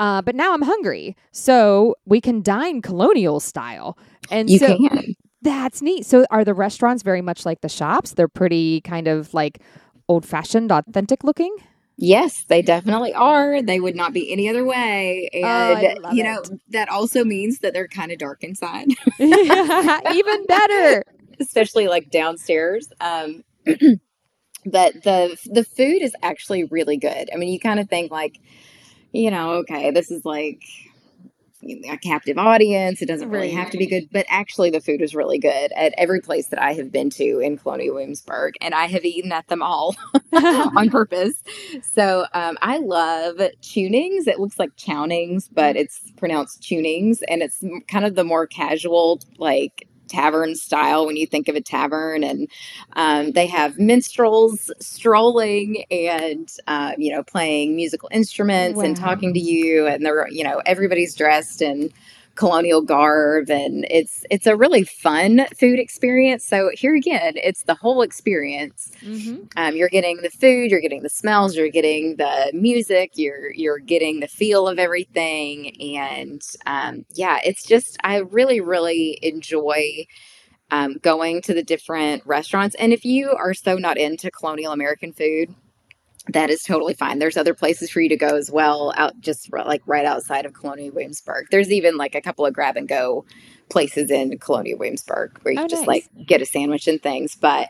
Uh, 0.00 0.20
but 0.22 0.34
now 0.36 0.52
I'm 0.54 0.62
hungry, 0.62 1.16
so 1.32 1.94
we 2.04 2.20
can 2.20 2.42
dine 2.42 2.82
colonial 2.82 3.40
style. 3.40 3.96
And 4.30 4.48
You 4.50 4.58
so 4.58 4.76
can. 4.76 5.14
That's 5.42 5.82
neat. 5.82 6.06
So 6.06 6.24
are 6.30 6.44
the 6.44 6.54
restaurants 6.54 7.02
very 7.02 7.22
much 7.22 7.46
like 7.46 7.60
the 7.60 7.68
shops? 7.68 8.12
They're 8.12 8.28
pretty 8.28 8.80
kind 8.82 9.08
of 9.08 9.32
like 9.34 9.60
old 10.08 10.24
fashioned, 10.26 10.72
authentic 10.72 11.24
looking. 11.24 11.54
Yes, 12.00 12.44
they 12.44 12.62
definitely 12.62 13.12
are. 13.12 13.60
They 13.60 13.80
would 13.80 13.96
not 13.96 14.12
be 14.12 14.32
any 14.32 14.48
other 14.48 14.64
way. 14.64 15.28
And 15.32 15.46
I 15.46 15.94
love 16.00 16.14
you 16.14 16.22
know, 16.22 16.40
it. 16.40 16.60
that 16.70 16.88
also 16.88 17.24
means 17.24 17.58
that 17.58 17.72
they're 17.72 17.88
kind 17.88 18.12
of 18.12 18.18
dark 18.18 18.44
inside, 18.44 18.86
Even 19.18 20.46
better. 20.46 21.02
especially 21.40 21.88
like 21.88 22.10
downstairs. 22.10 22.88
Um 23.00 23.42
but 24.64 25.02
the 25.02 25.36
the 25.46 25.64
food 25.64 26.02
is 26.02 26.14
actually 26.22 26.64
really 26.64 26.96
good. 26.98 27.30
I 27.32 27.36
mean, 27.36 27.48
you 27.52 27.58
kind 27.60 27.80
of 27.80 27.88
think 27.88 28.10
like, 28.12 28.38
you 29.12 29.30
know, 29.30 29.54
okay, 29.54 29.90
this 29.90 30.10
is 30.10 30.24
like 30.24 30.62
a 31.62 31.96
captive 31.98 32.38
audience. 32.38 33.02
It 33.02 33.06
doesn't 33.06 33.30
really 33.30 33.50
have 33.50 33.70
to 33.70 33.78
be 33.78 33.86
good, 33.86 34.08
but 34.12 34.26
actually, 34.28 34.70
the 34.70 34.80
food 34.80 35.02
is 35.02 35.14
really 35.14 35.38
good 35.38 35.72
at 35.72 35.92
every 35.98 36.20
place 36.20 36.48
that 36.48 36.62
I 36.62 36.74
have 36.74 36.92
been 36.92 37.10
to 37.10 37.40
in 37.40 37.58
Colonial 37.58 37.94
Williamsburg, 37.94 38.54
and 38.60 38.74
I 38.74 38.86
have 38.86 39.04
eaten 39.04 39.32
at 39.32 39.48
them 39.48 39.62
all 39.62 39.96
on 40.32 40.90
purpose. 40.90 41.42
So 41.82 42.26
um, 42.32 42.58
I 42.62 42.78
love 42.78 43.36
tunings. 43.62 44.26
It 44.26 44.38
looks 44.38 44.58
like 44.58 44.76
chownings, 44.76 45.48
but 45.52 45.76
it's 45.76 46.00
pronounced 46.16 46.62
tunings, 46.62 47.20
and 47.28 47.42
it's 47.42 47.64
kind 47.88 48.04
of 48.04 48.14
the 48.14 48.24
more 48.24 48.46
casual, 48.46 49.20
like 49.38 49.87
tavern 50.08 50.54
style 50.54 51.06
when 51.06 51.16
you 51.16 51.26
think 51.26 51.48
of 51.48 51.56
a 51.56 51.60
tavern 51.60 52.24
and 52.24 52.48
um, 52.94 53.32
they 53.32 53.46
have 53.46 53.78
minstrels 53.78 54.70
strolling 54.80 55.84
and 55.90 56.52
uh, 56.66 56.92
you 56.98 57.12
know 57.12 57.22
playing 57.22 57.76
musical 57.76 58.08
instruments 58.12 58.80
and 58.80 58.96
talking 58.96 59.34
to 59.34 59.40
you 59.40 59.86
and 59.86 60.04
they're 60.04 60.28
you 60.28 60.44
know 60.44 60.62
everybody's 60.66 61.14
dressed 61.14 61.62
in 61.62 61.92
colonial 62.38 62.80
garb 62.80 63.50
and 63.50 63.84
it's 63.90 64.24
it's 64.30 64.46
a 64.46 64.54
really 64.56 64.84
fun 64.84 65.44
food 65.58 65.80
experience. 65.80 66.44
So 66.44 66.70
here 66.72 66.94
again 66.94 67.32
it's 67.36 67.64
the 67.64 67.74
whole 67.74 68.02
experience. 68.02 68.92
Hmm 69.00 69.38
um, 69.56 69.74
you're 69.76 69.88
getting 69.88 70.18
the 70.18 70.30
food 70.30 70.70
you're 70.70 70.80
getting 70.80 71.02
the 71.02 71.08
smells 71.08 71.56
you're 71.56 71.68
getting 71.68 72.16
the 72.16 72.50
music 72.54 73.12
you're 73.14 73.52
you're 73.54 73.80
getting 73.80 74.20
the 74.20 74.28
feel 74.28 74.68
of 74.68 74.78
everything. 74.78 75.74
And 75.98 76.40
um, 76.64 77.04
yeah 77.14 77.38
it's 77.44 77.66
just 77.66 77.96
i 78.04 78.18
really 78.18 78.60
really 78.60 79.18
enjoy 79.22 80.06
um, 80.70 80.98
going 80.98 81.40
to 81.42 81.54
the 81.54 81.62
different 81.62 82.22
restaurants. 82.26 82.76
And 82.78 82.92
if 82.92 83.04
you 83.04 83.30
are 83.30 83.54
so 83.54 83.74
not 83.76 83.98
into 83.98 84.30
colonial 84.30 84.72
american 84.72 85.12
food 85.12 85.54
that 86.32 86.50
is 86.50 86.62
totally 86.62 86.94
fine 86.94 87.18
there's 87.18 87.36
other 87.36 87.54
places 87.54 87.90
for 87.90 88.00
you 88.00 88.08
to 88.08 88.16
go 88.16 88.36
as 88.36 88.50
well 88.50 88.92
out 88.96 89.18
just 89.20 89.52
like 89.52 89.82
right 89.86 90.04
outside 90.04 90.44
of 90.44 90.52
colonial 90.52 90.92
williamsburg 90.94 91.46
there's 91.50 91.70
even 91.70 91.96
like 91.96 92.14
a 92.14 92.20
couple 92.20 92.44
of 92.44 92.52
grab 92.52 92.76
and 92.76 92.88
go 92.88 93.24
places 93.70 94.10
in 94.10 94.36
colonial 94.38 94.78
williamsburg 94.78 95.38
where 95.42 95.54
you 95.54 95.60
Oh, 95.60 95.68
just 95.68 95.86
nice. 95.86 96.08
like 96.16 96.26
get 96.26 96.42
a 96.42 96.46
sandwich 96.46 96.88
and 96.88 97.02
things 97.02 97.34
but 97.34 97.68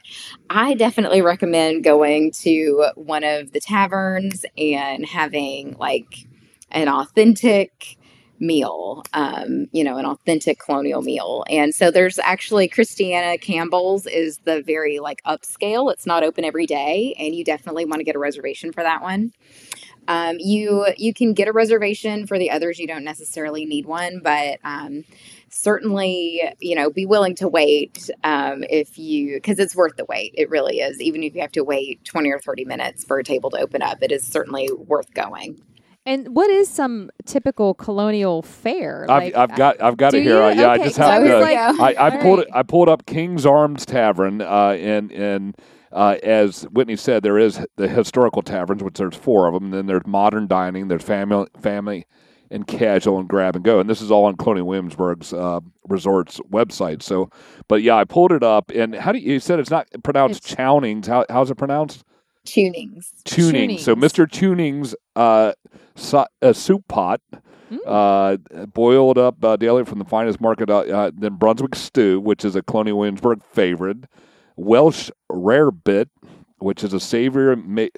I 0.50 0.74
definitely 0.74 1.20
recommend 1.22 1.84
going 1.84 2.30
to 2.42 2.86
one 2.94 3.24
of 3.24 3.52
the 3.52 3.60
taverns 3.60 4.44
and 4.56 5.04
having 5.04 5.76
like 5.78 6.26
an 6.70 6.88
authentic 6.88 7.97
meal, 8.40 9.04
um, 9.12 9.66
you 9.72 9.84
know, 9.84 9.96
an 9.96 10.04
authentic 10.04 10.58
colonial 10.58 11.02
meal. 11.02 11.44
And 11.48 11.74
so 11.74 11.90
there's 11.90 12.18
actually 12.18 12.68
Christiana 12.68 13.38
Campbell's 13.38 14.06
is 14.06 14.38
the 14.38 14.62
very 14.62 14.98
like 14.98 15.22
upscale. 15.24 15.92
It's 15.92 16.06
not 16.06 16.22
open 16.22 16.44
every 16.44 16.66
day, 16.66 17.14
and 17.18 17.34
you 17.34 17.44
definitely 17.44 17.84
want 17.84 18.00
to 18.00 18.04
get 18.04 18.16
a 18.16 18.18
reservation 18.18 18.72
for 18.72 18.82
that 18.82 19.02
one. 19.02 19.32
Um, 20.08 20.36
you 20.38 20.86
you 20.96 21.12
can 21.12 21.34
get 21.34 21.48
a 21.48 21.52
reservation 21.52 22.26
for 22.26 22.38
the 22.38 22.50
others. 22.50 22.78
You 22.78 22.86
don't 22.86 23.04
necessarily 23.04 23.66
need 23.66 23.84
one, 23.84 24.20
but 24.24 24.58
um, 24.64 25.04
certainly 25.50 26.42
you 26.60 26.74
know 26.74 26.90
be 26.90 27.04
willing 27.04 27.34
to 27.36 27.48
wait 27.48 28.10
um, 28.24 28.64
if 28.70 28.98
you 28.98 29.34
because 29.34 29.58
it's 29.58 29.76
worth 29.76 29.96
the 29.96 30.06
wait. 30.06 30.32
It 30.34 30.48
really 30.48 30.78
is. 30.78 31.00
Even 31.00 31.22
if 31.22 31.34
you 31.34 31.42
have 31.42 31.52
to 31.52 31.64
wait 31.64 32.02
twenty 32.04 32.30
or 32.30 32.38
thirty 32.38 32.64
minutes 32.64 33.04
for 33.04 33.18
a 33.18 33.24
table 33.24 33.50
to 33.50 33.58
open 33.58 33.82
up, 33.82 34.02
it 34.02 34.10
is 34.10 34.26
certainly 34.26 34.70
worth 34.72 35.12
going. 35.12 35.60
And 36.08 36.34
what 36.34 36.48
is 36.48 36.70
some 36.70 37.10
typical 37.26 37.74
colonial 37.74 38.40
fare? 38.40 39.04
I've, 39.10 39.36
I've 39.36 39.54
got 39.54 39.82
I've 39.82 39.98
got 39.98 40.14
it 40.14 40.22
here. 40.22 40.42
Uh, 40.42 40.54
yeah, 40.54 40.70
I 40.70 40.78
just 40.78 40.96
have 40.96 41.22
I 41.22 41.28
to. 41.28 41.38
like- 41.38 41.98
I, 41.98 42.06
I 42.06 42.22
pulled 42.22 42.38
right. 42.38 42.48
it. 42.48 42.54
I 42.54 42.62
pulled 42.62 42.88
up 42.88 43.04
King's 43.04 43.44
Arms 43.44 43.84
Tavern, 43.84 44.40
uh, 44.40 44.70
and 44.80 45.12
and 45.12 45.54
uh, 45.92 46.16
as 46.22 46.62
Whitney 46.62 46.96
said, 46.96 47.22
there 47.22 47.38
is 47.38 47.60
the 47.76 47.88
historical 47.88 48.40
taverns, 48.40 48.82
which 48.82 48.94
there's 48.94 49.16
four 49.16 49.48
of 49.48 49.52
them. 49.54 49.64
And 49.64 49.74
then 49.74 49.86
there's 49.86 50.06
modern 50.06 50.46
dining. 50.46 50.88
There's 50.88 51.02
family 51.02 51.46
family 51.60 52.06
and 52.50 52.66
casual 52.66 53.18
and 53.18 53.28
grab 53.28 53.54
and 53.54 53.62
go. 53.62 53.78
And 53.78 53.90
this 53.90 54.00
is 54.00 54.10
all 54.10 54.24
on 54.24 54.36
Colonial 54.36 54.66
Williamsburg's 54.66 55.34
uh, 55.34 55.60
resorts 55.90 56.40
website. 56.50 57.02
So, 57.02 57.28
but 57.68 57.82
yeah, 57.82 57.96
I 57.96 58.04
pulled 58.04 58.32
it 58.32 58.42
up. 58.42 58.70
And 58.74 58.94
how 58.94 59.12
do 59.12 59.18
you, 59.18 59.34
you 59.34 59.40
said 59.40 59.60
it's 59.60 59.70
not 59.70 59.86
pronounced 60.02 60.42
It's- 60.42 60.56
chownings? 60.56 61.06
How 61.06 61.26
how's 61.28 61.50
it 61.50 61.56
pronounced? 61.56 62.02
Tunings. 62.46 63.12
Tuning. 63.24 63.76
So 63.78 63.94
Mr. 63.94 64.30
Tuning's 64.30 64.94
uh, 65.14 65.52
so, 65.98 66.24
uh, 66.42 66.52
soup 66.52 66.86
pot, 66.88 67.20
Mm. 67.70 67.78
uh, 67.86 68.64
boiled 68.66 69.18
up 69.18 69.44
uh, 69.44 69.54
daily 69.56 69.84
from 69.84 69.98
the 69.98 70.04
finest 70.06 70.40
market. 70.40 70.70
Uh, 70.70 70.78
uh, 70.78 71.10
then 71.14 71.34
Brunswick 71.34 71.74
stew, 71.74 72.18
which 72.18 72.42
is 72.42 72.56
a 72.56 72.62
Colonial 72.62 72.96
Williamsburg 72.98 73.42
favorite. 73.42 73.98
Welsh 74.56 75.10
rarebit, 75.30 76.06
which 76.60 76.82
is 76.82 76.94
a 76.94 77.00
savory 77.00 77.56
ma- 77.56 77.88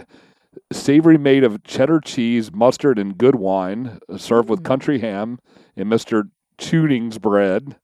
savory 0.72 1.18
made 1.18 1.44
of 1.44 1.62
cheddar 1.62 2.01
cheese, 2.01 2.53
mustard, 2.53 2.98
and 2.98 3.16
good 3.16 3.36
wine, 3.36 4.01
uh, 4.09 4.16
served 4.18 4.48
with 4.48 4.61
Mm. 4.62 4.64
country 4.64 4.98
ham 4.98 5.38
and 5.76 5.88
Mr. 5.88 6.24
Tuning's 6.59 7.18
bread. 7.18 7.76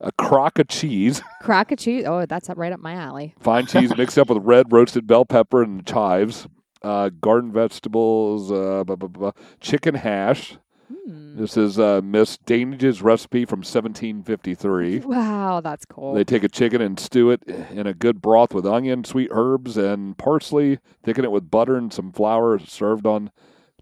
a 0.00 0.10
crock 0.12 0.58
of 0.58 0.68
cheese, 0.68 1.22
Crock 1.42 1.72
of 1.72 1.78
cheese. 1.78 2.04
Oh, 2.06 2.26
that's 2.26 2.50
right 2.56 2.72
up 2.72 2.80
my 2.80 2.94
alley. 2.94 3.34
fine 3.38 3.64
cheese 3.66 3.94
mixed 3.96 4.18
up 4.18 4.28
with 4.28 4.38
red 4.42 4.70
roasted 4.72 5.06
bell 5.06 5.24
pepper 5.24 5.62
and 5.62 5.86
chives, 5.86 6.46
uh, 6.84 7.08
garden 7.20 7.50
vegetables, 7.52 8.52
uh, 8.52 8.84
blah, 8.84 8.96
blah, 8.96 9.08
blah, 9.08 9.32
chicken 9.60 9.94
hash. 9.96 10.56
Hmm. 10.88 11.36
This 11.36 11.56
is 11.56 11.78
uh, 11.78 12.00
Miss 12.04 12.36
Dainge's 12.36 13.00
recipe 13.02 13.44
from 13.46 13.60
1753. 13.60 15.00
Wow, 15.00 15.60
that's 15.60 15.84
cool. 15.86 16.14
They 16.14 16.24
take 16.24 16.44
a 16.44 16.48
chicken 16.48 16.80
and 16.80 17.00
stew 17.00 17.30
it 17.30 17.42
in 17.44 17.86
a 17.86 17.94
good 17.94 18.20
broth 18.22 18.54
with 18.54 18.66
onion, 18.66 19.04
sweet 19.04 19.30
herbs, 19.32 19.76
and 19.76 20.16
parsley. 20.18 20.78
Thicken 21.02 21.24
it 21.24 21.32
with 21.32 21.50
butter 21.50 21.76
and 21.76 21.92
some 21.92 22.12
flour. 22.12 22.58
Served 22.58 23.06
on 23.06 23.30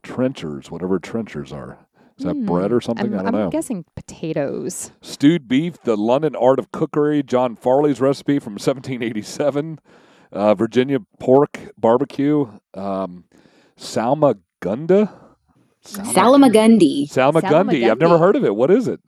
trenchers, 0.03 0.70
whatever 0.70 0.98
trenchers 0.98 1.53
are. 1.53 1.78
Is 2.18 2.24
that 2.24 2.34
Hmm. 2.36 2.46
bread 2.46 2.72
or 2.72 2.80
something? 2.80 3.07
I'm, 3.12 3.14
I 3.14 3.22
don't 3.24 3.34
I'm 3.34 3.40
know. 3.42 3.50
guessing 3.50 3.84
potatoes. 3.96 4.92
Stewed 5.00 5.48
beef, 5.48 5.82
the 5.82 5.96
London 5.96 6.36
art 6.36 6.59
of 6.59 6.70
cookery, 6.70 7.22
John 7.22 7.57
Farley's 7.57 8.00
recipe 8.00 8.38
from 8.38 8.55
1787. 8.55 9.80
Uh, 10.33 10.55
Virginia 10.55 10.99
pork 11.20 11.59
barbecue. 11.76 12.51
Um, 12.74 13.24
Salmagunda? 13.78 15.12
Salamagundi. 15.85 17.09
Salmagundi. 17.11 17.91
I've 17.91 17.99
never 17.99 18.18
heard 18.18 18.37
of 18.37 18.45
it. 18.45 18.55
What 18.57 18.70
is 18.70 18.89
it? 18.89 19.01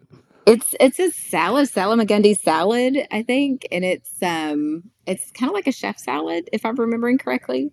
It's 0.47 0.75
it's 0.79 0.99
a 0.99 1.11
salad, 1.11 1.70
salamagundi 1.70 2.39
salad, 2.39 3.07
I 3.11 3.22
think, 3.22 3.66
and 3.72 3.83
it's 3.85 4.12
um 4.22 4.83
it's 5.07 5.31
kind 5.31 5.49
of 5.49 5.55
like 5.55 5.66
a 5.66 5.72
chef 5.72 5.99
salad, 5.99 6.51
if 6.53 6.66
I'm 6.66 6.77
remembering 6.77 7.16
correctly. 7.16 7.72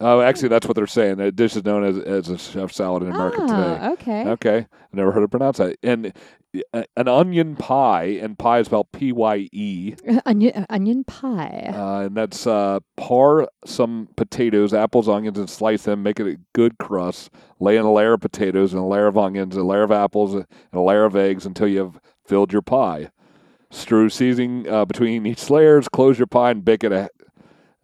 Oh, 0.00 0.20
actually, 0.20 0.48
that's 0.48 0.66
what 0.66 0.76
they're 0.76 0.86
saying. 0.86 1.16
The 1.16 1.32
dish 1.32 1.56
is 1.56 1.64
known 1.64 1.82
as, 1.82 1.98
as 1.98 2.28
a 2.28 2.36
chef 2.36 2.70
salad 2.70 3.02
in 3.02 3.12
America 3.12 3.38
today. 3.38 3.78
Ah, 3.80 3.92
okay. 3.92 4.28
Okay, 4.28 4.56
I've 4.58 4.92
never 4.94 5.10
heard 5.10 5.22
it 5.22 5.30
pronounced 5.30 5.58
that. 5.58 5.78
And 5.82 6.12
an 6.72 7.08
onion 7.08 7.56
pie, 7.56 8.18
and 8.22 8.38
pie 8.38 8.60
is 8.60 8.66
spelled 8.66 8.90
P 8.92 9.12
Y 9.12 9.48
E, 9.52 9.94
Onion, 10.26 10.52
uh, 10.54 10.66
onion 10.70 11.04
pie. 11.04 11.70
uh, 11.74 12.06
and 12.06 12.16
that's 12.16 12.46
uh, 12.46 12.80
par 12.96 13.48
some 13.64 14.08
potatoes, 14.16 14.72
apples, 14.74 15.08
onions, 15.08 15.38
and 15.38 15.48
slice 15.50 15.84
them. 15.84 16.02
Make 16.02 16.20
it 16.20 16.26
a 16.26 16.38
good 16.52 16.78
crust. 16.78 17.30
Lay 17.60 17.76
in 17.76 17.84
a 17.84 17.92
layer 17.92 18.14
of 18.14 18.20
potatoes 18.20 18.72
and 18.72 18.82
a 18.82 18.86
layer 18.86 19.06
of 19.06 19.16
onions, 19.16 19.56
a 19.56 19.62
layer 19.62 19.82
of 19.82 19.92
apples, 19.92 20.34
and 20.34 20.46
a 20.72 20.80
layer 20.80 21.04
of 21.04 21.16
eggs 21.16 21.46
until 21.46 21.68
you 21.68 21.78
have 21.78 22.00
filled 22.26 22.52
your 22.52 22.62
pie. 22.62 23.10
Strew 23.70 24.08
seasoning 24.08 24.68
uh, 24.68 24.84
between 24.84 25.26
each 25.26 25.50
layers. 25.50 25.88
Close 25.88 26.18
your 26.18 26.28
pie 26.28 26.52
and 26.52 26.64
bake 26.64 26.84
it 26.84 26.92
a, 26.92 27.08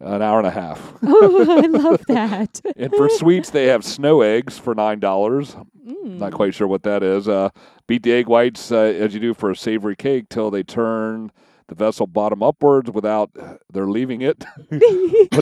an 0.03 0.21
hour 0.21 0.37
and 0.37 0.47
a 0.47 0.51
half. 0.51 0.93
oh, 1.03 1.61
I 1.63 1.67
love 1.67 2.05
that. 2.07 2.61
and 2.75 2.93
for 2.95 3.09
sweets, 3.09 3.49
they 3.49 3.67
have 3.67 3.83
snow 3.83 4.21
eggs 4.21 4.57
for 4.59 4.75
nine 4.75 4.99
dollars. 4.99 5.55
Mm. 5.87 6.19
Not 6.19 6.33
quite 6.33 6.53
sure 6.53 6.67
what 6.67 6.83
that 6.83 7.03
is. 7.03 7.27
Uh, 7.27 7.49
beat 7.87 8.03
the 8.03 8.13
egg 8.13 8.27
whites 8.27 8.71
uh, 8.71 8.77
as 8.77 9.13
you 9.13 9.19
do 9.19 9.33
for 9.33 9.51
a 9.51 9.55
savory 9.55 9.95
cake 9.95 10.29
till 10.29 10.49
they 10.51 10.63
turn 10.63 11.31
the 11.67 11.75
vessel 11.75 12.07
bottom 12.07 12.43
upwards 12.43 12.91
without 12.91 13.31
uh, 13.39 13.55
they're 13.71 13.87
leaving 13.89 14.21
it. 14.21 14.39
put 14.69 14.81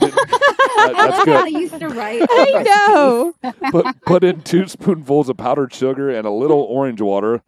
in, 0.03 0.11
that- 0.11 0.93
that's 0.95 1.27
I 1.27 1.47
used 1.47 1.79
to 1.79 1.87
write. 1.89 2.23
I 2.29 2.63
know. 2.87 3.33
Put, 3.71 4.01
put 4.05 4.23
in 4.23 4.41
two 4.41 4.67
spoonfuls 4.67 5.29
of 5.29 5.37
powdered 5.37 5.73
sugar 5.73 6.09
and 6.09 6.25
a 6.25 6.31
little 6.31 6.61
orange 6.61 7.01
water. 7.01 7.41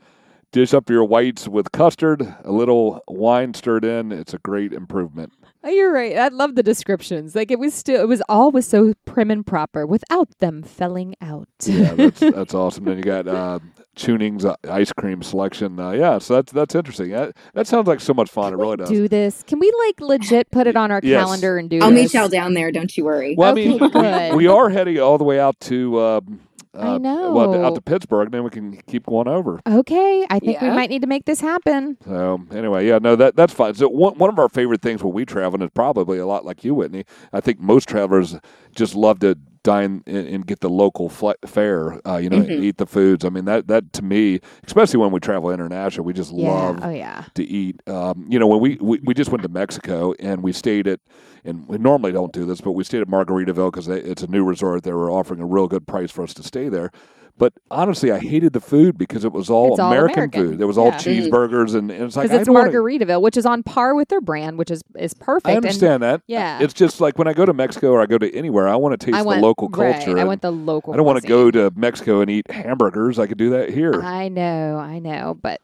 Dish 0.53 0.71
up 0.73 0.87
your 0.87 1.03
whites 1.03 1.47
with 1.47 1.71
custard, 1.71 2.21
a 2.43 2.51
little 2.51 3.01
wine 3.07 3.55
stirred 3.55 3.83
in. 3.83 4.11
It's 4.11 4.35
a 4.35 4.37
great 4.37 4.71
improvement. 4.71 5.33
Oh, 5.63 5.69
you're 5.69 5.91
right. 5.91 6.15
I 6.15 6.27
love 6.27 6.53
the 6.53 6.61
descriptions. 6.61 7.33
Like 7.35 7.49
it 7.49 7.57
was 7.57 7.73
still, 7.73 7.99
it 8.01 8.07
was 8.07 8.21
all 8.29 8.51
was 8.51 8.67
so 8.67 8.93
prim 9.05 9.31
and 9.31 9.43
proper 9.43 9.87
without 9.87 10.29
them 10.37 10.61
felling 10.61 11.15
out. 11.21 11.47
Yeah, 11.63 11.95
that's 11.95 12.19
that's 12.19 12.53
awesome. 12.53 12.85
Then 12.85 12.97
you 12.97 13.03
got 13.03 13.27
uh, 13.27 13.59
Tuning's 13.95 14.45
uh, 14.45 14.55
ice 14.69 14.93
cream 14.93 15.23
selection. 15.23 15.79
Uh, 15.79 15.89
yeah, 15.91 16.19
so 16.19 16.35
that's 16.35 16.51
that's 16.51 16.75
interesting. 16.75 17.09
That, 17.09 17.35
that 17.55 17.65
sounds 17.65 17.87
like 17.87 17.99
so 17.99 18.13
much 18.13 18.29
fun. 18.29 18.53
It 18.53 18.57
really 18.57 18.77
does. 18.77 18.89
do 18.89 19.07
this? 19.07 19.41
Can 19.41 19.57
we 19.57 19.73
like 19.87 20.01
legit 20.01 20.51
put 20.51 20.67
it 20.67 20.75
on 20.75 20.91
our 20.91 20.99
Yes. 21.01 21.23
calendar 21.23 21.57
and 21.57 21.67
do 21.67 21.79
I'll 21.81 21.89
this? 21.89 22.13
meet 22.13 22.19
y'all 22.19 22.29
down 22.29 22.53
there. 22.53 22.71
Don't 22.71 22.95
you 22.95 23.05
worry. 23.05 23.33
Well, 23.35 23.49
I 23.49 23.51
Okay, 23.53 23.69
mean, 23.69 23.79
we, 23.79 23.89
good. 23.89 24.35
we 24.35 24.45
are 24.47 24.69
heading 24.69 24.99
all 24.99 25.17
the 25.17 25.23
way 25.23 25.39
out 25.39 25.59
to. 25.61 25.99
Um, 25.99 26.41
I 26.75 26.95
uh, 26.95 26.97
know. 26.97 27.31
Well, 27.33 27.65
out 27.65 27.75
to 27.75 27.81
Pittsburgh, 27.81 28.31
then 28.31 28.43
we 28.43 28.49
can 28.49 28.81
keep 28.87 29.05
going 29.05 29.27
over. 29.27 29.61
Okay, 29.67 30.25
I 30.29 30.39
think 30.39 30.59
we 30.61 30.69
might 30.69 30.89
need 30.89 31.01
to 31.01 31.07
make 31.07 31.25
this 31.25 31.39
happen. 31.39 31.97
So 32.05 32.43
anyway, 32.51 32.87
yeah, 32.87 32.99
no, 32.99 33.15
that 33.15 33.35
that's 33.35 33.53
fine. 33.53 33.75
So 33.75 33.87
one 33.87 34.17
one 34.17 34.29
of 34.29 34.39
our 34.39 34.49
favorite 34.49 34.81
things 34.81 35.03
when 35.03 35.13
we 35.13 35.25
travel, 35.25 35.55
and 35.55 35.63
it's 35.63 35.73
probably 35.73 36.17
a 36.17 36.25
lot 36.25 36.45
like 36.45 36.63
you, 36.63 36.73
Whitney. 36.73 37.05
I 37.31 37.41
think 37.41 37.59
most 37.59 37.87
travelers 37.87 38.35
just 38.73 38.95
love 38.95 39.19
to 39.19 39.37
dine 39.63 40.03
and, 40.05 40.27
and 40.27 40.45
get 40.47 40.59
the 40.59 40.69
local 40.69 41.09
fare. 41.09 41.99
Uh, 42.07 42.17
you 42.17 42.29
know, 42.29 42.37
Mm-hmm. 42.39 42.51
Mhm. 42.51 42.63
eat 42.63 42.77
the 42.77 42.85
foods. 42.85 43.23
I 43.25 43.29
mean, 43.29 43.45
that 43.45 43.67
that 43.67 43.93
to 43.93 44.01
me, 44.03 44.39
especially 44.65 44.99
when 44.99 45.11
we 45.11 45.19
travel 45.19 45.49
international, 45.51 46.05
we 46.05 46.13
just 46.13 46.31
Yeah. 46.33 46.49
love 46.51 46.79
Oh 46.83 46.89
yeah. 46.89 47.25
to 47.35 47.43
eat. 47.43 47.81
Um, 47.87 48.25
you 48.29 48.37
know, 48.39 48.47
when 48.47 48.59
we, 48.59 48.77
we 48.81 48.99
we 49.03 49.13
just 49.13 49.31
went 49.31 49.43
to 49.43 49.49
Mexico 49.49 50.13
and 50.19 50.43
we 50.43 50.51
stayed 50.51 50.87
at, 50.87 50.99
and 51.45 51.67
we 51.67 51.77
normally 51.77 52.11
don't 52.11 52.33
do 52.33 52.45
this, 52.45 52.61
but 52.61 52.71
we 52.71 52.83
stayed 52.83 53.01
at 53.01 53.07
Margaritaville 53.07 53.71
because 53.71 53.87
it's 53.87 54.23
a 54.23 54.27
new 54.27 54.43
resort. 54.43 54.83
They 54.83 54.93
were 54.93 55.09
offering 55.11 55.39
a 55.41 55.45
real 55.45 55.67
good 55.67 55.87
price 55.87 56.11
for 56.11 56.23
us 56.23 56.33
to 56.35 56.43
stay 56.43 56.69
there. 56.69 56.91
But 57.37 57.53
honestly, 57.71 58.11
I 58.11 58.19
hated 58.19 58.53
the 58.53 58.59
food 58.61 58.95
because 58.97 59.25
it 59.25 59.31
was 59.31 59.49
all, 59.49 59.71
It's 59.71 59.79
all 59.79 59.91
American, 59.91 60.13
American. 60.19 60.47
food. 60.49 60.59
There 60.59 60.67
was 60.67 60.77
all 60.77 60.87
Yeah. 60.87 60.97
cheeseburgers 60.97 61.73
and, 61.73 61.89
and 61.89 62.03
it's 62.03 62.15
like 62.15 62.29
it's 62.31 62.45
don't 62.45 62.53
wanna- 62.53 62.69
Margaritaville, 62.71 63.21
which 63.21 63.37
is 63.37 63.45
on 63.45 63.63
par 63.63 63.95
with 63.95 64.09
their 64.09 64.21
brand, 64.21 64.57
which 64.57 64.69
is 64.69 64.83
is 64.97 65.13
perfect. 65.15 65.47
I 65.47 65.51
And 65.53 65.57
understand 65.65 66.03
that. 66.03 66.21
yeah. 66.27 66.59
It's 66.61 66.73
just 66.73 67.01
like 67.01 67.17
when 67.17 67.27
I 67.27 67.33
go 67.33 67.45
to 67.45 67.53
Mexico 67.53 67.91
or 67.91 68.01
I 68.01 68.05
go 68.05 68.17
to 68.19 68.33
anywhere, 68.35 68.67
I 68.67 68.75
want 68.75 68.99
to 68.99 69.03
taste 69.11 69.25
want 69.25 69.39
the 69.41 69.45
local 69.47 69.67
right, 69.69 69.95
culture. 69.95 70.19
I 70.19 70.23
want 70.25 70.41
the 70.43 70.51
local. 70.51 70.93
I 70.93 70.97
don't 70.97 71.05
want 71.07 71.21
to 71.21 71.27
go 71.27 71.49
to 71.49 71.71
Mexico 71.75 72.21
and 72.21 72.29
eat 72.29 72.49
hamburgers. 72.51 73.17
I 73.17 73.25
could 73.25 73.39
do 73.39 73.49
that 73.51 73.71
here. 73.71 73.99
I 74.03 74.29
know, 74.29 74.77
I 74.77 74.99
know, 74.99 75.35
but 75.41 75.59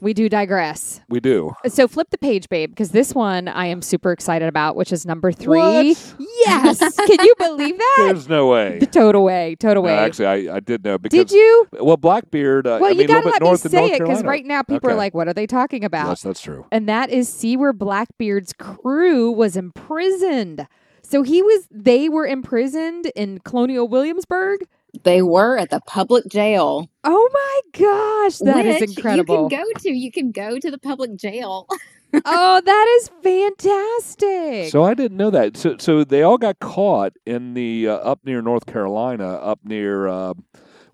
we 0.00 0.12
do 0.14 0.28
digress. 0.28 1.00
we 1.08 1.20
do. 1.20 1.54
So 1.68 1.88
flip 1.88 2.08
the 2.10 2.18
page, 2.18 2.48
babe, 2.48 2.70
because 2.70 2.90
this 2.90 3.14
one 3.14 3.48
I 3.48 3.66
am 3.66 3.82
super 3.82 4.12
excited 4.12 4.48
about, 4.48 4.76
which 4.76 4.92
is 4.92 5.06
number 5.06 5.32
three. 5.32 5.58
What? 5.94 6.14
Yes, 6.18 6.96
can 6.96 7.24
you 7.24 7.34
believe 7.38 7.76
that? 7.78 7.94
There's 8.12 8.28
no 8.28 8.46
way. 8.48 8.78
The 8.78 8.86
total 8.86 9.24
way, 9.24 9.56
total 9.58 9.82
No, 9.82 9.88
way. 9.88 9.98
actually, 9.98 10.26
I, 10.48 10.56
I 10.56 10.60
did 10.60 10.84
know 10.84 10.98
because 10.98 11.16
Did 11.18 11.30
you? 11.32 11.66
well, 11.80 11.96
Blackbeard. 11.96 12.66
Uh, 12.66 12.78
Well, 12.80 12.90
I 12.90 12.92
you 12.92 12.98
mean, 12.98 13.06
gotta 13.08 13.26
little 13.28 13.50
let 13.50 13.64
me 13.64 13.70
say 13.70 13.86
it 13.92 13.98
because 14.00 14.22
right 14.24 14.44
now 14.44 14.62
people 14.62 14.90
are 14.90 14.94
like, 14.94 15.14
"What 15.14 15.28
are 15.28 15.34
they 15.34 15.46
talking 15.46 15.84
about?" 15.84 16.08
Yes, 16.08 16.22
that's 16.22 16.40
true. 16.40 16.66
and 16.70 16.88
that 16.88 17.10
is 17.10 17.28
see 17.28 17.56
where 17.56 17.72
Blackbeard's 17.72 18.52
crew 18.52 19.30
was 19.30 19.56
imprisoned. 19.56 20.66
So 21.02 21.22
he 21.22 21.40
was, 21.40 21.68
they 21.70 22.08
were 22.08 22.26
imprisoned 22.26 23.06
in 23.14 23.38
Colonial 23.40 23.86
Williamsburg. 23.86 24.66
They 25.04 25.22
were 25.22 25.58
at 25.58 25.70
the 25.70 25.80
public 25.86 26.26
jail. 26.28 26.90
Oh 27.04 27.30
my 27.32 27.60
gosh, 27.78 28.38
that 28.38 28.66
is 28.66 28.80
which 28.80 28.96
incredible! 28.96 29.44
You 29.44 29.48
can 29.48 29.64
go 29.64 29.80
to. 29.80 29.90
You 29.90 30.12
can 30.12 30.32
go 30.32 30.58
to 30.58 30.70
the 30.70 30.78
public 30.78 31.16
jail. 31.16 31.66
oh, 32.24 32.60
that 32.64 32.98
is 32.98 33.10
fantastic. 33.22 34.70
So 34.70 34.84
I 34.84 34.94
didn't 34.94 35.16
know 35.16 35.30
that. 35.30 35.56
So 35.56 35.76
so 35.78 36.04
they 36.04 36.22
all 36.22 36.38
got 36.38 36.58
caught 36.60 37.14
in 37.26 37.54
the 37.54 37.88
uh, 37.88 37.96
up 37.96 38.20
near 38.24 38.42
North 38.42 38.66
Carolina, 38.66 39.34
up 39.34 39.60
near 39.64 40.08
uh, 40.08 40.34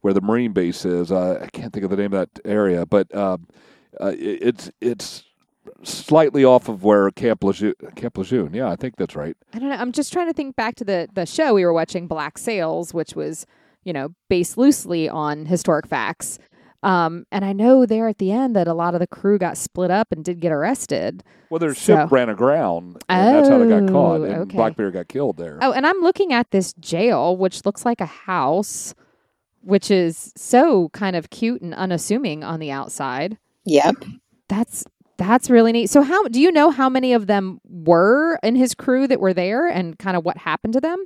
where 0.00 0.12
the 0.12 0.20
Marine 0.20 0.52
base 0.52 0.84
is. 0.84 1.10
Uh, 1.12 1.40
I 1.42 1.48
can't 1.48 1.72
think 1.72 1.84
of 1.84 1.90
the 1.90 1.96
name 1.96 2.12
of 2.12 2.28
that 2.28 2.40
area, 2.44 2.86
but 2.86 3.14
um, 3.14 3.46
uh, 4.00 4.14
it, 4.18 4.42
it's 4.42 4.70
it's 4.80 5.24
slightly 5.84 6.44
off 6.44 6.68
of 6.68 6.84
where 6.84 7.10
Camp 7.10 7.44
Lejeune. 7.44 7.74
Camp 7.94 8.18
Lejeune. 8.18 8.54
Yeah, 8.54 8.70
I 8.70 8.76
think 8.76 8.96
that's 8.96 9.16
right. 9.16 9.36
I 9.52 9.58
don't 9.58 9.68
know. 9.68 9.76
I'm 9.76 9.92
just 9.92 10.12
trying 10.12 10.26
to 10.26 10.32
think 10.32 10.56
back 10.56 10.76
to 10.76 10.84
the 10.84 11.08
the 11.12 11.26
show 11.26 11.54
we 11.54 11.64
were 11.64 11.72
watching, 11.72 12.06
Black 12.06 12.38
Sails, 12.38 12.92
which 12.94 13.14
was 13.14 13.46
you 13.84 13.92
know 13.92 14.14
based 14.28 14.56
loosely 14.58 15.08
on 15.08 15.46
historic 15.46 15.86
facts. 15.86 16.38
Um, 16.84 17.26
and 17.30 17.44
I 17.44 17.52
know 17.52 17.86
there 17.86 18.08
at 18.08 18.18
the 18.18 18.32
end 18.32 18.56
that 18.56 18.66
a 18.66 18.74
lot 18.74 18.94
of 18.94 19.00
the 19.00 19.06
crew 19.06 19.38
got 19.38 19.56
split 19.56 19.92
up 19.92 20.10
and 20.10 20.24
did 20.24 20.40
get 20.40 20.50
arrested. 20.50 21.22
Well, 21.48 21.60
their 21.60 21.74
So- 21.76 21.94
ship 21.96 22.10
ran 22.10 22.28
aground, 22.28 23.04
and 23.08 23.36
that's 23.36 23.48
how 23.48 23.58
they 23.58 23.68
got 23.68 23.88
caught. 23.88 24.20
Oh, 24.20 24.24
And 24.24 24.34
okay. 24.42 24.56
Blackbeard 24.56 24.94
got 24.94 25.06
killed 25.06 25.36
there. 25.36 25.58
Oh, 25.62 25.70
and 25.72 25.86
I'm 25.86 26.00
looking 26.00 26.32
at 26.32 26.50
this 26.50 26.72
jail, 26.80 27.36
which 27.36 27.64
looks 27.64 27.84
like 27.84 28.00
a 28.00 28.06
house, 28.06 28.94
which 29.60 29.92
is 29.92 30.32
so 30.36 30.88
kind 30.88 31.14
of 31.14 31.30
cute 31.30 31.62
and 31.62 31.72
unassuming 31.72 32.42
on 32.42 32.58
the 32.58 32.72
outside. 32.72 33.38
Yep. 33.64 34.04
That's 34.48 34.84
that's 35.18 35.48
really 35.50 35.70
neat. 35.70 35.88
So 35.88 36.02
how 36.02 36.26
do 36.26 36.40
you 36.40 36.50
know 36.50 36.70
how 36.70 36.88
many 36.88 37.12
of 37.12 37.28
them 37.28 37.60
were 37.64 38.40
in 38.42 38.56
his 38.56 38.74
crew 38.74 39.06
that 39.06 39.20
were 39.20 39.32
there 39.34 39.68
and 39.68 39.96
kind 40.00 40.16
of 40.16 40.24
what 40.24 40.36
happened 40.36 40.72
to 40.72 40.80
them? 40.80 41.04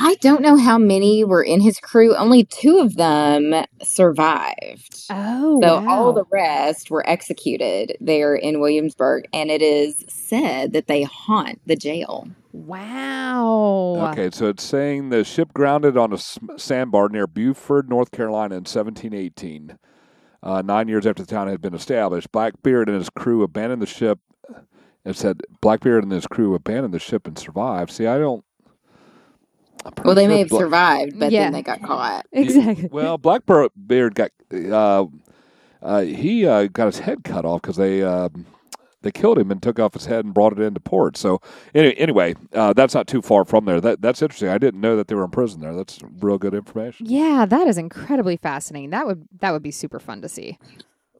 I 0.00 0.14
don't 0.20 0.42
know 0.42 0.56
how 0.56 0.78
many 0.78 1.24
were 1.24 1.42
in 1.42 1.60
his 1.60 1.80
crew. 1.80 2.14
Only 2.14 2.44
two 2.44 2.78
of 2.78 2.94
them 2.96 3.52
survived. 3.82 5.04
Oh, 5.10 5.60
So 5.62 5.84
all 5.88 6.12
the 6.12 6.24
rest 6.32 6.90
were 6.90 7.08
executed 7.08 7.96
there 8.00 8.34
in 8.36 8.60
Williamsburg, 8.60 9.26
and 9.32 9.50
it 9.50 9.60
is 9.62 10.04
said 10.08 10.72
that 10.72 10.86
they 10.86 11.02
haunt 11.02 11.60
the 11.66 11.76
jail. 11.76 12.28
wow. 12.52 14.10
Okay, 14.12 14.30
so 14.32 14.46
it's 14.46 14.62
saying 14.64 15.08
the 15.10 15.24
ship 15.24 15.52
grounded 15.52 15.96
on 15.96 16.12
a 16.12 16.16
s- 16.16 16.38
sandbar 16.56 17.08
near 17.08 17.26
Beaufort, 17.26 17.88
North 17.88 18.10
Carolina 18.12 18.54
in 18.54 18.64
1718. 18.64 19.78
Uh, 20.42 20.62
nine 20.62 20.86
years 20.88 21.06
after 21.06 21.22
the 21.24 21.28
town 21.30 21.48
had 21.48 21.60
been 21.60 21.74
established, 21.74 22.30
Blackbeard 22.30 22.88
and 22.88 22.98
his 22.98 23.10
crew 23.10 23.42
abandoned 23.42 23.82
the 23.82 23.86
ship. 23.86 24.20
It 25.04 25.16
said 25.16 25.40
Blackbeard 25.60 26.04
and 26.04 26.12
his 26.12 26.26
crew 26.26 26.54
abandoned 26.54 26.94
the 26.94 26.98
ship 27.00 27.26
and 27.26 27.36
survived. 27.38 27.90
See, 27.90 28.06
I 28.06 28.18
don't. 28.18 28.44
I'm 29.84 29.92
pretty 29.92 30.06
Well, 30.06 30.14
they 30.14 30.22
sure 30.24 30.28
may 30.28 30.38
have 30.40 30.48
Bla- 30.48 30.58
survived, 30.60 31.18
but 31.18 31.32
Yeah. 31.32 31.44
then 31.44 31.52
they 31.52 31.62
got 31.62 31.82
caught. 31.82 32.26
Exactly. 32.32 32.88
Well, 32.90 33.18
Blackbeard 33.18 34.14
got 34.14 34.30
uh, 34.52 35.06
uh, 35.82 36.00
he 36.02 36.46
uh, 36.46 36.66
got 36.66 36.86
his 36.86 36.98
head 37.00 37.22
cut 37.24 37.44
off 37.44 37.62
because 37.62 37.76
they 37.76 38.02
uh, 38.02 38.28
they 39.02 39.12
killed 39.12 39.38
him 39.38 39.50
and 39.52 39.62
took 39.62 39.78
off 39.78 39.94
his 39.94 40.06
head 40.06 40.24
and 40.24 40.34
brought 40.34 40.52
it 40.52 40.58
into 40.60 40.80
port. 40.80 41.16
So 41.16 41.40
anyway, 41.74 41.94
anyway, 41.94 42.34
uh, 42.52 42.72
that's 42.72 42.94
not 42.94 43.06
too 43.06 43.22
far 43.22 43.44
from 43.44 43.64
there. 43.64 43.80
That 43.80 44.02
that's 44.02 44.20
interesting. 44.22 44.48
I 44.48 44.58
didn't 44.58 44.80
know 44.80 44.96
that 44.96 45.06
they 45.08 45.14
were 45.14 45.24
in 45.24 45.30
prison 45.30 45.60
there. 45.60 45.74
That's 45.74 46.00
real 46.20 46.38
good 46.38 46.54
information. 46.54 47.06
Yeah, 47.08 47.46
that 47.46 47.66
is 47.68 47.78
incredibly 47.78 48.36
fascinating. 48.36 48.90
That 48.90 49.06
would 49.06 49.28
that 49.40 49.52
would 49.52 49.62
be 49.62 49.70
super 49.70 50.00
fun 50.00 50.20
to 50.22 50.28
see. 50.28 50.58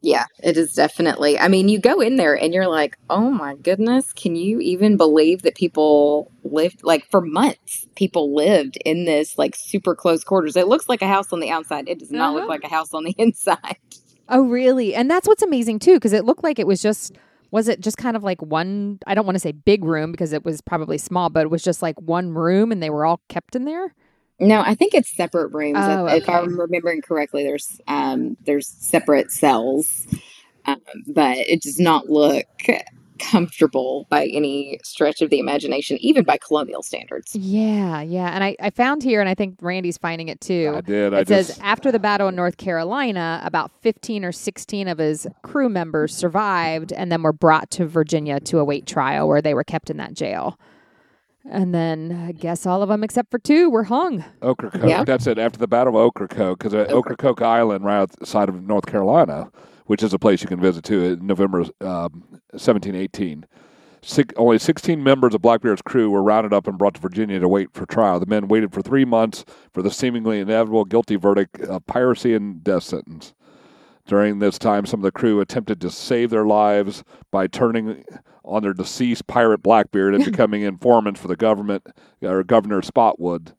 Yeah, 0.01 0.25
it 0.41 0.55
is 0.55 0.73
definitely. 0.73 1.37
I 1.37 1.49
mean, 1.49 1.67
you 1.67 1.79
go 1.79 1.99
in 1.99 2.15
there 2.15 2.33
and 2.37 2.53
you're 2.53 2.67
like, 2.69 2.97
oh 3.09 3.29
my 3.29 3.55
goodness, 3.55 4.13
can 4.13 4.35
you 4.35 4.59
even 4.61 4.95
believe 4.95 5.41
that 5.41 5.55
people 5.55 6.31
lived, 6.43 6.83
like 6.83 7.05
for 7.11 7.19
months, 7.19 7.85
people 7.95 8.33
lived 8.33 8.77
in 8.85 9.03
this 9.05 9.37
like 9.37 9.55
super 9.57 9.95
close 9.95 10.23
quarters? 10.23 10.55
It 10.55 10.67
looks 10.67 10.87
like 10.87 11.01
a 11.01 11.07
house 11.07 11.33
on 11.33 11.41
the 11.41 11.49
outside. 11.49 11.89
It 11.89 11.99
does 11.99 12.11
not 12.11 12.29
Uh-huh. 12.29 12.39
look 12.39 12.49
like 12.49 12.63
a 12.63 12.69
house 12.69 12.93
on 12.93 13.03
the 13.03 13.11
inside. 13.17 13.77
Oh, 14.29 14.43
really? 14.47 14.95
And 14.95 15.09
that's 15.11 15.27
what's 15.27 15.43
amazing 15.43 15.79
too, 15.79 15.95
because 15.95 16.13
it 16.13 16.23
looked 16.23 16.43
like 16.43 16.59
it 16.59 16.67
was 16.67 16.81
just 16.81 17.17
was 17.51 17.67
it 17.67 17.81
just 17.81 17.97
kind 17.97 18.15
of 18.15 18.23
like 18.23 18.41
one? 18.43 18.99
I 19.07 19.15
don't 19.15 19.25
want 19.25 19.35
to 19.35 19.39
say 19.39 19.51
big 19.51 19.83
room 19.83 20.11
because 20.11 20.33
it 20.33 20.45
was 20.45 20.61
probably 20.61 20.99
small, 20.99 21.29
but 21.31 21.41
it 21.41 21.49
was 21.49 21.63
just 21.63 21.81
like 21.81 21.99
one 21.99 22.29
room, 22.33 22.71
and 22.71 22.81
they 22.81 22.91
were 22.91 23.05
all 23.05 23.21
kept 23.27 23.55
in 23.55 23.65
there. 23.65 23.93
No, 24.39 24.61
I 24.61 24.75
think 24.75 24.93
it's 24.93 25.15
separate 25.15 25.53
rooms. 25.53 25.77
Oh, 25.79 26.05
if, 26.05 26.23
if. 26.23 26.29
I'm 26.29 26.59
remembering 26.59 27.01
correctly, 27.01 27.43
there's 27.43 27.81
um 27.87 28.37
there's 28.45 28.67
separate 28.67 29.31
cells, 29.31 30.07
um, 30.65 30.81
but 31.07 31.37
it 31.37 31.61
does 31.61 31.79
not 31.79 32.09
look 32.09 32.45
comfortable 33.19 34.07
by 34.09 34.25
any 34.27 34.79
stretch 34.83 35.21
of 35.21 35.29
the 35.29 35.39
imagination, 35.39 35.97
even 35.99 36.23
by 36.23 36.37
colonial 36.37 36.81
standards. 36.81 37.35
Yeah, 37.35 38.01
yeah. 38.01 38.29
And 38.29 38.43
I, 38.43 38.55
I 38.59 38.69
found 38.71 39.03
here, 39.03 39.19
and 39.19 39.29
I 39.29 39.35
think 39.35 39.57
Randy's 39.61 39.97
finding 39.97 40.29
it 40.29 40.41
too. 40.41 40.73
I 40.77 40.81
did. 40.81 41.13
I 41.13 41.19
It 41.19 41.27
says 41.27 41.47
just 41.47 41.61
after 41.61 41.91
the 41.91 41.99
battle 41.99 42.29
in 42.29 42.35
North 42.35 42.57
Carolina, 42.57 43.41
about 43.43 43.71
15 43.81 44.25
or 44.25 44.31
16 44.31 44.87
of 44.87 44.97
his 44.97 45.27
crew 45.43 45.69
members 45.69 46.15
survived 46.15 46.91
and 46.93 47.11
then 47.11 47.21
were 47.21 47.33
brought 47.33 47.69
to 47.71 47.85
Virginia 47.85 48.39
to 48.41 48.59
await 48.59 48.87
trial, 48.87 49.27
where 49.27 49.41
they 49.41 49.53
were 49.53 49.63
kept 49.63 49.89
in 49.89 49.97
that 49.97 50.13
jail. 50.13 50.57
And 51.49 51.73
then 51.73 52.25
I 52.27 52.31
guess 52.31 52.65
all 52.65 52.83
of 52.83 52.89
them 52.89 53.03
except 53.03 53.31
for 53.31 53.39
two 53.39 53.69
were 53.69 53.85
hung. 53.85 54.23
Ocracoke. 54.41 54.87
Yeah. 54.87 55.03
That's 55.03 55.25
it. 55.25 55.39
After 55.39 55.57
the 55.57 55.67
Battle 55.67 55.97
of 55.97 56.05
Ocracoke, 56.05 56.59
because 56.59 56.73
uh, 56.75 56.85
Ocracoke 56.93 57.41
Island, 57.41 57.83
right 57.83 58.01
outside 58.01 58.49
of 58.49 58.63
North 58.63 58.85
Carolina, 58.85 59.51
which 59.87 60.03
is 60.03 60.13
a 60.13 60.19
place 60.19 60.41
you 60.43 60.47
can 60.47 60.61
visit 60.61 60.83
too, 60.83 61.03
in 61.03 61.25
November 61.25 61.61
um, 61.81 62.23
1718. 62.51 63.45
Six, 64.01 64.33
only 64.37 64.59
16 64.59 65.03
members 65.03 65.33
of 65.33 65.41
Blackbeard's 65.41 65.81
crew 65.81 66.09
were 66.09 66.23
rounded 66.23 66.53
up 66.53 66.67
and 66.67 66.77
brought 66.77 66.93
to 66.93 67.01
Virginia 67.01 67.39
to 67.39 67.49
wait 67.49 67.73
for 67.73 67.85
trial. 67.85 68.19
The 68.19 68.27
men 68.27 68.47
waited 68.47 68.71
for 68.71 68.81
three 68.81 69.03
months 69.03 69.43
for 69.73 69.81
the 69.81 69.91
seemingly 69.91 70.39
inevitable 70.39 70.85
guilty 70.85 71.17
verdict 71.17 71.59
of 71.61 71.85
piracy 71.85 72.33
and 72.33 72.63
death 72.63 72.83
sentence. 72.83 73.33
During 74.05 74.39
this 74.39 74.57
time, 74.57 74.85
some 74.85 75.01
of 75.01 75.03
the 75.03 75.11
crew 75.11 75.41
attempted 75.41 75.81
to 75.81 75.89
save 75.89 76.29
their 76.29 76.45
lives 76.45 77.03
by 77.29 77.47
turning 77.47 78.05
on 78.49 78.63
their 78.63 78.73
deceased 78.73 79.27
pirate 79.27 79.61
Blackbeard 79.61 80.15
and 80.15 80.25
becoming 80.31 80.63
informants 80.63 81.19
for 81.19 81.27
the 81.27 81.35
government 81.35 81.87
or 82.21 82.43
Governor 82.43 82.81
Spotswood. 82.81 83.53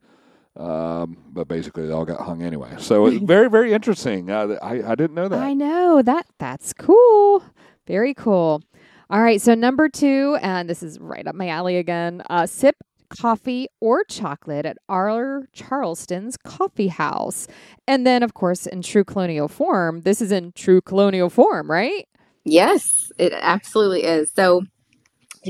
Um, 0.55 1.17
but 1.31 1.47
basically, 1.47 1.87
they 1.87 1.93
all 1.93 2.05
got 2.05 2.21
hung 2.21 2.43
anyway. 2.43 2.75
So 2.77 3.05
it's 3.05 3.17
very, 3.23 3.49
very 3.49 3.73
interesting. 3.73 4.29
Uh, 4.29 4.57
I, 4.61 4.91
I 4.91 4.95
didn't 4.95 5.13
know 5.13 5.27
that. 5.29 5.39
I 5.39 5.53
know 5.53 6.01
that 6.01 6.25
that's 6.39 6.73
cool. 6.73 7.43
Very 7.87 8.13
cool. 8.13 8.61
All 9.09 9.21
right, 9.21 9.41
so 9.41 9.55
number 9.55 9.89
two, 9.89 10.37
and 10.41 10.69
this 10.69 10.81
is 10.81 10.97
right 10.99 11.27
up 11.27 11.35
my 11.35 11.49
alley 11.49 11.77
again. 11.77 12.23
Uh, 12.29 12.45
sip 12.45 12.77
coffee 13.09 13.67
or 13.81 14.05
chocolate 14.05 14.65
at 14.65 14.77
R. 14.87 15.43
Charlton's 15.53 16.37
Coffee 16.37 16.87
House, 16.87 17.47
and 17.87 18.07
then 18.07 18.23
of 18.23 18.33
course 18.33 18.65
in 18.65 18.81
true 18.81 19.03
colonial 19.03 19.47
form. 19.47 20.01
This 20.01 20.21
is 20.21 20.31
in 20.31 20.53
true 20.53 20.81
colonial 20.81 21.29
form, 21.29 21.69
right? 21.69 22.07
Yes, 22.43 23.11
it 23.17 23.33
absolutely 23.33 24.03
is. 24.03 24.31
So, 24.33 24.63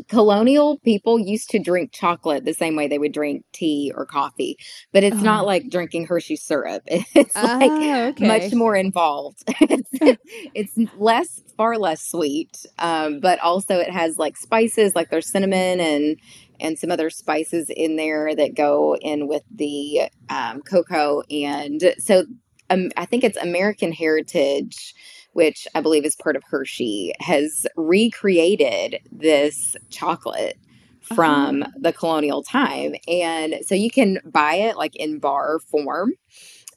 colonial 0.07 0.79
people 0.79 1.19
used 1.19 1.49
to 1.51 1.59
drink 1.59 1.91
chocolate 1.93 2.45
the 2.45 2.53
same 2.53 2.75
way 2.75 2.87
they 2.87 2.99
would 2.99 3.13
drink 3.13 3.43
tea 3.53 3.91
or 3.95 4.05
coffee, 4.05 4.57
but 4.93 5.03
it's 5.03 5.21
Oh. 5.21 5.25
not 5.25 5.45
like 5.45 5.69
drinking 5.69 6.05
Hershey 6.07 6.35
syrup. 6.37 6.83
It's 7.15 7.41
like 7.61 7.75
Ah, 7.79 8.07
okay. 8.09 8.25
much 8.27 8.53
more 8.53 8.75
involved. 8.75 9.43
it's, 9.47 9.89
it's 10.53 10.77
less, 10.95 11.41
far 11.57 11.77
less 11.77 12.01
sweet, 12.07 12.65
um, 12.79 13.19
but 13.19 13.39
also 13.39 13.79
it 13.79 13.89
has 13.91 14.17
like 14.17 14.37
spices, 14.37 14.93
like 14.95 15.09
there's 15.09 15.31
cinnamon 15.31 15.79
and 15.79 16.17
and 16.59 16.77
some 16.77 16.91
other 16.91 17.09
spices 17.09 17.69
in 17.75 17.95
there 17.95 18.35
that 18.35 18.55
go 18.55 18.95
in 18.97 19.27
with 19.27 19.43
the 19.53 20.03
um, 20.29 20.61
cocoa, 20.61 21.23
and 21.31 21.95
so 21.99 22.25
um, 22.69 22.89
I 22.97 23.05
think 23.05 23.23
it's 23.23 23.37
American 23.37 23.91
Heritage 23.91 24.93
which 25.33 25.67
I 25.75 25.81
believe 25.81 26.05
is 26.05 26.15
part 26.15 26.35
of 26.35 26.43
Hershey, 26.43 27.13
has 27.19 27.65
recreated 27.75 28.99
this 29.11 29.75
chocolate 29.89 30.57
from 31.01 31.65
the 31.77 31.93
colonial 31.93 32.43
time. 32.43 32.95
And 33.07 33.55
so 33.65 33.75
you 33.75 33.89
can 33.89 34.19
buy 34.25 34.55
it 34.55 34.77
like 34.77 34.95
in 34.95 35.19
bar 35.19 35.59
form. 35.59 36.13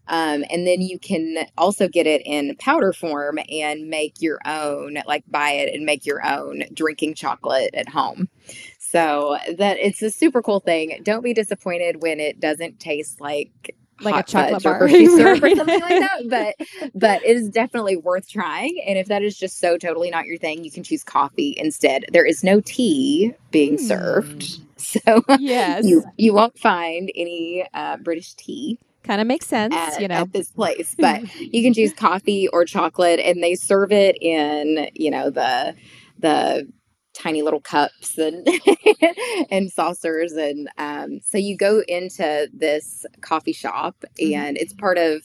Um, 0.07 0.45
and 0.51 0.67
then 0.67 0.83
you 0.83 0.99
can 0.99 1.47
also 1.57 1.89
get 1.89 2.07
it 2.07 2.21
in 2.27 2.57
powder 2.57 2.93
form 2.93 3.39
and 3.51 3.89
make 3.89 4.21
your 4.21 4.39
own, 4.45 4.99
like 5.07 5.25
buy 5.29 5.53
it 5.53 5.75
and 5.75 5.87
make 5.87 6.05
your 6.05 6.25
own 6.27 6.65
drinking 6.75 7.15
chocolate 7.15 7.75
at 7.75 7.89
home. 7.89 8.29
So 8.79 9.39
that 9.57 9.79
it's 9.79 10.03
a 10.03 10.11
super 10.11 10.43
cool 10.43 10.61
thing. 10.61 11.01
Don't 11.03 11.25
be 11.25 11.33
disappointed 11.33 12.03
when 12.03 12.21
it 12.21 12.39
doesn't 12.39 12.81
taste 12.81 13.21
like 13.21 13.75
Like 14.01 14.17
a 14.17 14.23
chocolate 14.23 14.63
fudge 14.63 14.67
or 14.67 14.79
bar. 14.81 14.89
Syrup 15.09 15.43
or 15.43 15.55
something 15.55 15.81
like 15.81 15.99
that. 16.01 16.21
But 16.29 16.91
but 16.95 17.25
it 17.25 17.37
is 17.37 17.49
definitely 17.49 17.97
worth 17.97 18.29
trying. 18.29 18.79
And 18.87 18.99
if 18.99 19.07
that 19.09 19.23
is 19.23 19.37
just 19.37 19.59
so 19.59 19.77
totally 19.79 20.11
not 20.11 20.27
your 20.27 20.39
thing, 20.39 20.65
you 20.65 20.71
can 20.71 20.83
choose 20.83 21.05
coffee 21.05 21.55
instead. 21.57 22.05
There 22.13 22.27
is 22.27 22.43
no 22.45 22.61
tea 22.61 23.35
being 23.51 23.79
Hmm. 23.79 23.87
served, 23.87 24.59
so 24.77 25.01
Yes, 25.39 25.85
you 25.85 26.05
you 26.17 26.33
won't 26.35 26.59
find 26.59 27.11
any 27.15 27.67
uh, 27.75 27.97
British 27.99 28.35
tea 28.35 28.79
kind 29.03 29.21
of 29.21 29.27
makes 29.27 29.47
sense. 29.47 29.75
at, 29.75 30.01
you 30.01 30.09
know, 30.09 30.15
at 30.17 30.33
this 30.33 30.51
place. 30.51 30.95
But 30.99 31.23
you 31.41 31.63
can 31.63 31.75
choose 31.75 31.93
coffee 31.93 32.49
or 32.49 32.65
chocolate, 32.65 33.21
and 33.21 33.43
they 33.43 33.55
serve 33.55 33.93
it 33.93 34.17
in 34.21 34.89
you 34.95 35.11
know 35.11 35.31
the 35.31 35.75
the 36.19 36.67
tiny 37.15 37.43
little 37.43 37.61
cups 37.61 38.19
and 38.19 38.47
and 39.51 39.71
saucers 39.71 40.33
and 40.33 40.69
um, 40.79 41.21
so 41.25 41.39
you 41.39 41.57
go 41.57 41.83
into 41.89 42.49
this 42.53 43.07
coffee 43.21 43.53
shop 43.53 44.05
Mhm. 44.21 44.35
and 44.37 44.57
it's 44.59 44.73
part 44.73 44.99
of 44.99 45.23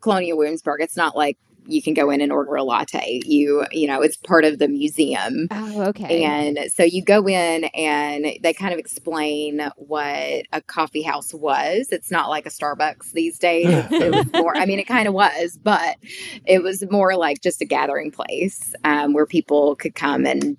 colonial 0.00 0.36
williamsburg 0.38 0.80
it's 0.80 0.96
not 0.96 1.16
like 1.16 1.38
you 1.68 1.82
can 1.82 1.94
go 1.94 2.10
in 2.10 2.20
and 2.20 2.30
order 2.30 2.54
a 2.54 2.62
latte 2.62 3.20
you 3.24 3.66
you 3.72 3.88
know 3.88 4.00
it's 4.00 4.16
part 4.16 4.44
of 4.44 4.60
the 4.60 4.68
museum 4.68 5.48
oh, 5.50 5.82
okay. 5.88 6.22
and 6.22 6.58
so 6.72 6.84
you 6.84 7.02
go 7.02 7.26
in 7.28 7.64
and 7.74 8.26
they 8.40 8.52
kind 8.52 8.72
of 8.72 8.78
explain 8.78 9.68
what 9.76 10.44
a 10.52 10.62
coffee 10.66 11.02
house 11.02 11.34
was. 11.34 11.88
It's 11.90 12.10
not 12.10 12.28
like 12.28 12.46
a 12.46 12.50
Starbucks 12.50 13.12
these 13.12 13.36
days. 13.38 13.66
It 13.90 14.14
was 14.14 14.32
more, 14.32 14.56
I 14.56 14.64
mean, 14.66 14.78
it 14.78 14.86
kind 14.86 15.08
of 15.08 15.14
was, 15.14 15.58
but 15.60 15.96
it 16.44 16.62
was 16.62 16.84
more 16.88 17.16
like 17.16 17.40
just 17.42 17.60
a 17.60 17.64
gathering 17.64 18.12
place 18.12 18.72
um, 18.84 19.12
where 19.12 19.26
people 19.26 19.74
could 19.74 19.94
come 19.96 20.24
and 20.24 20.56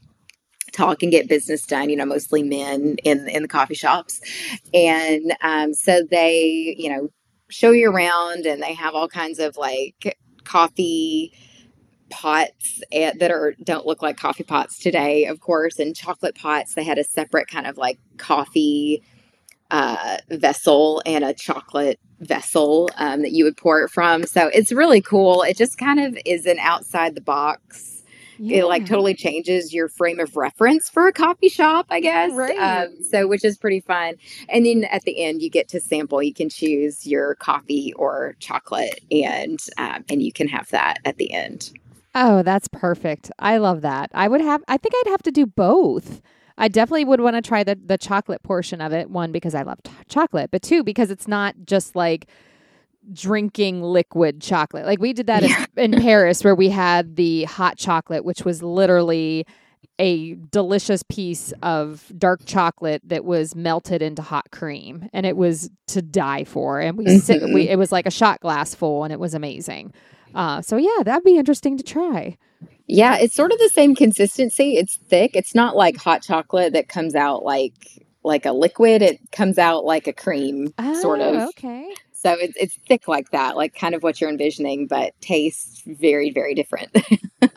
talk 0.77 1.03
and 1.03 1.11
get 1.11 1.27
business 1.27 1.65
done 1.65 1.89
you 1.89 1.95
know 1.95 2.05
mostly 2.05 2.43
men 2.43 2.97
in 3.03 3.27
in 3.27 3.41
the 3.41 3.47
coffee 3.47 3.75
shops. 3.75 4.21
And 4.73 5.35
um, 5.41 5.73
so 5.73 6.03
they 6.09 6.75
you 6.77 6.89
know 6.89 7.09
show 7.49 7.71
you 7.71 7.89
around 7.89 8.45
and 8.45 8.61
they 8.61 8.73
have 8.73 8.93
all 8.93 9.07
kinds 9.07 9.39
of 9.39 9.57
like 9.57 10.17
coffee 10.43 11.33
pots 12.09 12.81
eh, 12.91 13.11
that 13.19 13.31
are 13.31 13.53
don't 13.63 13.85
look 13.85 14.01
like 14.01 14.17
coffee 14.17 14.43
pots 14.43 14.79
today 14.79 15.25
of 15.25 15.39
course 15.39 15.79
and 15.79 15.95
chocolate 15.95 16.35
pots. 16.35 16.73
They 16.73 16.83
had 16.83 16.97
a 16.97 17.03
separate 17.03 17.47
kind 17.47 17.67
of 17.67 17.77
like 17.77 17.99
coffee 18.17 19.03
uh, 19.71 20.17
vessel 20.29 21.01
and 21.05 21.23
a 21.23 21.33
chocolate 21.33 21.99
vessel 22.19 22.89
um, 22.97 23.21
that 23.21 23.31
you 23.31 23.43
would 23.43 23.57
pour 23.57 23.81
it 23.83 23.89
from. 23.89 24.23
So 24.23 24.47
it's 24.47 24.71
really 24.71 25.01
cool. 25.01 25.43
It 25.43 25.57
just 25.57 25.77
kind 25.77 25.99
of 25.99 26.17
is 26.25 26.45
an 26.45 26.57
outside 26.59 27.15
the 27.15 27.21
box 27.21 27.96
it 28.39 28.65
like 28.65 28.85
totally 28.85 29.13
changes 29.13 29.73
your 29.73 29.87
frame 29.87 30.19
of 30.19 30.35
reference 30.35 30.89
for 30.89 31.07
a 31.07 31.13
coffee 31.13 31.49
shop, 31.49 31.87
I 31.89 31.99
guess. 31.99 32.33
Right. 32.33 32.57
Um, 32.57 32.95
so, 33.03 33.27
which 33.27 33.43
is 33.43 33.57
pretty 33.57 33.79
fun. 33.79 34.15
And 34.49 34.65
then 34.65 34.83
at 34.85 35.03
the 35.03 35.23
end, 35.23 35.41
you 35.41 35.49
get 35.49 35.67
to 35.69 35.79
sample. 35.79 36.21
You 36.21 36.33
can 36.33 36.49
choose 36.49 37.05
your 37.05 37.35
coffee 37.35 37.93
or 37.93 38.35
chocolate, 38.39 39.01
and 39.11 39.59
um, 39.77 40.05
and 40.09 40.21
you 40.21 40.31
can 40.31 40.47
have 40.47 40.69
that 40.69 40.99
at 41.05 41.17
the 41.17 41.31
end. 41.31 41.71
Oh, 42.15 42.41
that's 42.41 42.67
perfect. 42.67 43.31
I 43.37 43.57
love 43.57 43.81
that. 43.81 44.09
I 44.13 44.27
would 44.27 44.41
have 44.41 44.63
I 44.67 44.77
think 44.77 44.93
I'd 44.95 45.11
have 45.11 45.23
to 45.23 45.31
do 45.31 45.45
both. 45.45 46.21
I 46.57 46.67
definitely 46.67 47.05
would 47.05 47.21
want 47.21 47.35
to 47.35 47.41
try 47.41 47.63
the 47.63 47.77
the 47.83 47.97
chocolate 47.97 48.43
portion 48.43 48.81
of 48.81 48.91
it. 48.91 49.09
One 49.09 49.31
because 49.31 49.53
I 49.53 49.61
love 49.61 49.81
t- 49.83 49.91
chocolate, 50.09 50.49
but 50.51 50.61
two 50.61 50.83
because 50.83 51.11
it's 51.11 51.27
not 51.27 51.55
just 51.65 51.95
like 51.95 52.27
drinking 53.13 53.81
liquid 53.81 54.41
chocolate. 54.41 54.85
Like 54.85 54.99
we 54.99 55.13
did 55.13 55.27
that 55.27 55.43
in, 55.43 55.93
in 55.93 56.01
Paris 56.01 56.43
where 56.43 56.55
we 56.55 56.69
had 56.69 57.15
the 57.15 57.43
hot 57.45 57.77
chocolate 57.77 58.25
which 58.25 58.43
was 58.45 58.61
literally 58.63 59.45
a 59.99 60.35
delicious 60.51 61.03
piece 61.03 61.53
of 61.63 62.11
dark 62.17 62.41
chocolate 62.45 63.01
that 63.05 63.25
was 63.25 63.55
melted 63.55 64.01
into 64.01 64.21
hot 64.21 64.49
cream 64.51 65.09
and 65.13 65.25
it 65.25 65.35
was 65.35 65.69
to 65.87 66.01
die 66.01 66.43
for 66.43 66.79
and 66.79 66.97
we, 66.97 67.17
sit, 67.19 67.41
we 67.53 67.67
it 67.69 67.77
was 67.77 67.91
like 67.91 68.05
a 68.05 68.11
shot 68.11 68.39
glass 68.41 68.75
full 68.75 69.03
and 69.03 69.11
it 69.13 69.19
was 69.19 69.33
amazing. 69.33 69.91
Uh, 70.35 70.61
so 70.61 70.77
yeah, 70.77 71.03
that'd 71.03 71.23
be 71.23 71.37
interesting 71.37 71.77
to 71.77 71.83
try. 71.83 72.37
Yeah, 72.85 73.17
it's 73.17 73.35
sort 73.35 73.51
of 73.51 73.59
the 73.59 73.69
same 73.69 73.95
consistency. 73.95 74.77
It's 74.77 74.97
thick. 74.97 75.31
It's 75.35 75.55
not 75.55 75.75
like 75.75 75.97
hot 75.97 76.21
chocolate 76.21 76.73
that 76.73 76.87
comes 76.89 77.15
out 77.15 77.43
like 77.43 77.73
like 78.23 78.45
a 78.45 78.51
liquid. 78.51 79.01
It 79.01 79.19
comes 79.31 79.57
out 79.57 79.83
like 79.85 80.07
a 80.07 80.13
cream, 80.13 80.73
sort 81.01 81.21
Oh, 81.21 81.33
of. 81.43 81.49
Okay. 81.49 81.93
So 82.19 82.31
it's 82.33 82.57
it's 82.57 82.75
thick 82.87 83.07
like 83.07 83.29
that, 83.31 83.55
like 83.55 83.75
kind 83.75 83.93
of 83.93 84.01
what 84.03 84.19
you're 84.19 84.29
envisioning, 84.29 84.87
but 84.87 85.13
tastes 85.21 85.83
very 85.85 86.31
very 86.31 86.55
different. 86.55 86.89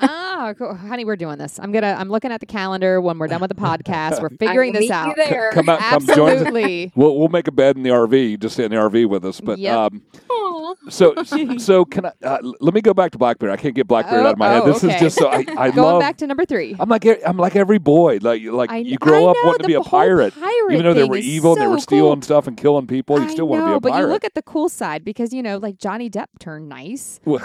oh, 0.01 0.55
cool. 0.59 0.75
honey, 0.75 1.05
we're 1.05 1.17
doing 1.17 1.39
this. 1.39 1.59
I'm 1.59 1.73
gonna. 1.73 1.97
I'm 1.99 2.11
looking 2.11 2.31
at 2.31 2.41
the 2.41 2.47
calendar 2.47 3.01
when 3.01 3.19
we're 3.19 3.27
done 3.29 3.41
with 3.41 3.49
the 3.49 3.55
podcast. 3.61 4.21
We're 4.21 4.29
I 4.33 4.37
figuring 4.37 4.73
will 4.73 4.81
this 4.81 4.91
meet 4.91 4.95
out. 4.95 5.17
You 5.17 5.25
there. 5.25 5.51
Come 5.53 5.69
out, 5.71 5.81
come 5.81 6.07
join 6.07 6.33
us. 6.33 6.41
Absolutely. 6.41 6.93
We'll 6.95 7.19
we'll 7.19 7.29
make 7.29 7.49
a 7.49 7.53
bed 7.53 7.77
in 7.77 7.83
the 7.83 7.91
RV. 7.91 8.39
Just 8.41 8.55
stay 8.55 8.65
in 8.65 8.71
the 8.71 8.77
RV 8.77 9.09
with 9.09 9.25
us. 9.25 9.41
But 9.41 9.59
Yep. 9.59 9.75
um, 9.77 10.03
Aw. 10.29 10.50
So 10.89 11.15
so 11.59 11.85
can 11.85 12.07
I? 12.07 12.13
Uh, 12.23 12.39
let 12.61 12.75
me 12.75 12.81
go 12.81 12.95
back 12.95 13.13
to 13.13 13.19
Blackbeard. 13.19 13.53
I 13.53 13.57
can't 13.57 13.75
get 13.75 13.87
Blackbeard 13.89 14.23
Oh, 14.23 14.27
out 14.27 14.33
of 14.33 14.39
my 14.39 14.49
head. 14.49 14.63
oh, 14.65 14.73
This 14.73 14.85
okay. 14.85 14.95
is 14.95 15.01
just 15.01 15.19
so 15.19 15.29
I, 15.29 15.45
I 15.57 15.71
Going 15.71 15.77
love. 15.77 16.01
back 16.01 16.17
to 16.19 16.27
number 16.27 16.45
three. 16.45 16.77
I'm 16.79 16.89
like 16.89 17.07
I'm 17.27 17.37
like 17.37 17.57
every 17.57 17.79
boy. 17.79 18.19
Like 18.21 18.43
like 18.45 18.71
I- 18.71 18.77
you 18.79 18.99
grow 18.99 19.27
I 19.27 19.31
up 19.31 19.37
know, 19.37 19.47
wanting 19.49 19.63
to 19.63 19.67
be 19.67 19.75
a 19.75 19.83
pirate, 19.83 20.35
pirate 20.35 20.73
even 20.73 20.85
though 20.85 20.95
they 20.95 21.05
were 21.05 21.17
evil 21.17 21.53
and 21.53 21.61
they 21.63 21.67
were 21.67 21.79
stealing 21.81 22.17
cool. 22.17 22.23
stuff 22.23 22.47
and 22.47 22.57
killing 22.57 22.87
people. 22.87 23.21
You 23.21 23.29
still 23.31 23.49
want 23.49 23.63
to 23.63 23.67
be 23.67 23.73
a 23.73 23.81
but 23.81 23.91
pirate. 23.91 24.03
But 24.03 24.07
you 24.09 24.13
look 24.13 24.25
at 24.25 24.35
the 24.35 24.43
cool 24.43 24.69
side 24.69 25.05
because 25.05 25.33
you 25.33 25.43
know, 25.43 25.59
like 25.59 25.79
Johnny 25.79 26.09
Depp 26.11 26.27
turned 26.39 26.69
nice. 26.69 27.21
was 27.25 27.41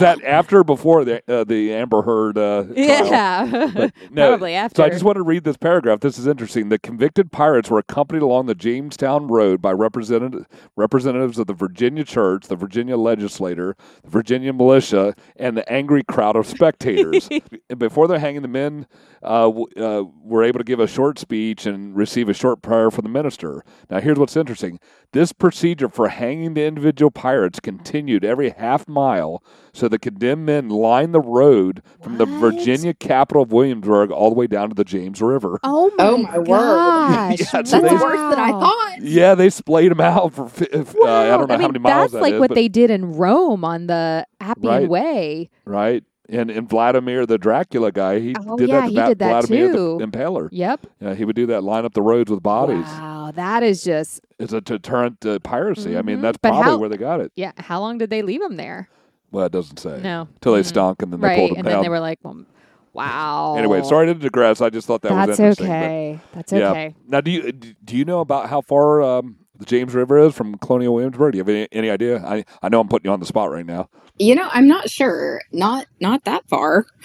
that 0.00 0.18
after 0.24 0.58
or 0.60 0.64
before 0.64 1.04
the 1.04 1.22
uh, 1.32 1.44
the 1.44 1.72
Amber 1.72 2.02
Heard? 2.02 2.38
Uh? 2.38 2.64
Yeah, 2.74 3.68
But 3.74 3.92
no, 4.10 4.28
probably 4.30 4.54
after. 4.54 4.76
So 4.82 4.84
I 4.84 4.90
just 4.90 5.04
want 5.04 5.16
to 5.16 5.22
read 5.22 5.44
this 5.44 5.56
paragraph. 5.56 6.00
This 6.00 6.18
is 6.18 6.26
interesting. 6.26 6.68
The 6.68 6.78
convicted 6.78 7.32
pirates 7.32 7.70
were 7.70 7.78
accompanied 7.78 8.22
along 8.22 8.46
the 8.46 8.54
Jamestown 8.54 9.28
Road 9.28 9.60
by 9.62 9.72
representative, 9.72 10.46
representatives 10.76 11.38
of 11.38 11.46
the 11.46 11.54
Virginia 11.60 12.02
Church, 12.04 12.48
the 12.48 12.56
Virginia 12.56 12.96
Legislature, 12.96 13.76
the 14.02 14.10
Virginia 14.10 14.52
Militia, 14.52 15.14
and 15.36 15.56
the 15.56 15.70
angry 15.72 16.02
crowd 16.02 16.34
of 16.34 16.46
spectators. 16.46 17.28
and 17.70 17.78
before 17.78 18.08
they're 18.08 18.18
hanging, 18.18 18.42
the 18.42 18.48
men 18.48 18.86
uh, 19.22 19.42
w- 19.44 19.66
uh, 19.76 20.02
were 20.24 20.42
able 20.42 20.58
to 20.58 20.64
give 20.64 20.80
a 20.80 20.86
short 20.88 21.18
speech 21.18 21.66
and 21.66 21.94
receive 21.94 22.28
a 22.28 22.34
short 22.34 22.62
prayer 22.62 22.90
from 22.90 23.02
the 23.04 23.10
minister. 23.10 23.62
Now, 23.90 24.00
here's 24.00 24.18
what's 24.18 24.36
interesting. 24.36 24.80
This 25.12 25.32
procedure 25.32 25.88
for 25.88 26.08
hanging 26.08 26.54
the 26.54 26.64
individual 26.64 27.10
pirates 27.10 27.60
continued 27.60 28.24
every 28.24 28.50
half 28.50 28.88
mile, 28.88 29.42
so 29.74 29.88
the 29.88 29.98
condemned 29.98 30.46
men 30.46 30.68
lined 30.68 31.12
the 31.12 31.20
road 31.20 31.82
from 32.00 32.16
the 32.16 32.24
Virginia 32.26 32.94
capital 32.94 33.42
of 33.42 33.52
Williamsburg 33.52 34.10
all 34.12 34.30
the 34.30 34.36
way 34.36 34.46
down 34.46 34.68
to 34.70 34.74
the 34.74 34.84
James 34.84 35.20
River. 35.20 35.58
oh 35.64 35.90
my, 35.98 36.04
Oh, 36.06 36.16
my 36.16 36.38
word. 36.38 37.10
Yeah, 37.38 37.44
so 37.44 37.56
That's 37.58 37.70
they- 37.72 37.80
worse 37.80 38.18
than 38.30 38.38
I 38.38 38.50
thought. 38.50 38.96
Yeah, 39.02 39.34
they 39.34 39.50
splayed 39.50 39.90
them 39.90 40.00
out 40.00 40.32
for. 40.32 40.48
fi- 40.48 40.68
if, 40.72 40.94
uh, 40.96 41.04
I 41.04 41.36
don't 41.36 41.48
know 41.48 41.49
I 41.50 41.56
mean, 41.56 41.62
how 41.62 41.68
many 41.68 41.78
miles 41.78 42.12
that's 42.12 42.12
that 42.14 42.22
like 42.22 42.34
is, 42.34 42.40
what 42.40 42.54
they 42.54 42.68
did 42.68 42.90
in 42.90 43.16
Rome 43.16 43.64
on 43.64 43.86
the 43.86 44.26
Appian 44.40 44.66
Right. 44.72 44.88
Way. 44.88 45.50
right. 45.64 46.04
And 46.32 46.48
and 46.48 46.68
Vladimir 46.68 47.26
the 47.26 47.38
Dracula 47.38 47.90
guy, 47.90 48.20
he 48.20 48.34
Oh, 48.46 48.56
did 48.56 48.68
yeah, 48.68 48.82
that. 48.82 48.88
he 48.90 48.94
Va- 48.94 49.06
did 49.08 49.18
that 49.18 49.30
Vladimir 49.48 49.72
too. 49.72 49.98
the 49.98 50.06
Impaler. 50.06 50.48
Yep. 50.52 50.86
Yeah, 51.00 51.14
he 51.14 51.24
would 51.24 51.34
do 51.34 51.46
that. 51.46 51.64
Line 51.64 51.84
up 51.84 51.92
the 51.94 52.02
roads 52.02 52.30
with 52.30 52.40
bodies. 52.40 52.84
Wow, 52.84 53.32
that 53.34 53.64
is 53.64 53.82
just 53.82 54.20
It's 54.38 54.52
a 54.52 54.60
deterrent 54.60 55.20
to 55.22 55.40
piracy. 55.40 55.98
I 55.98 56.02
mean, 56.02 56.18
Mhm. 56.18 56.22
that's 56.22 56.38
But 56.38 56.50
probably 56.50 56.70
how- 56.70 56.78
where 56.78 56.88
they 56.88 56.96
got 56.98 57.20
it. 57.20 57.32
yeah. 57.34 57.50
How 57.56 57.80
long 57.80 57.98
did 57.98 58.10
they 58.10 58.22
leave 58.22 58.40
him 58.40 58.54
there? 58.56 58.88
Well, 59.32 59.46
it 59.46 59.50
doesn't 59.52 59.78
say. 59.80 59.98
No, 60.02 60.28
Till 60.40 60.52
they 60.54 60.60
Mm. 60.60 60.66
stunk 60.66 61.02
and 61.02 61.12
then 61.12 61.20
they 61.20 61.26
right, 61.26 61.36
pulled 61.38 61.50
him 61.50 61.56
and 61.58 61.64
down. 61.66 61.72
then 61.74 61.82
they 61.82 61.88
were 61.88 62.00
like, 62.00 62.20
well, 62.22 62.44
"Wow." 62.92 63.56
Anyway, 63.58 63.82
sorry 63.82 64.06
to 64.06 64.14
digress. 64.14 64.60
I 64.60 64.70
just 64.70 64.86
thought 64.86 65.02
that 65.02 65.12
was 65.12 65.26
That's 65.36 65.40
interesting. 65.40 65.66
but- 65.66 65.72
okay. 65.74 66.20
That's 66.34 66.52
Yeah. 66.52 66.70
okay. 66.70 66.94
Now, 67.08 67.20
do 67.20 67.30
you 67.32 67.52
do 67.52 67.96
you 67.96 68.04
know 68.04 68.20
about 68.20 68.48
how 68.48 68.60
far 68.60 69.02
um, 69.02 69.36
the 69.60 69.66
James 69.66 69.94
River 69.94 70.18
is 70.18 70.34
from 70.34 70.56
Colonial 70.58 70.94
Williamsburg? 70.94 71.32
Do 71.32 71.38
you 71.38 71.42
have 71.44 71.48
any, 71.48 71.68
any 71.70 71.90
idea? 71.90 72.18
I 72.24 72.44
I 72.62 72.68
know 72.68 72.80
I'm 72.80 72.88
putting 72.88 73.08
you 73.08 73.12
on 73.12 73.20
the 73.20 73.26
spot 73.26 73.50
right 73.50 73.64
now. 73.66 73.88
You 74.18 74.34
know, 74.34 74.48
I'm 74.52 74.66
not 74.66 74.90
sure. 74.90 75.40
Not 75.52 75.86
not 76.00 76.24
that 76.24 76.48
far. 76.48 76.86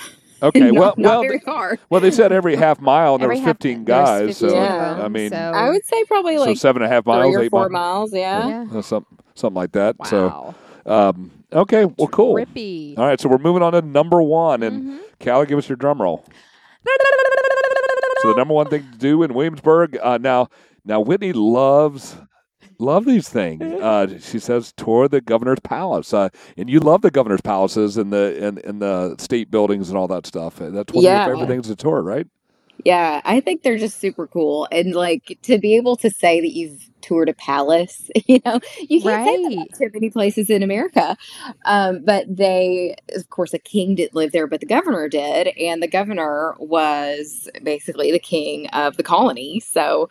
Okay, 0.43 0.59
not, 0.59 0.73
well, 0.73 0.93
not 0.97 1.09
well, 1.09 1.21
very 1.21 1.39
th- 1.39 1.43
far. 1.45 1.77
well, 1.89 2.01
they 2.01 2.11
said 2.11 2.33
every 2.33 2.57
half 2.57 2.81
mile 2.81 3.15
and 3.15 3.21
there 3.23 3.27
Every 3.31 3.37
was 3.39 3.45
half- 3.45 3.55
15 3.55 3.77
was 3.79 3.85
guys. 3.87 4.27
15 4.39 4.49
so 4.49 4.53
Yeah. 4.55 5.01
I 5.03 5.07
mean, 5.07 5.29
so, 5.29 5.37
I 5.37 5.69
would 5.69 5.83
say 5.85 6.03
probably 6.03 6.35
so 6.35 6.43
like 6.43 6.57
seven 6.57 6.81
and 6.83 6.91
a 6.91 6.93
half 6.93 7.05
miles, 7.05 7.35
eight 7.37 7.49
four 7.49 7.69
miles, 7.69 8.11
miles. 8.11 8.13
Yeah. 8.13 8.65
yeah. 8.69 8.77
uh, 8.79 8.81
something 8.81 9.17
something 9.33 9.55
like 9.55 9.71
that. 9.71 9.95
Wow. 9.97 10.05
So, 10.85 10.91
um, 10.91 11.31
okay, 11.53 11.85
well, 11.85 12.09
cool. 12.09 12.35
Trippy. 12.35 12.97
All 12.97 13.05
right, 13.05 13.19
so 13.19 13.29
we're 13.29 13.37
moving 13.37 13.63
on 13.63 13.71
to 13.73 13.81
number 13.81 14.21
one, 14.21 14.61
and 14.61 14.83
Mhm. 14.83 14.99
Callie, 15.23 15.45
give 15.47 15.57
us 15.57 15.69
your 15.69 15.77
drum 15.77 16.01
roll. 16.01 16.23
So 18.21 18.29
the 18.31 18.35
number 18.37 18.53
one 18.53 18.67
thing 18.67 18.83
to 18.91 18.97
do 18.97 19.23
in 19.23 19.33
Williamsburg 19.33 19.97
uh, 20.03 20.17
now. 20.17 20.49
Now 20.83 20.99
Whitney 20.99 21.31
loves 21.33 22.17
love 22.79 23.05
these 23.05 23.29
things. 23.29 23.61
Uh, 23.61 24.19
she 24.19 24.39
says 24.39 24.73
tour 24.77 25.07
the 25.07 25.21
governor's 25.21 25.59
palace, 25.59 26.13
uh, 26.13 26.29
and 26.57 26.69
you 26.69 26.79
love 26.79 27.01
the 27.01 27.11
governor's 27.11 27.41
palaces 27.41 27.97
and 27.97 28.11
the 28.11 28.37
and, 28.45 28.59
and 28.59 28.81
the 28.81 29.15
state 29.19 29.49
buildings 29.51 29.89
and 29.89 29.97
all 29.97 30.07
that 30.07 30.25
stuff. 30.25 30.57
That's 30.57 30.93
one 30.93 31.03
Yeah. 31.03 31.21
of 31.23 31.27
your 31.27 31.35
favorite 31.35 31.47
things 31.53 31.67
to 31.67 31.75
tour, 31.75 32.01
right? 32.01 32.27
Yeah, 32.83 33.21
I 33.23 33.39
think 33.39 33.63
they're 33.63 33.77
just 33.77 33.99
super 33.99 34.27
cool. 34.27 34.67
And 34.71 34.93
like 34.93 35.37
to 35.43 35.57
be 35.57 35.75
able 35.75 35.95
to 35.97 36.09
say 36.09 36.41
that 36.41 36.51
you've 36.53 36.89
toured 37.01 37.29
a 37.29 37.33
palace, 37.33 38.09
you 38.27 38.39
know, 38.45 38.59
you 38.79 39.01
can't 39.01 39.23
say 39.23 39.37
that 39.37 39.55
Right. 39.55 39.69
too 39.77 39.89
many 39.93 40.09
places 40.09 40.49
in 40.49 40.61
America. 40.61 41.15
Um, 41.65 42.03
but 42.03 42.25
they, 42.33 42.95
of 43.15 43.29
course, 43.29 43.53
a 43.53 43.59
king 43.59 43.95
didn't 43.95 44.15
live 44.15 44.31
there, 44.31 44.47
but 44.47 44.59
the 44.59 44.65
governor 44.65 45.07
did. 45.07 45.47
And 45.57 45.81
the 45.81 45.87
governor 45.87 46.55
was 46.59 47.49
basically 47.63 48.11
the 48.11 48.19
king 48.19 48.67
of 48.69 48.97
the 48.97 49.03
colony. 49.03 49.59
So, 49.61 50.09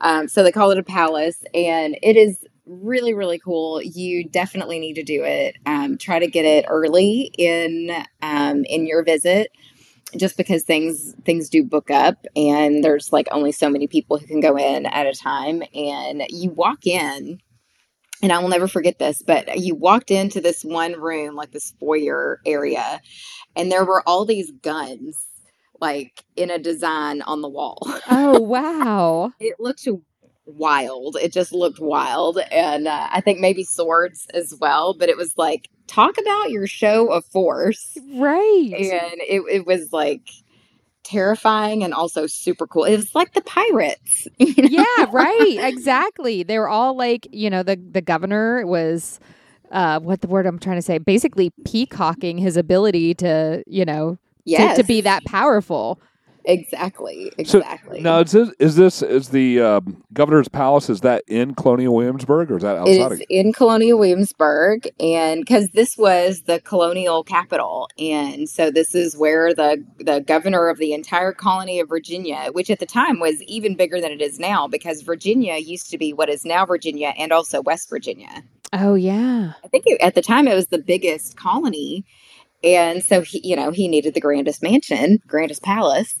um, 0.00 0.28
so 0.28 0.42
they 0.42 0.52
call 0.52 0.70
it 0.70 0.78
a 0.78 0.82
palace. 0.82 1.42
And 1.54 1.98
it 2.02 2.16
is 2.16 2.38
really, 2.66 3.14
really 3.14 3.38
cool. 3.38 3.80
You 3.82 4.28
definitely 4.28 4.78
need 4.78 4.94
to 4.94 5.02
do 5.04 5.22
it. 5.24 5.56
Um, 5.66 5.98
try 5.98 6.18
to 6.18 6.26
get 6.26 6.44
it 6.44 6.64
early 6.68 7.30
in, 7.38 7.90
um, 8.22 8.64
in 8.64 8.86
your 8.86 9.04
visit 9.04 9.52
just 10.18 10.36
because 10.36 10.62
things 10.64 11.14
things 11.24 11.48
do 11.48 11.62
book 11.64 11.90
up 11.90 12.24
and 12.34 12.82
there's 12.84 13.12
like 13.12 13.26
only 13.30 13.52
so 13.52 13.68
many 13.68 13.86
people 13.86 14.18
who 14.18 14.26
can 14.26 14.40
go 14.40 14.56
in 14.56 14.86
at 14.86 15.06
a 15.06 15.12
time 15.12 15.62
and 15.74 16.22
you 16.28 16.50
walk 16.50 16.86
in 16.86 17.38
and 18.22 18.32
I 18.32 18.38
will 18.38 18.48
never 18.48 18.68
forget 18.68 18.98
this 18.98 19.22
but 19.22 19.58
you 19.58 19.74
walked 19.74 20.10
into 20.10 20.40
this 20.40 20.62
one 20.62 20.92
room 21.00 21.34
like 21.34 21.52
this 21.52 21.72
foyer 21.78 22.40
area 22.46 23.00
and 23.54 23.70
there 23.70 23.84
were 23.84 24.02
all 24.06 24.24
these 24.24 24.50
guns 24.62 25.16
like 25.80 26.24
in 26.36 26.50
a 26.50 26.58
design 26.58 27.22
on 27.22 27.42
the 27.42 27.48
wall 27.48 27.78
Oh 28.08 28.40
wow. 28.40 29.32
it 29.40 29.56
looked 29.58 29.86
wild 30.46 31.16
it 31.20 31.32
just 31.32 31.52
looked 31.52 31.80
wild 31.80 32.38
and 32.52 32.86
uh, 32.86 33.08
I 33.10 33.20
think 33.20 33.40
maybe 33.40 33.64
swords 33.64 34.26
as 34.32 34.54
well 34.60 34.94
but 34.94 35.08
it 35.08 35.16
was 35.16 35.32
like 35.36 35.68
talk 35.86 36.18
about 36.18 36.50
your 36.50 36.66
show 36.66 37.12
of 37.12 37.24
force 37.26 37.96
Right. 38.14 38.72
and 38.72 39.20
it, 39.28 39.42
it 39.50 39.66
was 39.66 39.92
like 39.92 40.28
terrifying 41.06 41.84
and 41.84 41.94
also 41.94 42.26
super 42.26 42.66
cool. 42.66 42.84
It 42.84 42.96
was 42.96 43.14
like 43.14 43.32
the 43.32 43.40
pirates. 43.42 44.26
you 44.38 44.54
know? 44.56 44.68
yeah, 44.68 45.06
right. 45.10 45.58
Exactly. 45.60 46.42
They 46.42 46.58
were 46.58 46.68
all 46.68 46.96
like, 46.96 47.28
you 47.30 47.48
know, 47.48 47.62
the 47.62 47.76
the 47.76 48.02
governor 48.02 48.66
was 48.66 49.20
uh 49.70 50.00
what 50.00 50.20
the 50.20 50.28
word 50.28 50.46
I'm 50.46 50.58
trying 50.58 50.76
to 50.76 50.82
say, 50.82 50.98
basically 50.98 51.50
peacocking 51.64 52.38
his 52.38 52.56
ability 52.56 53.14
to, 53.16 53.62
you 53.66 53.84
know, 53.84 54.18
to, 54.74 54.82
to 54.82 54.86
be 54.86 55.00
that 55.02 55.24
powerful. 55.24 56.00
Exactly, 56.46 57.30
So, 57.44 57.58
exactly. 57.58 58.00
Now, 58.00 58.20
is 58.20 58.32
this 58.32 58.50
is 58.58 58.76
this 58.76 59.02
is 59.02 59.28
the 59.28 59.60
um, 59.60 60.02
governor's 60.12 60.48
palace? 60.48 60.88
Is 60.88 61.02
that 61.02 61.24
in 61.26 61.54
Colonial 61.54 61.94
Williamsburg 61.94 62.50
or 62.50 62.56
is 62.56 62.62
that 62.62 62.76
outside? 62.76 63.12
is 63.12 63.20
of 63.20 63.22
in 63.28 63.52
Colonial 63.52 63.98
Williamsburg, 63.98 64.88
and 64.98 65.40
because 65.40 65.68
this 65.70 65.98
was 65.98 66.42
the 66.42 66.60
colonial 66.60 67.22
capital, 67.22 67.88
and 67.98 68.48
so 68.48 68.70
this 68.70 68.94
is 68.94 69.16
where 69.16 69.52
the 69.52 69.84
the 69.98 70.20
governor 70.20 70.68
of 70.68 70.78
the 70.78 70.92
entire 70.92 71.32
colony 71.32 71.80
of 71.80 71.88
Virginia, 71.88 72.48
which 72.52 72.70
at 72.70 72.78
the 72.78 72.86
time 72.86 73.20
was 73.20 73.42
even 73.42 73.76
bigger 73.76 74.00
than 74.00 74.12
it 74.12 74.22
is 74.22 74.38
now, 74.38 74.66
because 74.66 75.02
Virginia 75.02 75.56
used 75.56 75.90
to 75.90 75.98
be 75.98 76.12
what 76.12 76.28
is 76.28 76.44
now 76.44 76.64
Virginia 76.64 77.12
and 77.18 77.32
also 77.32 77.60
West 77.62 77.90
Virginia. 77.90 78.42
Oh 78.72 78.94
yeah. 78.94 79.52
I 79.64 79.68
think 79.68 79.84
it, 79.86 80.00
at 80.00 80.14
the 80.14 80.22
time 80.22 80.48
it 80.48 80.54
was 80.54 80.68
the 80.68 80.78
biggest 80.78 81.36
colony, 81.36 82.04
and 82.62 83.02
so 83.02 83.20
he, 83.20 83.40
you 83.44 83.56
know, 83.56 83.70
he 83.70 83.88
needed 83.88 84.14
the 84.14 84.20
grandest 84.20 84.62
mansion, 84.62 85.20
grandest 85.26 85.62
palace, 85.62 86.18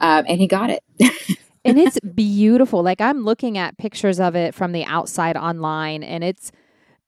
um, 0.00 0.24
and 0.28 0.40
he 0.40 0.46
got 0.46 0.70
it. 0.70 0.82
and 1.64 1.78
it's 1.78 1.98
beautiful. 2.00 2.82
Like 2.82 3.00
I'm 3.00 3.24
looking 3.24 3.58
at 3.58 3.78
pictures 3.78 4.20
of 4.20 4.36
it 4.36 4.54
from 4.54 4.72
the 4.72 4.84
outside 4.84 5.36
online 5.36 6.02
and 6.02 6.22
it's 6.24 6.52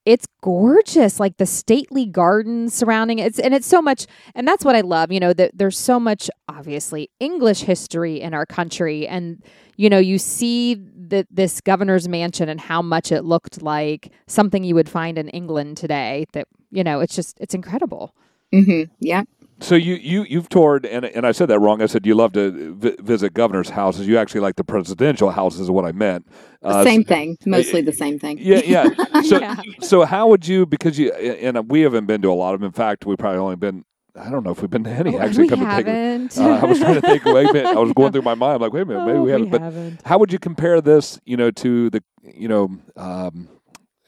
it's 0.06 0.26
gorgeous 0.40 1.18
like 1.18 1.36
the 1.36 1.44
stately 1.44 2.06
gardens 2.06 2.72
surrounding 2.72 3.18
it 3.18 3.26
it's, 3.26 3.38
and 3.40 3.52
it's 3.52 3.66
so 3.66 3.82
much 3.82 4.06
and 4.36 4.46
that's 4.46 4.64
what 4.64 4.76
i 4.76 4.80
love 4.80 5.10
you 5.10 5.18
know 5.18 5.32
that 5.32 5.50
there's 5.52 5.76
so 5.76 5.98
much 5.98 6.30
obviously 6.48 7.10
english 7.18 7.62
history 7.62 8.20
in 8.20 8.32
our 8.32 8.46
country 8.46 9.06
and 9.06 9.42
you 9.76 9.90
know 9.90 9.98
you 9.98 10.16
see 10.16 10.76
that 10.94 11.26
this 11.30 11.60
governor's 11.60 12.08
mansion 12.08 12.48
and 12.48 12.60
how 12.60 12.80
much 12.80 13.10
it 13.10 13.24
looked 13.24 13.60
like 13.60 14.12
something 14.28 14.62
you 14.62 14.76
would 14.76 14.88
find 14.88 15.18
in 15.18 15.28
england 15.30 15.76
today 15.76 16.24
that 16.32 16.46
you 16.70 16.84
know 16.84 17.00
it's 17.00 17.16
just 17.16 17.36
it's 17.40 17.54
incredible 17.54 18.14
hmm 18.52 18.82
Yeah, 19.00 19.22
So 19.60 19.74
you 19.74 19.94
you 19.94 20.24
you've 20.28 20.48
toured, 20.48 20.86
and 20.86 21.04
and 21.04 21.26
I 21.26 21.32
said 21.32 21.48
that 21.48 21.58
wrong. 21.60 21.82
I 21.82 21.86
said 21.86 22.06
you 22.06 22.14
love 22.14 22.32
to 22.34 22.74
vi- 22.74 22.96
visit 23.00 23.34
governors' 23.34 23.70
houses. 23.70 24.06
You 24.06 24.18
actually 24.18 24.40
like 24.42 24.56
the 24.56 24.64
presidential 24.64 25.30
houses, 25.30 25.60
is 25.62 25.70
what 25.70 25.84
I 25.84 25.92
meant. 25.92 26.26
Uh, 26.62 26.84
same 26.84 27.04
thing, 27.04 27.36
mostly 27.46 27.80
the 27.80 27.92
same 27.92 28.18
thing. 28.18 28.38
Yeah, 28.40 28.60
yeah. 28.64 28.88
So 29.24 29.40
Yeah. 29.40 29.56
so 29.80 30.04
how 30.04 30.28
would 30.28 30.46
you? 30.46 30.66
Because 30.66 30.98
you 30.98 31.10
and 31.12 31.68
we 31.70 31.80
haven't 31.82 32.06
been 32.06 32.22
to 32.22 32.30
a 32.30 32.34
lot 32.34 32.54
of. 32.54 32.60
them. 32.60 32.66
In 32.66 32.72
fact, 32.72 33.06
we've 33.06 33.18
probably 33.18 33.38
only 33.40 33.56
been 33.56 33.84
I 34.18 34.30
don't 34.30 34.44
know 34.44 34.50
if 34.52 34.62
we've 34.62 34.70
been 34.70 34.84
to 34.84 34.90
any. 34.90 35.14
Oh, 35.14 35.20
actually, 35.20 35.44
we 35.44 35.48
come 35.48 35.60
to 35.60 35.66
think 35.66 35.80
of 35.80 35.88
it. 35.88 35.94
haven't. 35.94 36.38
Uh, 36.38 36.60
I 36.62 36.64
was 36.64 36.78
trying 36.78 36.94
to 36.94 37.00
think. 37.02 37.24
Wait 37.26 37.50
a 37.50 37.52
minute. 37.52 37.76
I 37.76 37.78
was 37.80 37.92
going 37.92 38.12
through 38.12 38.22
my 38.22 38.34
mind. 38.44 38.54
I'm 38.56 38.60
like, 38.62 38.72
wait 38.72 38.82
a 38.82 38.86
minute. 38.86 39.04
Maybe 39.06 39.18
Oh, 39.18 39.22
we 39.22 39.30
haven't. 39.30 39.50
But 39.50 39.60
haven't. 39.60 40.00
how 40.06 40.18
would 40.18 40.32
you 40.32 40.38
compare 40.38 40.80
this? 40.80 41.20
You 41.26 41.36
know, 41.36 41.50
to 41.50 41.90
the 41.90 42.02
you 42.22 42.48
know, 42.48 42.70
um, 42.96 43.48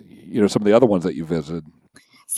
you 0.02 0.40
know, 0.40 0.46
some 0.46 0.62
of 0.62 0.66
the 0.66 0.72
other 0.72 0.86
ones 0.86 1.04
that 1.04 1.14
you 1.14 1.24
visited. 1.24 1.64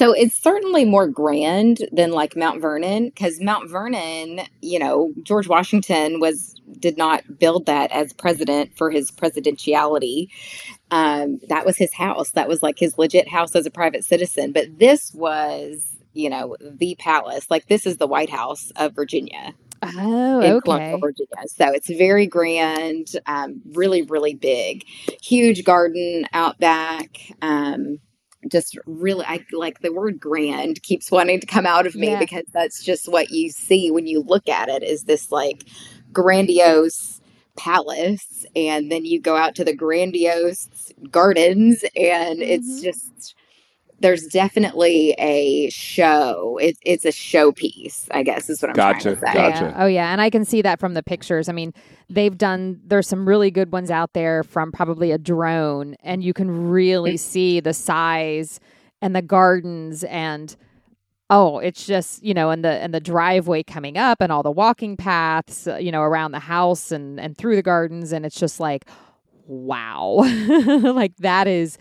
So 0.01 0.13
it's 0.13 0.35
certainly 0.35 0.87
more 0.87 1.07
grand 1.07 1.87
than 1.93 2.11
like 2.11 2.35
Mount 2.35 2.63
Vernon 2.63 3.11
because 3.11 3.39
Mount 3.39 3.69
Vernon, 3.69 4.41
you 4.63 4.79
know, 4.79 5.13
George 5.23 5.47
Washington 5.47 6.21
was 6.21 6.59
did 6.79 6.97
not 6.97 7.39
build 7.39 7.67
that 7.67 7.93
as 7.93 8.15
president 8.15 8.75
for 8.79 8.91
his 8.91 9.11
presidentiality. 9.11 10.29
Um, 10.91 11.39
that 11.51 11.67
was 11.67 11.77
his 11.77 11.93
house. 11.93 12.31
That 12.31 12.49
was 12.49 12.63
like 12.63 12.79
his 12.79 12.97
legit 12.97 13.29
house 13.29 13.55
as 13.55 13.67
a 13.67 13.71
private 13.71 14.03
citizen. 14.03 14.53
But 14.53 14.79
this 14.79 15.13
was, 15.13 15.87
you 16.15 16.31
know, 16.31 16.57
the 16.63 16.97
palace. 16.99 17.51
Like 17.51 17.67
this 17.67 17.85
is 17.85 17.99
the 17.99 18.07
White 18.07 18.31
House 18.31 18.73
of 18.77 18.95
Virginia 18.95 19.53
Oh, 19.83 20.41
in 20.41 20.53
okay. 20.53 20.61
Colonial 20.65 20.99
Virginia. 20.99 21.47
So 21.49 21.73
it's 21.73 21.91
very 21.91 22.27
grand, 22.27 23.09
um, 23.27 23.61
really, 23.73 24.01
really 24.01 24.35
big, 24.35 24.85
huge 25.23 25.63
garden 25.65 26.27
out 26.33 26.59
back. 26.59 27.19
Um, 27.43 27.99
just 28.49 28.77
really, 28.87 29.25
I 29.27 29.45
like 29.53 29.81
the 29.81 29.93
word 29.93 30.19
grand 30.21 30.83
keeps 30.83 31.11
wanting 31.11 31.41
to 31.41 31.47
come 31.47 31.67
out 31.67 31.87
of 31.87 31.95
me 31.95 32.09
Yeah. 32.09 32.19
because 32.19 32.45
that's 32.53 32.83
just 32.85 33.09
what 33.09 33.31
you 33.31 33.51
see 33.51 33.91
when 33.91 34.07
you 34.07 34.23
look 34.23 34.49
at 34.49 34.69
it 34.69 34.83
is 34.83 35.05
this 35.05 35.31
like 35.33 35.65
grandiose 36.13 37.21
palace. 37.57 38.47
And 38.57 38.91
then 38.91 39.05
you 39.05 39.21
go 39.21 39.37
out 39.37 39.55
to 39.57 39.65
the 39.65 39.75
grandiose 39.75 40.69
gardens 41.11 41.85
and 41.97 42.43
it's 42.43 42.81
Mhm. 42.81 42.83
just, 42.85 43.35
there's 44.01 44.27
definitely 44.27 45.13
a 45.19 45.71
show. 45.71 46.59
It, 46.61 46.79
it's 46.83 47.05
a 47.05 47.11
showpiece, 47.11 48.09
I 48.11 48.23
guess, 48.23 48.49
is 48.51 48.63
what 48.63 48.71
I'm 48.71 48.75
Gotcha, 48.75 49.15
trying 49.15 49.15
to 49.15 49.21
say. 49.21 49.33
gotcha. 49.33 49.65
Yeah. 49.67 49.85
Oh 49.85 49.87
yeah, 49.87 50.13
and 50.13 50.21
I 50.21 50.31
can 50.31 50.45
see 50.45 50.63
that 50.63 50.81
from 50.81 50.95
the 50.95 51.03
pictures. 51.03 51.49
I 51.49 51.53
mean, 51.53 51.73
they've 52.09 52.37
done 52.37 52.81
there's 52.85 53.07
some 53.07 53.29
really 53.29 53.51
good 53.51 53.73
ones 53.73 53.91
out 53.91 54.15
there 54.15 54.43
from 54.43 54.73
probably 54.73 55.13
a 55.13 55.19
drone 55.19 55.97
and 56.03 56.25
you 56.25 56.33
can 56.33 56.71
really 56.71 57.17
see 57.17 57.61
the 57.61 57.75
size 57.75 58.59
and 59.03 59.15
the 59.15 59.23
gardens 59.23 60.03
and 60.05 60.57
oh, 61.29 61.59
it's 61.61 61.87
just, 61.87 62.23
you 62.25 62.35
know, 62.35 62.51
and 62.51 62.65
the 62.65 62.71
and 62.71 62.93
the 62.93 63.01
driveway 63.01 63.63
coming 63.63 63.97
up 63.97 64.21
and 64.21 64.33
all 64.33 64.43
the 64.43 64.51
walking 64.51 64.97
paths, 64.97 65.69
uh, 65.69 65.77
you 65.77 65.93
know, 65.93 66.03
around 66.03 66.33
the 66.33 66.41
house 66.41 66.91
and 66.91 67.21
and 67.21 67.37
through 67.37 67.55
the 67.55 67.63
gardens 67.63 68.13
and 68.13 68.25
it's 68.25 68.41
just 68.41 68.61
like 68.61 68.87
wow. 69.47 70.15
like 70.95 71.17
that 71.19 71.47
is 71.47 71.77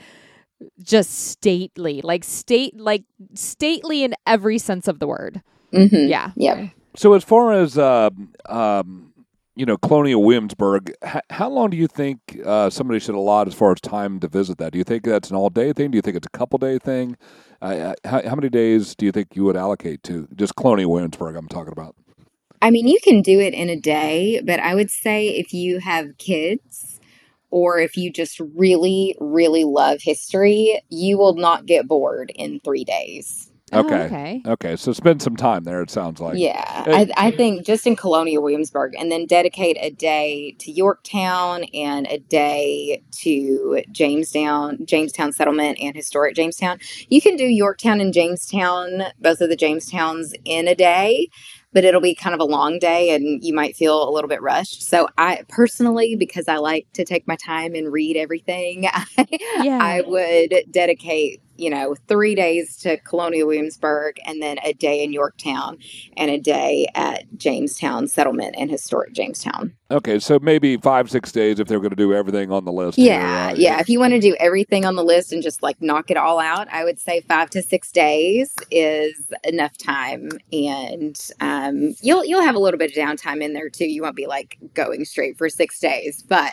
just 0.82 1.30
stately. 1.30 2.02
Like 2.04 2.24
state 2.24 2.80
like 2.80 3.04
stately 3.34 4.04
in 4.04 4.16
every 4.26 4.58
sense 4.58 4.88
of 4.88 5.00
the 5.00 5.08
word. 5.08 5.42
Mm-hmm. 5.74 6.10
Yeah. 6.10 6.32
Yep. 6.36 6.72
So 6.96 7.14
as 7.14 7.24
far 7.24 7.54
as 7.54 7.78
um, 7.78 8.34
um, 8.48 9.14
you 9.56 9.66
know, 9.66 9.78
Colonial 9.78 10.24
Williamsburg, 10.24 10.94
h- 11.04 11.22
how 11.30 11.50
long 11.50 11.70
do 11.70 11.78
you 11.78 11.88
think 11.88 12.40
uh, 12.46 12.70
somebody 12.70 13.00
should 13.00 13.16
allot 13.16 13.48
as 13.48 13.54
far 13.54 13.72
as 13.72 13.82
time 13.82 14.20
to 14.22 14.28
visit 14.28 14.58
that? 14.58 14.72
Do 14.72 14.78
you 14.78 14.84
think 14.84 15.04
that's 15.04 15.30
an 15.30 15.36
all 15.36 15.50
day 15.50 15.74
thing? 15.74 15.92
Do 15.92 15.98
you 15.98 16.02
think 16.02 16.18
it's 16.18 16.28
a 16.28 16.38
couple 16.38 16.58
day 16.58 16.80
thing? 16.80 17.18
Uh, 17.62 17.66
uh, 17.66 17.94
how, 18.06 18.28
how 18.30 18.36
many 18.36 18.50
days 18.50 18.96
do 18.96 19.06
you 19.06 19.12
think 19.12 19.36
you 19.36 19.44
would 19.44 19.58
allocate 19.58 20.02
to 20.04 20.28
just 20.36 20.56
Colonial 20.56 20.92
Williamsburg? 20.92 21.36
I'm 21.36 21.48
talking 21.48 21.74
about. 21.74 21.96
I 22.62 22.72
mean, 22.72 22.88
you 22.88 23.00
can 23.04 23.22
do 23.22 23.40
it 23.40 23.54
in 23.54 23.70
a 23.70 23.80
day, 23.80 24.42
but 24.46 24.60
I 24.60 24.76
would 24.76 24.90
say 24.90 25.28
if 25.28 25.54
you 25.54 25.80
have 25.80 26.18
kids 26.18 26.99
or 27.52 27.80
if 27.80 27.98
you 27.98 28.12
just 28.12 28.40
really, 28.56 29.16
really 29.20 29.64
love 29.64 30.02
history, 30.02 30.82
you 30.90 31.18
will 31.18 31.36
not 31.36 31.66
get 31.66 31.88
bored 31.88 32.32
in 32.36 32.60
three 32.62 32.84
days. 32.84 33.46
Oh, 33.72 33.82
Okay. 33.82 34.06
okay. 34.06 34.42
Okay, 34.48 34.76
so 34.76 34.94
spend 34.94 35.22
some 35.22 35.36
time 35.36 35.64
there. 35.64 35.82
It 35.84 35.92
sounds 35.92 36.20
like. 36.20 36.40
yeah, 36.40 36.86
I, 36.88 37.08
I 37.16 37.32
think 37.32 37.66
just 37.68 37.86
in 37.86 37.96
Colonial 37.96 38.42
Williamsburg, 38.42 38.96
and 38.98 39.12
then 39.12 39.28
dedicate 39.28 39.78
a 39.80 39.92
day 39.92 40.56
to 40.60 40.72
Yorktown 40.72 41.66
and 41.66 42.08
a 42.08 42.18
day 42.18 43.04
to 43.22 43.84
Jamestown, 43.92 44.86
Jamestown 44.88 45.34
Settlement, 45.34 45.78
and 45.80 45.96
historic 45.96 46.36
Jamestown. 46.36 46.80
You 47.10 47.22
can 47.22 47.36
do 47.36 47.46
Yorktown 47.46 48.02
and 48.02 48.12
Jamestown, 48.12 49.04
both 49.20 49.40
of 49.40 49.50
the 49.50 49.58
Jamestowns, 49.58 50.34
in 50.46 50.68
a 50.68 50.74
day, 50.74 51.28
but 51.74 51.84
it'll 51.84 52.02
be 52.02 52.16
kind 52.16 52.34
of 52.34 52.40
a 52.40 52.46
long 52.46 52.80
day, 52.80 53.10
and 53.14 53.44
you 53.44 53.54
might 53.54 53.76
feel 53.76 54.08
a 54.08 54.12
little 54.12 54.28
bit 54.28 54.42
rushed. 54.42 54.84
So, 54.84 55.08
I 55.18 55.44
personally, 55.50 56.16
because 56.16 56.48
I 56.48 56.58
like 56.58 56.88
to 56.94 57.06
take 57.06 57.28
my 57.28 57.36
time 57.36 57.76
and 57.76 57.92
read 57.92 58.18
everything, 58.18 58.86
I, 58.94 59.06
Yeah. 59.60 59.80
I 59.82 60.02
would 60.02 60.54
dedicate, 60.72 61.42
you 61.58 61.70
know, 61.70 61.96
three 62.08 62.36
days 62.36 62.78
to 62.78 62.98
Colonial 62.98 63.48
Williamsburg 63.48 64.16
and 64.26 64.42
then 64.42 64.58
a 64.64 64.74
day 64.74 65.04
in 65.04 65.14
Yorktown 65.14 65.78
and 66.18 66.32
a 66.32 66.40
day 66.40 66.88
at 66.96 67.26
Jamestown 67.38 68.08
Settlement 68.08 68.56
and 68.58 68.70
Historic 68.72 69.14
Jamestown. 69.14 69.74
Okay, 69.92 70.20
so 70.20 70.38
maybe 70.40 70.78
five, 70.78 71.10
six 71.10 71.32
days 71.32 71.60
if 71.60 71.68
they're 71.68 71.80
going 71.80 71.90
to 71.90 71.96
do 71.96 72.14
everything 72.14 72.52
on 72.52 72.64
the 72.64 72.72
list. 72.72 73.00
Yeah, 73.00 73.48
here, 73.50 73.56
yeah. 73.58 73.80
If 73.80 73.90
you 73.90 74.00
want 74.00 74.14
to 74.14 74.20
do 74.20 74.36
everything 74.40 74.86
on 74.86 74.96
the 74.96 75.04
list 75.04 75.32
and 75.34 75.42
just 75.42 75.64
like 75.64 75.82
knock 75.82 76.12
it 76.12 76.18
all 76.18 76.40
out, 76.40 76.68
I 76.72 76.84
would 76.84 77.00
say 77.00 77.22
five 77.22 77.50
to 77.52 77.64
six 77.64 77.92
days 77.92 78.54
is 78.70 79.20
enough 79.44 79.76
time, 79.80 80.30
and 80.54 81.20
um, 81.42 81.96
you'll 82.04 82.24
you'll 82.24 82.44
have 82.44 82.54
a 82.54 82.60
little 82.60 82.78
bit 82.78 82.92
of 82.92 82.96
downtime 82.98 83.42
in 83.44 83.54
there 83.54 83.68
too. 83.70 83.86
You 83.88 84.04
won't 84.04 84.16
be 84.16 84.28
like 84.28 84.60
going 84.76 85.06
straight 85.06 85.40
for 85.40 85.50
six 85.50 85.80
days, 85.80 86.22
but 86.22 86.52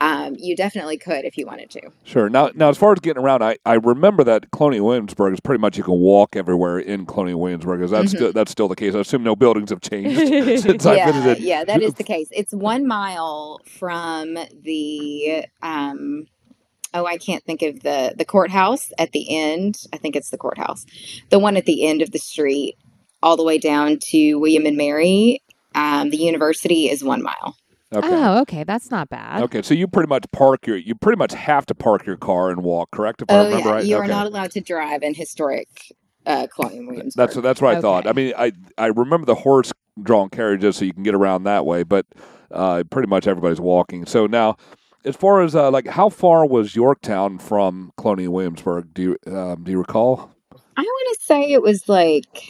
um, 0.00 0.36
you 0.38 0.54
definitely 0.54 0.98
could 0.98 1.24
if 1.24 1.38
you 1.38 1.46
wanted 1.46 1.70
to. 1.70 1.80
Sure. 2.04 2.28
Now, 2.28 2.50
now, 2.54 2.68
as 2.68 2.76
far 2.78 2.92
as 2.92 3.00
getting 3.00 3.22
around, 3.22 3.42
I, 3.42 3.56
I 3.66 3.74
remember 3.74 4.22
that 4.24 4.50
Colonial 4.52 4.86
Williamsburg 4.86 5.32
is 5.32 5.40
pretty 5.40 5.60
much 5.60 5.76
you 5.76 5.82
can 5.84 5.98
walk 5.98 6.36
everywhere 6.36 6.78
in 6.78 7.06
Colonial 7.06 7.40
Williamsburg. 7.40 7.80
Is 7.80 7.90
that 7.92 8.04
Mhm. 8.04 8.08
still 8.10 8.32
that's 8.32 8.52
still 8.52 8.68
the 8.68 8.76
case? 8.76 8.94
I 8.94 9.00
assume 9.00 9.22
no 9.22 9.34
buildings 9.34 9.70
have 9.70 9.80
changed 9.80 10.18
since 10.62 10.84
I 10.84 10.96
yeah, 10.96 11.12
visited. 11.12 11.42
yeah, 11.42 11.64
that 11.64 11.82
is 11.82 11.94
the 11.94 12.04
case. 12.04 12.28
It's 12.30 12.52
one 12.58 12.86
mile 12.86 13.60
from 13.66 14.34
the 14.62 15.44
um 15.62 16.26
oh, 16.94 17.06
I 17.06 17.18
can't 17.18 17.44
think 17.44 17.62
of 17.62 17.80
the 17.80 18.14
the 18.16 18.24
courthouse 18.24 18.90
at 18.98 19.12
the 19.12 19.26
end. 19.34 19.78
I 19.92 19.98
think 19.98 20.16
it's 20.16 20.30
the 20.30 20.38
courthouse. 20.38 20.84
The 21.30 21.38
one 21.38 21.56
at 21.56 21.66
the 21.66 21.86
end 21.86 22.02
of 22.02 22.12
the 22.12 22.18
street, 22.18 22.76
all 23.22 23.36
the 23.36 23.44
way 23.44 23.58
down 23.58 23.98
to 24.10 24.34
William 24.36 24.66
and 24.66 24.76
Mary. 24.76 25.42
Um, 25.74 26.10
the 26.10 26.16
university 26.16 26.88
is 26.88 27.04
one 27.04 27.22
mile. 27.22 27.56
Okay. 27.94 28.08
Oh, 28.10 28.40
okay. 28.42 28.64
That's 28.64 28.90
not 28.90 29.08
bad. 29.08 29.42
Okay, 29.44 29.62
so 29.62 29.72
you 29.72 29.88
pretty 29.88 30.08
much 30.08 30.24
park 30.32 30.66
your 30.66 30.76
you 30.76 30.94
pretty 30.94 31.16
much 31.16 31.32
have 31.32 31.64
to 31.66 31.74
park 31.74 32.04
your 32.04 32.16
car 32.16 32.50
and 32.50 32.62
walk, 32.62 32.90
correct? 32.90 33.22
If 33.22 33.30
I 33.30 33.34
Oh 33.34 33.44
remember 33.44 33.68
yeah, 33.68 33.74
right. 33.74 33.84
you 33.84 33.96
okay. 33.96 34.04
are 34.04 34.08
not 34.08 34.26
allowed 34.26 34.50
to 34.52 34.60
drive 34.60 35.02
in 35.02 35.14
historic 35.14 35.68
uh, 36.26 36.46
Colonial 36.54 36.86
Williamsburg. 36.86 37.28
That's 37.28 37.42
that's 37.42 37.62
what 37.62 37.76
I 37.76 37.80
thought. 37.80 38.06
I 38.06 38.12
mean, 38.12 38.34
I 38.36 38.52
I 38.76 38.86
remember 38.86 39.24
the 39.24 39.36
horse 39.36 39.72
drawn 40.02 40.28
carriages, 40.28 40.76
so 40.76 40.84
you 40.84 40.92
can 40.92 41.02
get 41.02 41.14
around 41.14 41.44
that 41.44 41.64
way, 41.64 41.82
but 41.82 42.06
uh, 42.50 42.84
pretty 42.90 43.08
much 43.08 43.26
everybody's 43.26 43.60
walking. 43.60 44.06
So 44.06 44.26
now, 44.26 44.56
as 45.04 45.16
far 45.16 45.42
as 45.42 45.54
uh, 45.54 45.70
like 45.70 45.86
how 45.86 46.08
far 46.08 46.46
was 46.46 46.74
Yorktown 46.76 47.38
from 47.38 47.92
Colonial 47.96 48.32
Williamsburg? 48.32 48.92
Do 48.94 49.02
you 49.26 49.32
um, 49.36 49.64
do 49.64 49.70
you 49.72 49.78
recall? 49.78 50.30
I 50.76 50.82
want 50.82 51.18
to 51.18 51.24
say 51.24 51.52
it 51.52 51.62
was 51.62 51.88
like 51.88 52.44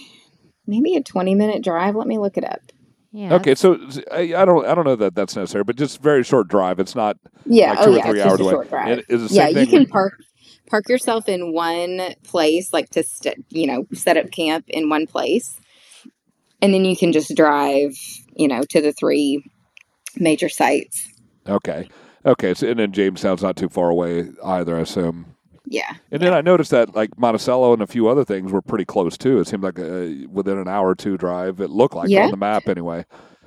maybe 0.66 0.94
a 0.94 1.02
twenty 1.02 1.34
minute 1.34 1.62
drive. 1.62 1.94
Let 1.96 2.06
me 2.06 2.18
look 2.18 2.36
it 2.36 2.44
up. 2.44 2.60
Yeah. 3.10 3.34
Okay, 3.34 3.54
so 3.54 3.78
I, 4.12 4.34
I 4.36 4.44
don't 4.44 4.66
I 4.66 4.74
don't 4.74 4.84
know 4.84 4.96
that 4.96 5.14
that's 5.14 5.34
necessary, 5.34 5.64
but 5.64 5.76
just 5.76 6.02
very 6.02 6.22
short 6.22 6.48
drive. 6.48 6.78
It's 6.78 6.94
not 6.94 7.16
Yeah, 7.46 7.70
like 7.70 7.78
oh 7.80 7.84
two 7.86 7.90
or 7.92 7.96
yeah, 7.96 8.02
three 8.10 8.20
it's 8.20 8.26
hours 8.26 8.38
just 8.38 8.40
a 8.40 8.44
away. 8.44 8.52
short 8.52 8.68
drive. 8.68 9.04
And 9.08 9.30
yeah 9.30 9.46
same 9.46 9.56
you 9.58 9.66
can 9.66 9.78
with- 9.80 9.90
park 9.90 10.12
park 10.68 10.88
yourself 10.90 11.26
in 11.30 11.54
one 11.54 12.14
place 12.24 12.74
like 12.74 12.90
to 12.90 13.02
st- 13.02 13.42
you 13.48 13.66
know 13.66 13.86
set 13.94 14.18
up 14.18 14.30
camp 14.30 14.66
in 14.68 14.90
one 14.90 15.06
place 15.06 15.58
and 16.60 16.74
then 16.74 16.84
you 16.84 16.94
can 16.94 17.10
just 17.10 17.34
drive 17.34 17.96
you 18.36 18.46
know 18.46 18.60
to 18.68 18.82
the 18.82 18.92
three 18.92 19.42
major 20.16 20.48
sites 20.48 21.08
Okay, 21.48 21.88
okay. 22.26 22.52
So 22.54 22.68
and 22.68 22.78
then 22.78 22.92
Jamestown's 22.92 23.42
not 23.42 23.56
too 23.56 23.68
far 23.70 23.88
away 23.88 24.28
either, 24.44 24.76
I 24.76 24.80
assume. 24.80 25.34
yeah 25.64 25.94
And 26.10 26.20
then 26.22 26.34
I 26.34 26.42
noticed 26.42 26.70
that 26.72 26.94
like 26.94 27.18
Monticello 27.18 27.72
and 27.72 27.80
a 27.80 27.86
few 27.86 28.06
other 28.08 28.24
things 28.24 28.52
were 28.52 28.60
pretty 28.60 28.84
close 28.84 29.16
too. 29.16 29.40
It 29.40 29.46
seemed 29.48 29.62
like 29.62 29.78
a, 29.78 30.26
within 30.30 30.58
an 30.58 30.68
hour 30.68 30.88
or 30.90 30.94
two 30.94 31.16
drive. 31.16 31.60
It 31.60 31.70
looked 31.70 31.94
like 31.94 32.10
Yeah. 32.10 32.24
on 32.24 32.30
the 32.32 32.36
map 32.36 32.68
anyway. 32.68 33.06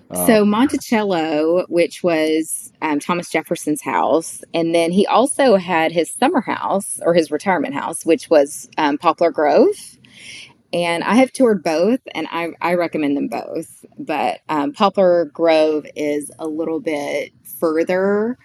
Uh, 0.10 0.26
so 0.28 0.44
monticello 0.44 1.66
which 1.70 2.04
was 2.04 2.74
um, 2.82 3.00
thomas 3.00 3.30
jefferson's 3.30 3.82
house 3.82 4.42
and 4.54 4.76
then 4.76 4.92
he 4.92 5.08
also 5.08 5.56
had 5.56 5.92
his 5.94 6.12
summer 6.12 6.42
house 6.42 7.00
or 7.06 7.14
his 7.14 7.32
retirement 7.32 7.74
house 7.74 8.06
which 8.06 8.30
was 8.30 8.68
um, 8.78 8.98
poplar 8.98 9.32
grove 9.32 9.91
and 10.74 11.04
I 11.04 11.16
have 11.16 11.34
toured 11.34 11.64
both, 11.64 12.00
and 12.16 12.28
I, 12.32 12.50
I 12.62 12.76
recommend 12.76 13.18
them 13.18 13.28
both. 13.28 13.86
But 14.00 14.42
um, 14.50 14.74
Poplar 14.74 15.26
Grove 15.26 15.86
is 15.96 16.32
a 16.40 16.48
little 16.48 16.80
bit 16.80 17.34
further 17.60 18.38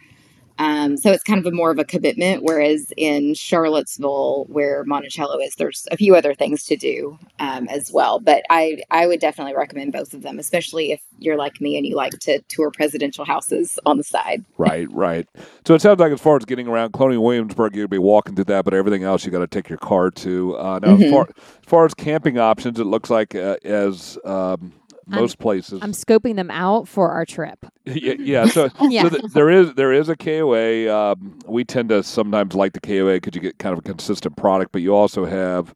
Um, 0.59 0.97
so 0.97 1.11
it's 1.13 1.23
kind 1.23 1.39
of 1.39 1.47
a 1.47 1.51
more 1.55 1.71
of 1.71 1.79
a 1.79 1.85
commitment. 1.85 2.43
Whereas 2.43 2.93
in 2.97 3.35
Charlottesville, 3.35 4.45
where 4.49 4.85
Monticello 4.85 5.39
is, 5.41 5.55
there's 5.57 5.87
a 5.91 5.97
few 5.97 6.15
other 6.15 6.35
things 6.35 6.65
to 6.65 6.77
do 6.77 7.19
um, 7.41 7.69
as 7.69 7.93
well. 7.93 8.21
But 8.21 8.43
I 8.51 8.83
I 8.91 9.07
would 9.07 9.21
definitely 9.21 9.55
recommend 9.55 9.93
both 9.93 10.15
of 10.15 10.23
them, 10.23 10.39
especially 10.39 10.93
if 10.93 11.01
you're 11.19 11.37
like 11.37 11.61
me 11.61 11.77
and 11.77 11.87
you 11.87 11.97
like 11.97 12.19
to 12.21 12.41
tour 12.49 12.71
presidential 12.71 13.25
houses 13.25 13.79
on 13.87 13.97
the 13.99 14.05
side. 14.05 14.45
Right, 14.59 14.91
right. 14.91 15.29
So 15.67 15.75
it 15.75 15.83
sounds 15.83 16.01
like 16.01 16.13
as 16.13 16.21
far 16.21 16.37
as 16.37 16.45
getting 16.47 16.67
around 16.67 16.93
Colonial 16.93 17.23
Williamsburg, 17.23 17.77
you'd 17.77 17.91
be 17.91 17.99
walking 17.99 18.35
through 18.35 18.45
that, 18.47 18.65
but 18.65 18.73
everything 18.75 19.05
else 19.05 19.25
you 19.25 19.31
got 19.31 19.41
to 19.41 19.47
take 19.47 19.69
your 19.69 19.79
car 19.79 20.11
to. 20.13 20.57
Uh, 20.57 20.79
now, 20.83 20.97
Mhm. 20.97 21.05
as, 21.05 21.11
far, 21.11 21.29
as 21.29 21.65
far 21.67 21.85
as 21.85 21.95
camping 21.95 22.39
options, 22.39 22.81
it 22.81 22.85
looks 22.85 23.11
like 23.11 23.35
uh, 23.35 23.57
as 23.65 24.19
um, 24.25 24.73
most 25.07 25.39
places. 25.39 25.81
I'm 25.83 25.93
scoping 25.93 26.37
them 26.37 26.51
out 26.51 26.89
for 26.89 27.11
our 27.11 27.25
trip. 27.25 27.65
yeah, 27.85 28.15
yeah. 28.19 28.47
So, 28.47 28.69
Yeah. 28.81 29.03
so 29.03 29.09
th- 29.11 29.23
there 29.33 29.51
is 29.51 29.75
there 29.75 29.93
is 29.93 30.09
a 30.09 30.17
KOA. 30.17 30.89
Um, 30.95 31.39
we 31.47 31.65
tend 31.65 31.91
to 31.91 32.03
sometimes 32.03 32.55
like 32.55 32.73
the 32.73 32.81
KOA 32.81 33.15
because 33.15 33.35
you 33.35 33.41
get 33.41 33.59
kind 33.59 33.73
of 33.73 33.79
a 33.79 33.83
consistent 33.83 34.37
product, 34.37 34.73
but 34.73 34.83
you 34.83 34.95
also 34.95 35.25
have 35.25 35.75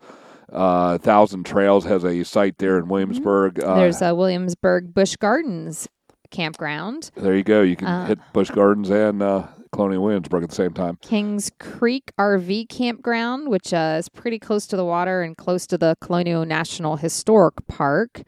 uh, 0.52 0.98
Thousand 0.98 1.44
Trails 1.46 1.84
has 1.84 2.04
a 2.04 2.24
site 2.24 2.58
there 2.58 2.78
in 2.78 2.88
Williamsburg. 2.88 3.62
Uh, 3.62 3.76
There's 3.76 4.02
a 4.02 4.14
Williamsburg 4.14 4.92
Busch 4.92 5.16
Gardens 5.16 5.88
campground. 6.30 7.10
there 7.16 7.36
you 7.36 7.42
go. 7.42 7.62
You 7.62 7.76
can 7.76 7.86
uh, 7.88 8.06
hit 8.06 8.18
Busch 8.32 8.50
Gardens 8.50 8.90
and 8.90 9.22
uh, 9.22 9.46
Colonial 9.72 10.02
Williamsburg 10.02 10.42
at 10.44 10.48
the 10.50 10.54
same 10.54 10.72
time. 10.72 10.96
Kings 11.02 11.50
Creek 11.58 12.12
RV 12.18 12.68
Campground, 12.68 13.48
which 13.48 13.72
uh, 13.72 13.96
is 13.98 14.08
pretty 14.08 14.38
close 14.38 14.66
to 14.68 14.76
the 14.76 14.84
water 14.84 15.22
and 15.22 15.36
close 15.36 15.66
to 15.68 15.78
the 15.78 15.96
Colonial 16.00 16.44
National 16.44 16.96
Historic 16.96 17.54
Park. 17.68 18.22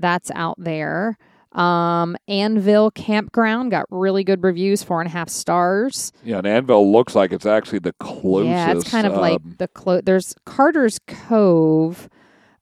That's 0.00 0.30
out 0.32 0.56
there. 0.58 1.16
Um, 1.52 2.16
Anvil 2.28 2.92
Campground 2.92 3.72
got 3.72 3.86
really 3.90 4.22
good 4.22 4.42
reviews, 4.44 4.82
four 4.84 5.00
and 5.00 5.08
a 5.08 5.10
half 5.10 5.28
stars. 5.28 6.12
Yeah, 6.24 6.38
and 6.38 6.46
Anvil 6.46 6.90
looks 6.92 7.14
like 7.14 7.32
it's 7.32 7.46
actually 7.46 7.80
the 7.80 7.92
closest. 7.94 8.48
Yeah, 8.50 8.72
it's 8.72 8.88
kind 8.88 9.06
of 9.06 9.14
like 9.14 9.40
um, 9.40 9.56
the 9.58 9.66
clo- 9.68 10.00
There's 10.00 10.34
Carter's 10.44 11.00
Cove. 11.06 12.08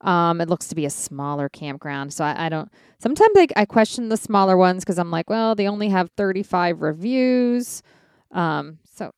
Um, 0.01 0.41
it 0.41 0.49
looks 0.49 0.69
to 0.69 0.75
be 0.75 0.87
a 0.87 0.91
smaller 0.91 1.49
campground, 1.49 2.15
so 2.15 2.25
I, 2.25 2.47
I 2.47 2.49
don't. 2.49 2.71
Sometimes 2.99 3.37
I, 3.37 3.49
I 3.57 3.65
question 3.67 4.09
the 4.09 4.17
smaller 4.17 4.57
ones 4.57 4.85
because 4.85 4.99
I'm 4.99 5.11
like, 5.11 5.29
well, 5.29 5.55
they 5.55 5.69
only 5.69 5.89
have 5.91 6.11
35 6.17 6.81
reviews. 6.81 7.83
Um, 8.31 8.79
so 8.99 9.13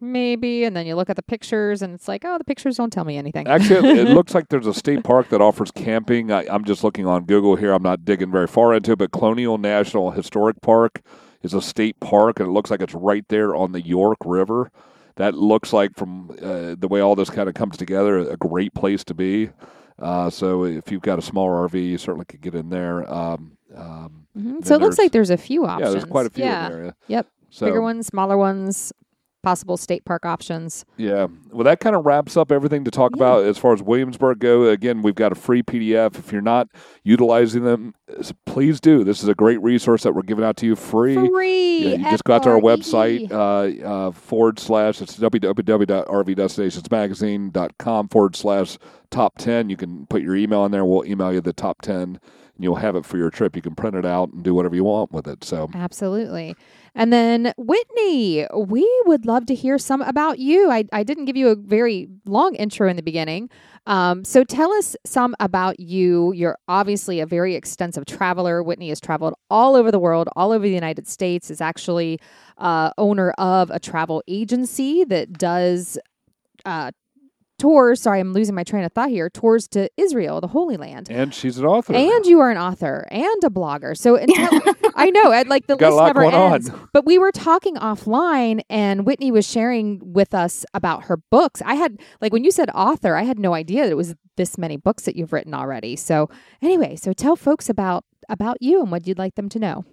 maybe, 0.00 0.64
and 0.64 0.74
then 0.76 0.86
you 0.86 0.94
look 0.96 1.10
at 1.10 1.16
the 1.16 1.22
pictures, 1.22 1.82
and 1.82 1.94
it's 1.94 2.08
like, 2.08 2.24
oh, 2.24 2.38
the 2.38 2.44
pictures 2.44 2.76
don't 2.76 2.92
tell 2.92 3.04
me 3.04 3.16
anything. 3.16 3.46
Actually, 3.46 3.90
it, 3.90 4.08
it 4.08 4.08
looks 4.14 4.34
like 4.34 4.48
there's 4.48 4.66
a 4.66 4.74
state 4.74 5.04
park 5.04 5.28
that 5.28 5.40
offers 5.40 5.70
camping. 5.70 6.32
I, 6.32 6.46
I'm 6.48 6.64
just 6.64 6.82
looking 6.82 7.06
on 7.06 7.24
Google 7.24 7.56
here. 7.56 7.72
I'm 7.72 7.82
not 7.82 8.04
digging 8.04 8.30
very 8.32 8.46
far 8.46 8.74
into 8.74 8.92
it, 8.92 8.98
but 8.98 9.12
Colonial 9.12 9.58
National 9.58 10.10
Historic 10.12 10.60
Park 10.62 11.02
is 11.42 11.54
a 11.54 11.60
state 11.62 12.00
park, 12.00 12.40
and 12.40 12.48
it 12.48 12.52
looks 12.52 12.70
like 12.70 12.80
it's 12.80 12.94
right 12.94 13.24
there 13.28 13.54
on 13.54 13.72
the 13.72 13.80
York 13.82 14.18
River. 14.24 14.70
That 15.16 15.34
looks 15.34 15.72
like, 15.72 15.96
from 15.96 16.30
uh, 16.42 16.74
the 16.78 16.88
way 16.88 17.00
all 17.00 17.14
this 17.14 17.30
kind 17.30 17.48
of 17.48 17.54
comes 17.54 17.76
together, 17.76 18.18
a 18.18 18.36
great 18.36 18.74
place 18.74 19.02
to 19.04 19.14
be. 19.14 19.50
Uh, 19.98 20.28
so 20.28 20.64
if 20.64 20.90
you've 20.92 21.00
got 21.02 21.18
a 21.18 21.22
small 21.22 21.48
RV, 21.48 21.74
you 21.74 21.96
certainly 21.98 22.26
could 22.26 22.42
get 22.42 22.54
in 22.54 22.68
there. 22.68 23.10
Um, 23.12 23.56
um, 23.74 24.26
Mhm. 24.36 24.62
So 24.66 24.74
it 24.74 24.82
looks 24.82 24.98
like 24.98 25.12
there's 25.12 25.30
a 25.30 25.38
few 25.38 25.64
options. 25.64 25.86
yeah, 25.88 25.90
there's 25.92 26.04
quite 26.04 26.26
a 26.26 26.30
few 26.30 26.44
Yeah. 26.44 26.66
in 26.66 26.72
there. 26.72 26.84
yeah. 26.84 26.90
Yep. 27.08 27.26
So, 27.48 27.66
Bigger 27.66 27.80
ones, 27.80 28.06
smaller 28.06 28.36
ones, 28.36 28.92
possible 29.46 29.76
state 29.76 30.04
park 30.04 30.26
options. 30.26 30.84
Yeah. 30.96 31.28
Well, 31.52 31.62
that 31.62 31.78
kind 31.78 31.94
of 31.94 32.04
wraps 32.04 32.36
up 32.36 32.50
everything 32.50 32.82
to 32.82 32.90
talk 32.90 33.12
Yeah. 33.14 33.22
about 33.22 33.44
as 33.44 33.56
far 33.56 33.72
as 33.72 33.80
Williamsburg 33.80 34.40
go. 34.40 34.64
Again, 34.64 35.02
we've 35.02 35.14
got 35.14 35.30
a 35.30 35.36
free 35.36 35.62
PDF. 35.62 36.18
If 36.18 36.32
you're 36.32 36.42
not 36.42 36.66
utilizing 37.04 37.62
them, 37.62 37.94
please 38.44 38.80
do. 38.80 39.04
This 39.04 39.22
is 39.22 39.28
a 39.28 39.36
great 39.36 39.62
resource 39.62 40.02
that 40.02 40.16
we're 40.16 40.22
giving 40.22 40.44
out 40.44 40.56
to 40.56 40.66
you 40.66 40.74
free. 40.74 41.14
Free. 41.14 41.78
Yeah, 41.78 41.94
you 41.96 42.04
just 42.10 42.24
go 42.24 42.34
out 42.34 42.42
to 42.42 42.50
our 42.50 42.58
website, 42.60 43.30
uh, 43.30 43.86
uh, 43.86 44.10
forward 44.10 44.58
slash, 44.58 45.00
it's 45.00 45.16
www.rvdestinationsmagazine.com 45.16 48.08
forward 48.08 48.34
slash 48.34 48.78
top 49.10 49.38
10. 49.38 49.70
You 49.70 49.76
can 49.76 50.06
put 50.06 50.22
your 50.22 50.34
email 50.34 50.64
in 50.64 50.72
there. 50.72 50.84
We'll 50.84 51.06
email 51.06 51.32
you 51.32 51.40
the 51.40 51.52
top 51.52 51.82
10 51.82 52.18
and 52.56 52.64
you'll 52.64 52.76
have 52.76 52.96
it 52.96 53.04
for 53.04 53.16
your 53.18 53.30
trip. 53.30 53.54
You 53.54 53.62
can 53.62 53.74
print 53.74 53.96
it 53.96 54.04
out 54.04 54.32
and 54.32 54.42
do 54.42 54.54
whatever 54.54 54.74
you 54.74 54.84
want 54.84 55.12
with 55.12 55.28
it. 55.28 55.44
So, 55.44 55.70
Absolutely. 55.74 56.56
And 56.94 57.12
then 57.12 57.52
Whitney, 57.58 58.46
we 58.54 59.02
would 59.04 59.26
love 59.26 59.44
to 59.46 59.54
hear 59.54 59.78
some 59.78 60.00
about 60.00 60.38
you. 60.38 60.70
I, 60.70 60.84
I 60.92 61.02
didn't 61.02 61.26
give 61.26 61.36
you 61.36 61.48
a 61.48 61.54
very 61.54 62.08
long 62.24 62.54
intro 62.54 62.88
in 62.88 62.96
the 62.96 63.02
beginning. 63.02 63.50
Um, 63.86 64.24
so 64.24 64.42
tell 64.44 64.72
us 64.72 64.96
some 65.04 65.36
about 65.38 65.78
you. 65.78 66.32
You're 66.32 66.56
obviously 66.68 67.20
a 67.20 67.26
very 67.26 67.54
extensive 67.54 68.06
traveler. 68.06 68.62
Whitney 68.62 68.88
has 68.88 69.00
traveled 69.00 69.34
all 69.50 69.76
over 69.76 69.90
the 69.90 69.98
world, 69.98 70.28
all 70.34 70.52
over 70.52 70.64
the 70.64 70.74
United 70.74 71.06
States, 71.06 71.50
is 71.50 71.60
actually 71.60 72.18
uh, 72.56 72.90
owner 72.96 73.30
of 73.32 73.70
a 73.70 73.78
travel 73.78 74.22
agency 74.26 75.04
that 75.04 75.34
does 75.34 75.98
uh, 76.64 76.90
tours. 77.58 78.00
Sorry, 78.02 78.20
I'm 78.20 78.32
losing 78.32 78.54
my 78.54 78.64
train 78.64 78.84
of 78.84 78.92
thought 78.92 79.10
here. 79.10 79.28
Tours 79.30 79.66
to 79.68 79.88
Israel, 79.96 80.40
the 80.40 80.48
Holy 80.48 80.76
Land. 80.76 81.08
and 81.10 81.34
she's 81.34 81.58
an 81.58 81.64
author. 81.64 81.94
And 81.94 82.26
you 82.26 82.40
are 82.40 82.50
an 82.50 82.58
author 82.58 83.06
and 83.10 83.44
a 83.44 83.48
blogger. 83.50 83.96
So 83.96 84.16
and 84.16 84.28
tell, 84.34 84.60
I 84.94 85.10
know, 85.10 85.30
Ed, 85.30 85.48
like 85.48 85.66
the 85.66 85.76
Got 85.76 85.88
a 85.88 85.90
list 85.90 85.98
lot 85.98 86.06
never 86.08 86.20
going 86.22 86.34
on. 86.34 86.52
ends. 86.54 86.70
But 86.92 87.04
we 87.06 87.18
were 87.18 87.32
talking 87.32 87.76
offline, 87.76 88.60
and 88.70 89.06
Whitney 89.06 89.30
was 89.30 89.46
sharing 89.46 90.00
with 90.12 90.34
us 90.34 90.64
about 90.74 91.04
her 91.04 91.16
books. 91.16 91.62
I 91.64 91.74
had 91.74 91.98
like 92.20 92.32
when 92.32 92.44
you 92.44 92.50
said 92.50 92.70
author, 92.74 93.16
I 93.16 93.22
had 93.22 93.38
no 93.38 93.54
idea 93.54 93.84
that 93.84 93.90
it 93.90 93.96
was 93.96 94.14
this 94.36 94.58
many 94.58 94.76
books 94.76 95.04
that 95.04 95.16
you've 95.16 95.32
written 95.32 95.54
already. 95.54 95.96
So 95.96 96.28
anyway, 96.60 96.96
so 96.96 97.12
tell 97.12 97.36
folks 97.36 97.68
about 97.68 98.04
about 98.28 98.58
you 98.60 98.80
and 98.82 98.90
what 98.90 99.06
you'd 99.06 99.18
like 99.18 99.34
them 99.36 99.48
to 99.50 99.58
know. 99.58 99.84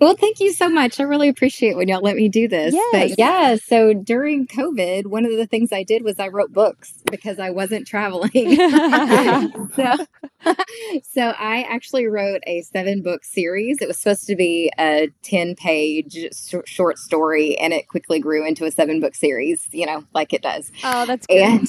Well, 0.00 0.16
thank 0.16 0.40
you 0.40 0.52
so 0.52 0.68
much. 0.68 0.98
I 0.98 1.04
really 1.04 1.28
appreciate 1.28 1.76
when 1.76 1.86
y'all 1.88 2.00
let 2.00 2.16
me 2.16 2.28
do 2.28 2.48
this. 2.48 2.74
Yes. 2.74 2.92
But 2.92 3.18
yeah, 3.18 3.56
so 3.56 3.94
during 3.94 4.46
COVID, 4.46 5.06
one 5.06 5.24
of 5.24 5.36
the 5.36 5.46
things 5.46 5.72
I 5.72 5.84
did 5.84 6.02
was 6.02 6.18
I 6.18 6.28
wrote 6.28 6.52
books 6.52 6.94
because 7.10 7.38
I 7.38 7.50
wasn't 7.50 7.86
traveling. 7.86 8.56
so, 9.76 10.06
so 11.02 11.22
I 11.38 11.66
actually 11.68 12.06
wrote 12.06 12.42
a 12.46 12.62
seven 12.62 13.02
book 13.02 13.24
series. 13.24 13.80
It 13.80 13.88
was 13.88 13.98
supposed 13.98 14.26
to 14.26 14.36
be 14.36 14.72
a 14.78 15.08
10 15.22 15.54
page 15.54 16.16
sh- 16.34 16.54
short 16.66 16.98
story, 16.98 17.56
and 17.58 17.72
it 17.72 17.88
quickly 17.88 18.18
grew 18.18 18.46
into 18.46 18.64
a 18.64 18.70
seven 18.70 19.00
book 19.00 19.14
series, 19.14 19.68
you 19.70 19.86
know, 19.86 20.04
like 20.12 20.32
it 20.32 20.42
does 20.42 20.72
oh, 20.82 21.06
that's 21.06 21.26
good. 21.26 21.40
and 21.40 21.68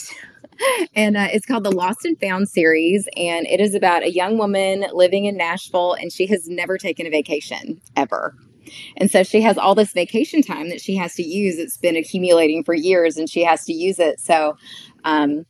and 0.93 1.17
uh, 1.17 1.27
it's 1.31 1.45
called 1.45 1.63
the 1.63 1.71
Lost 1.71 2.05
and 2.05 2.19
Found 2.19 2.49
series, 2.49 3.07
and 3.15 3.45
it 3.47 3.59
is 3.59 3.75
about 3.75 4.03
a 4.03 4.11
young 4.11 4.37
woman 4.37 4.85
living 4.93 5.25
in 5.25 5.37
Nashville, 5.37 5.93
and 5.93 6.11
she 6.11 6.27
has 6.27 6.47
never 6.47 6.77
taken 6.77 7.05
a 7.05 7.09
vacation 7.09 7.81
ever. 7.95 8.35
And 8.97 9.11
so 9.11 9.23
she 9.23 9.41
has 9.41 9.57
all 9.57 9.75
this 9.75 9.93
vacation 9.93 10.41
time 10.41 10.69
that 10.69 10.81
she 10.81 10.95
has 10.95 11.13
to 11.15 11.23
use. 11.23 11.59
It's 11.59 11.77
been 11.77 11.95
accumulating 11.95 12.63
for 12.63 12.73
years, 12.73 13.17
and 13.17 13.29
she 13.29 13.43
has 13.43 13.65
to 13.65 13.73
use 13.73 13.99
it. 13.99 14.19
So, 14.19 14.57
um, 15.03 15.45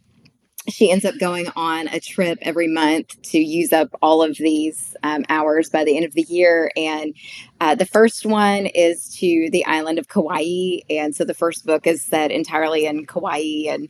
she 0.68 0.90
ends 0.90 1.06
up 1.06 1.18
going 1.20 1.48
on 1.56 1.88
a 1.90 2.00
trip 2.00 2.40
every 2.42 2.68
month 2.68 3.22
to 3.22 3.40
use 3.40 3.72
up 3.72 3.90
all 4.02 4.24
of 4.24 4.36
these 4.38 4.96
um, 5.04 5.24
hours 5.30 5.70
by 5.70 5.84
the 5.84 5.96
end 5.96 6.06
of 6.06 6.14
the 6.14 6.24
year. 6.24 6.72
And 6.76 7.14
uh, 7.62 7.76
the 7.76 7.86
first 7.86 8.26
one 8.26 8.66
is 8.68 9.16
to 9.18 9.50
the 9.52 9.66
island 9.66 10.00
of 10.00 10.08
Kauai. 10.08 10.80
And 10.90 11.16
so 11.16 11.24
the 11.24 11.34
first 11.34 11.66
book 11.66 11.86
is 11.86 12.04
set 12.04 12.32
entirely 12.32 12.86
in 12.86 13.06
Kauai. 13.06 13.68
And 13.68 13.90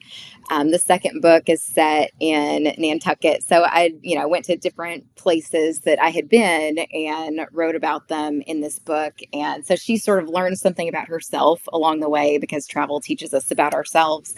um, 0.50 0.72
the 0.72 0.80
second 0.80 1.22
book 1.22 1.50
is 1.50 1.62
set 1.64 2.12
in 2.20 2.74
Nantucket. 2.78 3.44
So 3.44 3.64
I, 3.64 3.94
you 4.02 4.18
know, 4.18 4.28
went 4.28 4.46
to 4.46 4.56
different 4.56 5.16
places 5.16 5.80
that 5.82 6.02
I 6.02 6.10
had 6.10 6.30
been 6.30 6.80
and 6.94 7.48
wrote 7.52 7.76
about 7.76 8.08
them 8.08 8.42
in 8.42 8.62
this 8.62 8.80
book. 8.80 9.20
And 9.34 9.66
so 9.66 9.76
she 9.76 9.98
sort 9.98 10.22
of 10.24 10.30
learned 10.30 10.60
something 10.60 10.88
about 10.88 11.08
herself 11.08 11.62
along 11.74 12.00
the 12.00 12.10
way 12.10 12.38
because 12.38 12.68
travel 12.68 13.00
teaches 13.00 13.34
us 13.34 13.52
about 13.52 13.74
ourselves. 13.74 14.36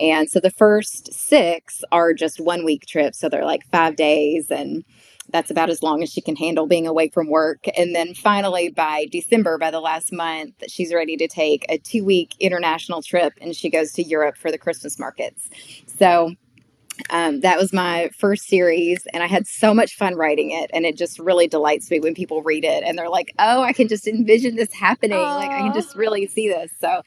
And 0.00 0.30
so 0.30 0.40
the 0.40 0.50
first 0.50 1.12
six 1.12 1.84
are 1.92 2.14
just 2.14 2.40
one 2.40 2.64
week 2.64 2.86
trips. 2.86 3.18
So 3.18 3.28
they're 3.28 3.44
like 3.44 3.66
five 3.70 3.96
days 3.96 4.50
and 4.50 4.84
that's 5.32 5.50
about 5.50 5.70
as 5.70 5.82
long 5.82 6.02
as 6.02 6.10
she 6.12 6.20
can 6.20 6.36
handle 6.36 6.66
being 6.66 6.86
away 6.86 7.08
from 7.08 7.28
work. 7.28 7.66
And 7.76 7.94
then 7.94 8.14
finally, 8.14 8.68
by 8.68 9.06
December, 9.10 9.58
by 9.58 9.70
the 9.70 9.80
last 9.80 10.12
month, 10.12 10.54
she's 10.68 10.92
ready 10.92 11.16
to 11.16 11.26
take 11.26 11.64
a 11.68 11.78
two 11.78 12.04
week 12.04 12.34
international 12.38 13.02
trip 13.02 13.32
and 13.40 13.56
she 13.56 13.70
goes 13.70 13.92
to 13.92 14.02
Europe 14.02 14.36
for 14.36 14.50
the 14.50 14.58
Christmas 14.58 14.98
markets. 14.98 15.48
So 15.86 16.34
um, 17.10 17.40
that 17.40 17.58
was 17.58 17.72
my 17.72 18.10
first 18.18 18.46
series, 18.46 19.06
and 19.12 19.22
I 19.22 19.26
had 19.26 19.46
so 19.46 19.72
much 19.72 19.96
fun 19.96 20.14
writing 20.14 20.50
it. 20.50 20.70
And 20.74 20.84
it 20.84 20.96
just 20.96 21.18
really 21.18 21.48
delights 21.48 21.90
me 21.90 22.00
when 22.00 22.14
people 22.14 22.42
read 22.42 22.64
it 22.64 22.84
and 22.84 22.98
they're 22.98 23.08
like, 23.08 23.34
oh, 23.38 23.62
I 23.62 23.72
can 23.72 23.88
just 23.88 24.06
envision 24.06 24.56
this 24.56 24.72
happening. 24.72 25.18
Like, 25.18 25.50
I 25.50 25.60
can 25.60 25.74
just 25.74 25.96
really 25.96 26.26
see 26.26 26.48
this. 26.48 26.70
So, 26.80 27.02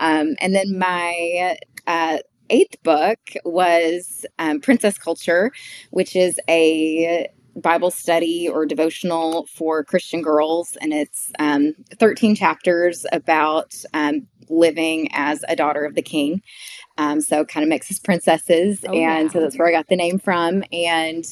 um, 0.00 0.36
and 0.40 0.54
then 0.54 0.78
my 0.78 1.56
uh, 1.86 2.18
eighth 2.50 2.82
book 2.82 3.18
was 3.44 4.24
um, 4.38 4.60
Princess 4.60 4.98
Culture, 4.98 5.52
which 5.90 6.14
is 6.16 6.40
a 6.48 7.28
Bible 7.56 7.90
study 7.90 8.48
or 8.48 8.66
devotional 8.66 9.46
for 9.46 9.84
Christian 9.84 10.22
girls, 10.22 10.76
and 10.80 10.92
it's 10.92 11.30
um, 11.38 11.74
13 11.98 12.34
chapters 12.34 13.06
about 13.12 13.74
um, 13.94 14.26
living 14.48 15.08
as 15.12 15.44
a 15.48 15.56
daughter 15.56 15.84
of 15.84 15.94
the 15.94 16.02
king. 16.02 16.42
Um, 16.98 17.20
so 17.20 17.44
kind 17.44 17.62
of 17.64 17.68
mixes 17.68 17.98
princesses, 18.00 18.84
Oh, 18.88 18.92
and 18.92 19.26
yeah. 19.26 19.28
so 19.28 19.40
that's 19.40 19.58
where 19.58 19.68
I 19.68 19.72
got 19.72 19.88
the 19.88 19.96
name 19.96 20.18
from. 20.18 20.62
And 20.72 21.24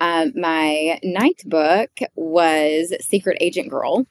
um, 0.00 0.32
my 0.34 0.98
ninth 1.02 1.44
book 1.44 1.90
was 2.14 2.94
Secret 3.00 3.38
Agent 3.40 3.70
Girl. 3.70 4.06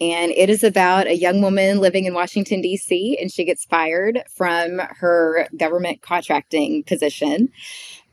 And 0.00 0.32
it 0.32 0.50
is 0.50 0.64
about 0.64 1.06
a 1.06 1.16
young 1.16 1.42
woman 1.42 1.78
living 1.78 2.04
in 2.04 2.14
Washington, 2.14 2.60
D.C., 2.60 3.18
and 3.20 3.30
she 3.30 3.44
gets 3.44 3.64
fired 3.64 4.22
from 4.34 4.78
her 4.78 5.48
government 5.56 6.02
contracting 6.02 6.82
position. 6.84 7.48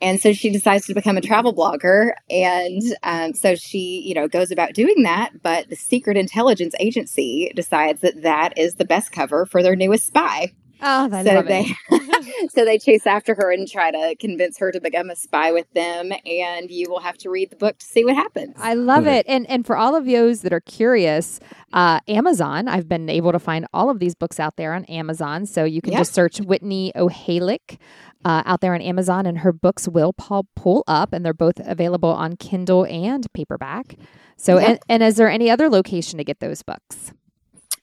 And 0.01 0.19
so 0.19 0.33
she 0.33 0.49
decides 0.49 0.85
to 0.87 0.93
become 0.93 1.15
a 1.15 1.21
travel 1.21 1.53
blogger. 1.53 2.11
And 2.29 2.81
um, 3.03 3.33
so 3.33 3.55
she, 3.55 4.03
you 4.05 4.13
know, 4.13 4.27
goes 4.27 4.51
about 4.51 4.73
doing 4.73 5.03
that. 5.03 5.41
But 5.41 5.69
the 5.69 5.77
secret 5.77 6.17
intelligence 6.17 6.75
agency 6.79 7.51
decides 7.55 8.01
that 8.01 8.21
that 8.21 8.57
is 8.57 8.75
the 8.75 8.85
best 8.85 9.13
cover 9.13 9.45
for 9.45 9.63
their 9.63 9.77
newest 9.77 10.07
spy. 10.07 10.51
Oh, 10.83 11.09
I 11.11 11.23
so 11.23 11.33
love 11.35 11.45
they 11.47 11.65
it. 11.91 12.51
so 12.51 12.65
they 12.65 12.77
chase 12.77 13.07
after 13.07 13.33
her 13.35 13.51
and 13.51 13.67
try 13.67 13.91
to 13.91 14.15
convince 14.19 14.57
her 14.59 14.71
to 14.71 14.81
become 14.81 15.09
a 15.09 15.15
spy 15.15 15.51
with 15.51 15.71
them 15.73 16.11
and 16.25 16.69
you 16.69 16.89
will 16.89 16.99
have 16.99 17.17
to 17.19 17.29
read 17.29 17.49
the 17.49 17.55
book 17.55 17.77
to 17.79 17.85
see 17.85 18.03
what 18.05 18.15
happens 18.15 18.55
I 18.59 18.73
love 18.75 19.05
Mhm. 19.05 19.19
it. 19.19 19.25
And 19.29 19.49
and 19.49 19.65
for 19.65 19.77
all 19.77 19.95
of 19.95 20.05
those 20.05 20.41
that 20.41 20.53
are 20.53 20.59
curious, 20.59 21.39
uh, 21.71 21.99
Amazon, 22.07 22.67
I've 22.67 22.87
been 22.89 23.09
able 23.09 23.31
to 23.31 23.39
find 23.39 23.65
all 23.73 23.89
of 23.89 23.99
these 23.99 24.13
books 24.15 24.39
out 24.39 24.57
there 24.57 24.73
on 24.73 24.85
Amazon. 24.85 25.45
So 25.45 25.63
you 25.63 25.81
can 25.81 25.93
Yep. 25.93 25.99
just 26.01 26.13
search 26.13 26.39
Whitney 26.41 26.91
O'Halek 26.95 27.77
uh, 28.25 28.41
out 28.45 28.61
there 28.61 28.73
on 28.73 28.81
Amazon, 28.81 29.25
and 29.25 29.39
her 29.39 29.51
books 29.51 29.87
will 29.87 30.13
pull, 30.13 30.47
pull 30.55 30.83
up, 30.87 31.11
and 31.13 31.25
they're 31.25 31.33
both 31.33 31.59
available 31.59 32.09
on 32.09 32.35
Kindle 32.37 32.85
and 32.85 33.31
paperback. 33.33 33.95
So, 34.37 34.57
Yep. 34.59 34.69
and, 34.69 34.79
and 34.89 35.03
is 35.03 35.15
there 35.17 35.29
any 35.29 35.49
other 35.49 35.69
location 35.69 36.17
to 36.19 36.23
get 36.23 36.39
those 36.39 36.63
books? 36.63 37.11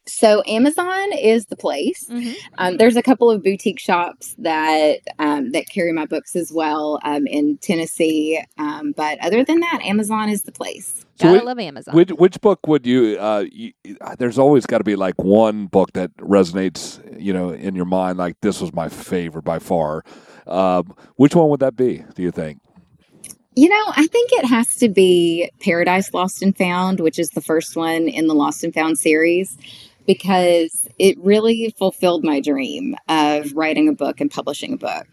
So 0.07 0.43
amazon 0.47 1.13
is 1.19 1.47
the 1.47 1.57
place 1.57 2.09
um, 2.59 2.77
there's 2.79 2.97
a 2.97 3.03
couple 3.03 3.31
of 3.31 3.43
boutique 3.43 3.79
shops 3.79 4.35
that 4.39 4.99
um, 5.19 5.53
that 5.53 5.69
carry 5.69 5.93
my 5.93 6.07
books 6.07 6.35
as 6.35 6.51
well 6.53 6.99
um, 7.05 7.27
in 7.27 7.59
tennessee 7.59 8.43
um, 8.59 8.93
but 8.97 9.19
other 9.23 9.45
than 9.45 9.61
that 9.61 9.81
amazon 9.85 10.29
is 10.29 10.43
the 10.43 10.53
place 10.53 11.05
So 11.17 11.27
Gotta 11.27 11.39
whi- 11.41 11.45
love 11.45 11.59
Amazon. 11.59 11.95
Which 11.95 12.11
which 12.11 12.41
book 12.41 12.67
would 12.67 12.87
you? 12.87 13.19
Uh, 13.21 13.45
you 13.53 13.73
there's 14.19 14.39
always 14.39 14.65
got 14.67 14.79
to 14.79 14.85
be 14.85 14.97
like 14.97 15.23
one 15.23 15.67
book 15.67 15.93
that 15.93 16.11
resonates, 16.17 16.99
you 17.21 17.35
know, 17.35 17.51
in 17.51 17.75
your 17.77 17.85
mind. 17.85 18.17
Like 18.17 18.41
this 18.41 18.61
was 18.61 18.73
my 18.73 18.89
favorite 18.89 19.45
by 19.45 19.59
far. 19.59 20.03
Um, 20.47 20.95
which 21.17 21.35
one 21.35 21.51
would 21.51 21.61
that 21.61 21.77
be? 21.77 22.03
Do 22.15 22.23
you 22.23 22.31
think? 22.31 22.61
You 23.55 23.69
know, 23.69 23.85
I 23.97 24.07
think 24.07 24.31
it 24.33 24.47
has 24.47 24.77
to 24.77 24.89
be 24.89 25.51
Paradise 25.61 26.15
Lost 26.15 26.41
and 26.43 26.57
Found, 26.57 27.01
which 27.01 27.19
is 27.19 27.31
the 27.31 27.43
first 27.43 27.77
one 27.77 28.09
in 28.09 28.27
the 28.27 28.35
Lost 28.35 28.65
and 28.65 28.73
Found 28.73 28.97
series, 28.99 29.59
because 30.11 30.89
it 30.99 31.17
really 31.21 31.73
fulfilled 31.79 32.25
my 32.25 32.41
dream 32.41 32.97
of 33.09 33.53
writing 33.53 33.89
a 33.89 33.93
book 33.93 34.21
and 34.21 34.29
publishing 34.29 34.73
a 34.73 34.77
book. 34.77 35.07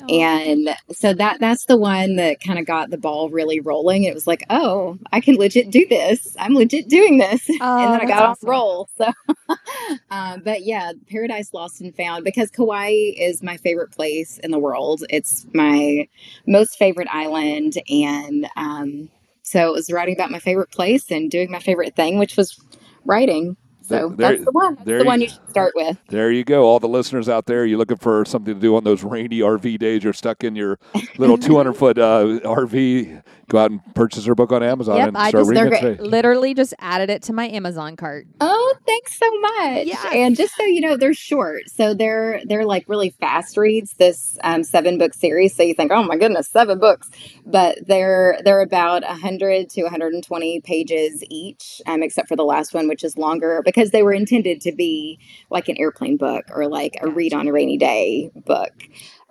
Oh. 0.00 0.06
And 0.08 0.70
so 0.90 1.14
that 1.14 1.38
that's 1.38 1.66
the 1.66 1.76
one 1.76 2.16
that 2.16 2.40
kind 2.40 2.58
of 2.58 2.66
got 2.66 2.90
the 2.90 2.98
ball 2.98 3.30
really 3.30 3.60
rolling. 3.60 4.02
It 4.02 4.14
was 4.14 4.26
like, 4.26 4.42
oh, 4.50 4.98
I 5.12 5.20
can 5.20 5.36
legit 5.36 5.70
do 5.70 5.86
this. 5.86 6.36
I'm 6.40 6.54
legit 6.54 6.88
doing 6.88 7.18
this. 7.18 7.48
Oh, 7.60 7.78
and 7.78 7.94
then 7.94 8.00
I 8.00 8.06
got 8.06 8.30
awesome. 8.30 8.48
on 8.48 8.50
roll. 8.50 8.88
So, 8.96 9.12
um, 10.10 10.42
but 10.44 10.64
yeah, 10.64 10.92
Paradise 11.08 11.54
Lost 11.54 11.80
and 11.80 11.94
Found 11.94 12.24
because 12.24 12.50
Kauai 12.50 12.90
is 12.90 13.40
my 13.40 13.56
favorite 13.56 13.92
place 13.92 14.38
in 14.38 14.50
the 14.50 14.58
world. 14.58 15.04
It's 15.08 15.46
my 15.54 16.08
most 16.46 16.76
favorite 16.76 17.08
island, 17.12 17.74
and 17.88 18.48
um, 18.56 19.10
so 19.42 19.68
it 19.68 19.72
was 19.72 19.92
writing 19.92 20.16
about 20.16 20.32
my 20.32 20.40
favorite 20.40 20.72
place 20.72 21.12
and 21.12 21.30
doing 21.30 21.52
my 21.52 21.60
favorite 21.60 21.94
thing, 21.94 22.18
which 22.18 22.36
was 22.36 22.60
writing. 23.04 23.56
So 23.92 24.08
There- 24.10 24.32
that's 24.32 24.44
the 24.44 24.50
one. 24.52 24.74
That's 24.76 24.86
the 24.86 24.98
you- 24.98 25.04
one 25.04 25.20
you 25.20 25.28
should 25.28 25.48
start 25.50 25.72
with. 25.76 25.96
There 26.08 26.30
you 26.30 26.44
go. 26.44 26.64
All 26.64 26.80
the 26.80 26.88
listeners 26.88 27.28
out 27.28 27.46
there, 27.46 27.64
you're 27.66 27.78
looking 27.78 27.96
for 27.98 28.24
something 28.24 28.54
to 28.54 28.60
do 28.60 28.74
on 28.76 28.84
those 28.84 29.02
rainy 29.04 29.40
RV 29.40 29.78
days. 29.78 30.02
You're 30.04 30.12
stuck 30.12 30.44
in 30.44 30.56
your 30.56 30.78
little 31.18 31.38
200 31.38 31.72
foot 31.74 31.98
uh, 31.98 32.40
RV. 32.44 33.22
Go 33.52 33.58
out 33.58 33.70
and 33.70 33.94
purchase 33.94 34.24
her 34.24 34.34
book 34.34 34.50
on 34.50 34.62
Amazon 34.62 34.96
Yep, 34.96 35.08
and 35.08 35.16
I 35.18 35.28
start 35.28 35.42
just 35.42 35.50
reading 35.50 35.72
it 35.74 35.80
today. 35.82 36.02
Literally 36.02 36.54
just 36.54 36.72
added 36.78 37.10
it 37.10 37.20
to 37.24 37.34
my 37.34 37.48
Amazon 37.48 37.96
cart. 37.96 38.26
Oh, 38.40 38.74
thanks 38.86 39.18
so 39.18 39.30
much. 39.40 39.86
Yeah. 39.88 40.10
And 40.14 40.34
just 40.34 40.56
so 40.56 40.62
you 40.62 40.80
know, 40.80 40.96
they're 40.96 41.12
short, 41.12 41.68
so 41.68 41.92
they're 41.92 42.40
they're 42.46 42.64
like 42.64 42.88
really 42.88 43.10
fast 43.10 43.58
reads. 43.58 43.92
This 43.98 44.38
um, 44.42 44.64
seven 44.64 44.96
book 44.96 45.12
series, 45.12 45.54
so 45.54 45.64
you 45.64 45.74
think, 45.74 45.92
oh 45.92 46.02
my 46.02 46.16
goodness, 46.16 46.48
seven 46.48 46.78
books, 46.78 47.10
but 47.44 47.76
they're 47.86 48.40
they're 48.42 48.62
about 48.62 49.04
hundred 49.04 49.68
to 49.68 49.82
120 49.82 50.62
pages 50.62 51.22
each, 51.28 51.82
um, 51.84 52.02
except 52.02 52.28
for 52.28 52.36
the 52.36 52.44
last 52.44 52.72
one, 52.72 52.88
which 52.88 53.04
is 53.04 53.18
longer 53.18 53.60
because 53.62 53.90
they 53.90 54.02
were 54.02 54.14
intended 54.14 54.62
to 54.62 54.72
be 54.72 55.18
like 55.50 55.68
an 55.68 55.76
airplane 55.78 56.16
book 56.16 56.46
or 56.54 56.68
like 56.68 56.96
a 57.02 57.10
read 57.10 57.34
on 57.34 57.48
a 57.48 57.52
rainy 57.52 57.76
day 57.76 58.30
book. 58.34 58.72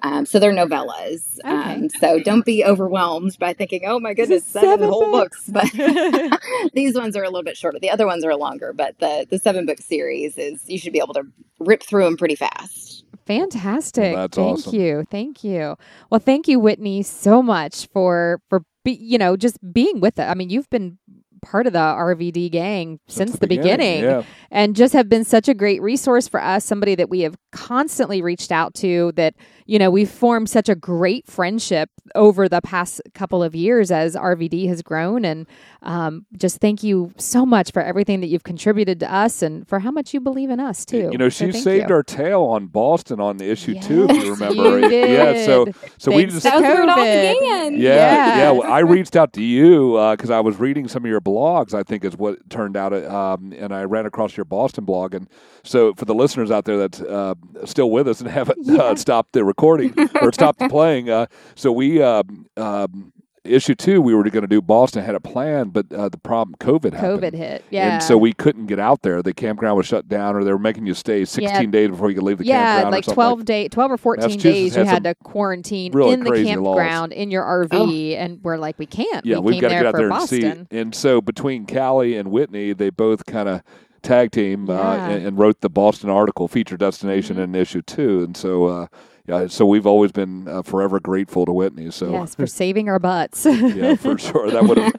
Um, 0.03 0.25
so 0.25 0.39
they're 0.39 0.53
novellas. 0.53 1.37
Um, 1.43 1.89
so 1.89 2.19
don't 2.19 2.45
be 2.45 2.63
overwhelmed 2.65 3.37
by 3.39 3.53
thinking, 3.53 3.81
oh 3.85 3.99
my 3.99 4.13
goodness, 4.13 4.45
seven, 4.45 4.69
seven 4.69 4.89
whole 4.89 5.11
books. 5.11 5.47
books. 5.47 5.71
But 5.73 6.39
these 6.73 6.95
ones 6.95 7.15
are 7.15 7.23
a 7.23 7.29
little 7.29 7.43
bit 7.43 7.57
shorter. 7.57 7.79
The 7.79 7.89
other 7.91 8.05
ones 8.07 8.25
are 8.25 8.35
longer, 8.35 8.73
but 8.73 8.97
the 8.99 9.27
the 9.29 9.37
seven 9.37 9.65
book 9.65 9.79
series 9.79 10.37
is 10.37 10.63
you 10.67 10.79
should 10.79 10.93
be 10.93 10.99
able 10.99 11.13
to 11.15 11.23
rip 11.59 11.83
through 11.83 12.05
them 12.05 12.17
pretty 12.17 12.35
fast. 12.35 13.05
Fantastic. 13.27 14.13
Well, 14.13 14.23
that's 14.23 14.35
thank 14.35 14.57
awesome. 14.59 14.75
you. 14.79 15.05
Thank 15.09 15.43
you. 15.43 15.77
Well, 16.09 16.19
thank 16.19 16.47
you, 16.47 16.59
Whitney, 16.59 17.03
so 17.03 17.41
much 17.41 17.87
for 17.93 18.41
for 18.49 18.63
be, 18.83 18.93
you 18.93 19.17
know 19.17 19.37
just 19.37 19.57
being 19.73 19.99
with 19.99 20.17
it. 20.19 20.23
I 20.23 20.33
mean, 20.33 20.49
you've 20.49 20.69
been 20.69 20.97
part 21.41 21.65
of 21.65 21.73
the 21.73 21.79
RVD 21.79 22.51
gang 22.51 22.99
since, 23.07 23.37
the, 23.39 23.47
beginning, 23.47 24.03
Yeah. 24.03 24.23
and 24.51 24.75
just 24.75 24.93
have 24.93 25.09
been 25.09 25.23
such 25.23 25.47
a 25.47 25.55
great 25.55 25.81
resource 25.81 26.27
for 26.27 26.39
us. 26.39 26.63
Somebody 26.63 26.93
that 26.95 27.09
we 27.09 27.21
have 27.21 27.35
constantly 27.51 28.21
reached 28.21 28.51
out 28.51 28.73
to. 28.75 29.11
That 29.15 29.33
you 29.65 29.79
know 29.79 29.89
we've 29.89 30.09
formed 30.09 30.49
such 30.49 30.69
a 30.69 30.75
great 30.75 31.27
friendship 31.27 31.89
over 32.15 32.49
the 32.49 32.61
past 32.61 33.01
couple 33.13 33.43
of 33.43 33.55
years 33.55 33.91
as 33.91 34.15
RVD 34.15 34.67
has 34.67 34.81
grown, 34.81 35.23
and 35.25 35.47
um, 35.81 36.25
just 36.37 36.57
thank 36.59 36.83
you 36.83 37.13
so 37.17 37.45
much 37.45 37.71
for 37.71 37.81
everything 37.81 38.21
that 38.21 38.27
you've 38.27 38.43
contributed 38.43 38.99
to 38.99 39.13
us 39.13 39.41
and 39.41 39.67
for 39.67 39.79
how 39.79 39.91
much 39.91 40.13
you 40.13 40.19
believe 40.19 40.49
in 40.49 40.59
us 40.59 40.85
too. 40.85 41.09
You 41.11 41.17
know, 41.17 41.29
she 41.29 41.51
thank 41.51 41.63
saved 41.63 41.89
you. 41.89 41.95
our 41.95 42.03
tail 42.03 42.41
on 42.43 42.67
Boston 42.67 43.19
on 43.19 43.37
the 43.37 43.49
issue 43.49 43.79
too. 43.79 44.07
if 44.09 44.23
you 44.23 44.33
remember. 44.33 44.79
you 44.79 44.87
Yeah, 44.89 45.45
so 45.45 45.65
did. 45.65 45.75
so 45.97 46.11
we 46.15 46.25
just 46.25 46.43
to 46.43 46.43
That 46.43 46.55
was 46.55 46.63
where 46.63 46.83
it 46.83 46.89
all 46.89 46.97
COVID. 46.97 47.33
began. 47.39 47.73
Yeah, 47.79 48.37
yeah. 48.37 48.51
Well, 48.51 48.63
I 48.71 48.79
reached 48.79 49.15
out 49.15 49.33
to 49.33 49.43
you 49.43 49.93
because 50.11 50.29
I 50.29 50.39
was 50.39 50.59
reading 50.59 50.87
some 50.87 51.03
of 51.03 51.09
your 51.09 51.21
blogs. 51.21 51.73
I 51.73 51.83
think 51.83 52.03
is 52.03 52.17
what 52.17 52.49
turned 52.49 52.75
out, 52.77 52.93
um, 52.93 53.53
and 53.57 53.73
I 53.73 53.83
ran 53.83 54.05
across 54.05 54.35
your 54.37 54.45
Boston 54.45 54.85
blog. 54.85 55.13
And 55.13 55.27
so, 55.63 55.93
for 55.93 56.05
the 56.05 56.15
listeners 56.15 56.51
out 56.51 56.65
there 56.65 56.77
that's 56.77 57.01
uh, 57.01 57.35
still 57.65 57.91
with 57.91 58.07
us 58.07 58.21
and 58.21 58.29
haven't 58.29 58.69
uh, 58.69 58.95
stopped 58.95 59.33
the 59.33 59.43
recording 59.43 59.93
or 60.21 60.31
stopped 60.31 60.59
the 60.59 60.69
playing, 60.69 61.09
uh, 61.09 61.25
so 61.55 61.71
we 61.71 62.01
um, 62.01 62.47
um, 62.57 63.13
issue 63.43 63.73
two 63.73 64.01
we 64.01 64.13
were 64.13 64.23
going 64.23 64.41
to 64.41 64.47
do 64.47 64.61
Boston 64.61 65.03
had 65.03 65.15
a 65.15 65.19
plan, 65.19 65.69
but 65.69 65.91
uh, 65.91 66.09
the 66.09 66.17
problem 66.17 66.55
COVID 66.59 66.93
happened. 66.93 67.21
COVID 67.21 67.33
hit. 67.33 67.65
Yeah. 67.69 67.93
And 67.95 68.03
so 68.03 68.17
we 68.17 68.33
couldn't 68.33 68.67
get 68.67 68.79
out 68.79 69.01
there. 69.01 69.21
The 69.21 69.33
campground 69.33 69.77
was 69.77 69.87
shut 69.87 70.07
down, 70.07 70.35
or 70.35 70.43
they 70.43 70.51
were 70.51 70.59
making 70.59 70.85
you 70.85 70.93
stay 70.93 71.25
16 71.25 71.43
Yeah. 71.43 71.65
days 71.71 71.89
before 71.89 72.09
you 72.09 72.15
could 72.15 72.23
leave 72.23 72.37
the 72.37 72.45
yeah, 72.45 72.81
campground. 72.81 72.85
Yeah, 72.85 72.89
like 72.97 73.03
something 73.05 73.15
12 73.15 73.45
day, 73.45 73.67
12 73.67 73.91
or 73.91 73.97
14 73.97 74.21
Massachusetts 74.21 74.43
days 74.43 74.75
you 74.75 74.83
had 74.83 74.87
had 74.87 75.03
to 75.05 75.15
quarantine 75.23 75.91
really 75.93 76.13
in 76.13 76.23
the 76.23 76.29
crazy 76.29 76.55
laws. 76.55 76.77
campground 76.77 77.13
in 77.13 77.31
your 77.31 77.43
RV 77.43 78.15
and 78.15 78.39
we're 78.43 78.57
like 78.57 78.77
we 78.77 78.85
can't. 78.85 79.25
Yeah, 79.25 79.39
we 79.39 79.53
we've 79.53 79.61
got 79.61 79.69
to 79.69 79.73
get 79.75 79.85
out 79.87 79.91
for 79.91 79.97
there 79.97 80.07
and 80.07 80.19
Boston. 80.19 80.67
see. 80.69 80.77
And 80.77 80.95
so 80.95 81.21
between 81.21 81.65
Caly 81.65 82.19
and 82.19 82.31
Whitney, 82.31 82.73
they 82.73 82.89
both 82.89 83.25
kind 83.25 83.49
of 83.49 83.61
tag 84.01 84.31
team 84.31 84.69
uh, 84.69 84.73
and, 84.97 85.25
and 85.27 85.37
wrote 85.37 85.61
the 85.61 85.69
Boston 85.69 86.09
article, 86.09 86.47
feature 86.47 86.77
destination 86.77 87.37
Mhm. 87.37 87.43
in 87.43 87.55
issue 87.55 87.81
two. 87.81 88.23
And 88.23 88.35
so, 88.35 88.65
uh, 88.65 88.87
yeah, 89.27 89.47
so 89.47 89.65
we've 89.65 89.85
always 89.85 90.11
been 90.11 90.47
uh, 90.47 90.61
forever 90.63 90.99
grateful 90.99 91.45
to 91.45 91.51
Whitney. 91.53 91.91
So 91.91 92.11
yes, 92.11 92.35
for 92.35 92.47
saving 92.61 92.89
our 92.89 92.99
butts. 92.99 93.45
yeah, 93.45 93.95
for 93.95 94.17
sure, 94.17 94.49
that 94.51 94.63
would 94.63 94.77
have. 94.77 94.93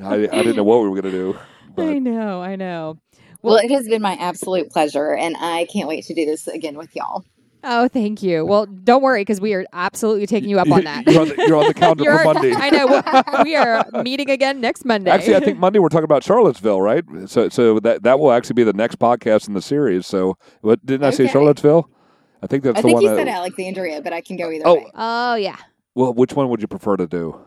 I, 0.00 0.14
I 0.14 0.42
didn't 0.42 0.56
know 0.56 0.64
what 0.64 0.82
we 0.82 0.88
were 0.88 1.00
going 1.00 1.12
to 1.12 1.18
do. 1.18 1.38
I 1.78 1.98
know, 1.98 2.40
I 2.42 2.56
know. 2.56 2.98
Well, 3.42 3.56
it 3.56 3.70
has 3.70 3.86
been 3.86 4.02
my 4.02 4.14
absolute 4.14 4.70
pleasure, 4.70 5.14
and 5.14 5.36
I 5.38 5.66
can't 5.72 5.86
wait 5.86 6.04
to 6.06 6.14
do 6.14 6.24
this 6.24 6.48
again 6.48 6.76
with 6.76 6.96
y'all. 6.96 7.24
Oh, 7.68 7.88
thank 7.88 8.22
you. 8.22 8.44
Well, 8.46 8.66
don't 8.66 9.02
worry 9.02 9.22
because 9.22 9.40
we 9.40 9.52
are 9.54 9.66
absolutely 9.72 10.26
taking 10.26 10.48
you 10.48 10.58
up 10.60 10.70
on 10.70 10.84
that. 10.84 11.04
You're 11.06 11.20
on 11.22 11.28
the, 11.28 11.34
you're 11.48 11.56
on 11.56 11.66
the 11.66 11.74
calendar 11.74 12.04
You're- 12.04 12.18
for 12.18 12.34
Monday. 12.34 12.52
I 12.54 12.70
know. 12.70 12.86
We're- 13.44 14.02
meeting 14.04 14.30
again 14.30 14.60
next 14.60 14.84
Monday. 14.84 15.10
Actually, 15.10 15.36
I 15.36 15.40
think 15.40 15.58
Monday 15.58 15.78
we're 15.80 15.88
talking 15.88 16.04
about 16.04 16.22
Charlottesville, 16.22 16.80
right? 16.80 17.02
So, 17.26 17.48
so 17.48 17.80
that 17.80 18.02
that 18.04 18.20
will 18.20 18.30
actually 18.32 18.54
be 18.54 18.62
the 18.64 18.72
next 18.72 18.98
podcast 19.00 19.48
in 19.48 19.54
the 19.54 19.62
series. 19.62 20.06
So, 20.06 20.38
what 20.60 20.84
didn't 20.86 21.04
I 21.06 21.10
say 21.10 21.26
Charlottesville? 21.26 21.90
I 22.42 22.46
think 22.46 22.62
that's 22.62 22.78
I 22.78 22.82
the 22.82 22.88
think 22.88 22.94
one. 22.94 23.02
you 23.02 23.08
that, 23.10 23.16
said 23.16 23.28
Alexandria, 23.28 24.00
but 24.02 24.12
I 24.12 24.20
can 24.20 24.36
go 24.36 24.50
either 24.50 24.64
Oh. 24.66 24.74
way. 24.76 24.86
Oh 24.94 25.34
yeah. 25.34 25.56
well, 25.94 26.12
which 26.14 26.34
one 26.34 26.48
would 26.50 26.60
you 26.60 26.68
prefer 26.68 26.96
to 26.96 27.06
do? 27.06 27.40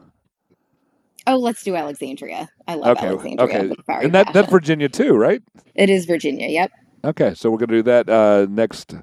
Oh, 1.28 1.38
let's 1.38 1.64
do 1.64 1.76
Alexandria. 1.76 2.50
I 2.68 2.76
love 2.76 2.98
Okay, 2.98 3.08
Alexandria. 3.08 3.46
okay, 3.72 4.04
and 4.06 4.14
that 4.16 4.34
that's. 4.34 4.50
Virginia 4.50 4.90
too, 4.90 5.14
right? 5.16 5.42
it 5.76 5.90
is 5.90 6.06
Virginia. 6.06 6.48
Yep. 6.50 6.72
Okay, 7.06 7.34
so 7.36 7.50
we're 7.52 7.58
going 7.60 7.70
to 7.70 7.76
do 7.76 7.84
that 7.84 8.10
uh, 8.10 8.48
next 8.50 8.96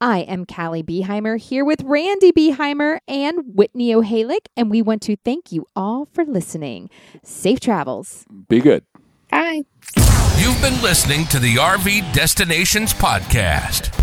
I 0.00 0.20
am 0.20 0.46
Caly 0.46 0.82
Beheimer 0.82 1.38
here 1.38 1.66
with 1.66 1.82
Randy 1.82 2.32
Beheimer 2.32 3.00
and 3.06 3.54
Whitney 3.54 3.94
O'Halek, 3.94 4.48
and 4.56 4.70
we 4.70 4.80
want 4.80 5.02
to 5.02 5.16
thank 5.16 5.52
you 5.52 5.66
all 5.76 6.06
for 6.06 6.24
listening. 6.24 6.88
Safe 7.22 7.60
travels. 7.60 8.24
Be 8.48 8.60
good. 8.60 8.84
Bye. 9.30 9.64
You've 9.96 10.60
been 10.60 10.80
listening 10.82 11.26
to 11.26 11.38
the 11.38 11.56
RV 11.56 12.12
Destinations 12.12 12.92
Podcast. 12.92 13.94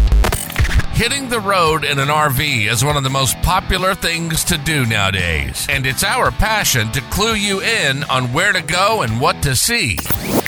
Hitting 0.94 1.30
the 1.30 1.40
road 1.40 1.84
in 1.84 2.00
an 2.00 2.10
RV 2.10 2.70
is 2.72 2.84
one 2.86 2.98
of 2.98 3.04
the 3.04 3.10
most 3.10 3.42
popular 3.42 3.96
things 3.96 4.44
to 4.46 4.58
do 4.58 4.86
nowadays, 4.86 5.66
and 5.70 5.86
it's 5.86 6.04
our 6.04 6.32
passion 6.32 6.92
to 6.92 7.02
clue 7.02 7.34
you 7.36 7.62
in 7.62 8.04
on 8.06 8.34
where 8.34 8.54
to 8.54 8.62
go 8.62 9.02
and 9.02 9.20
what 9.20 9.42
to 9.44 9.56
see. 9.56 9.98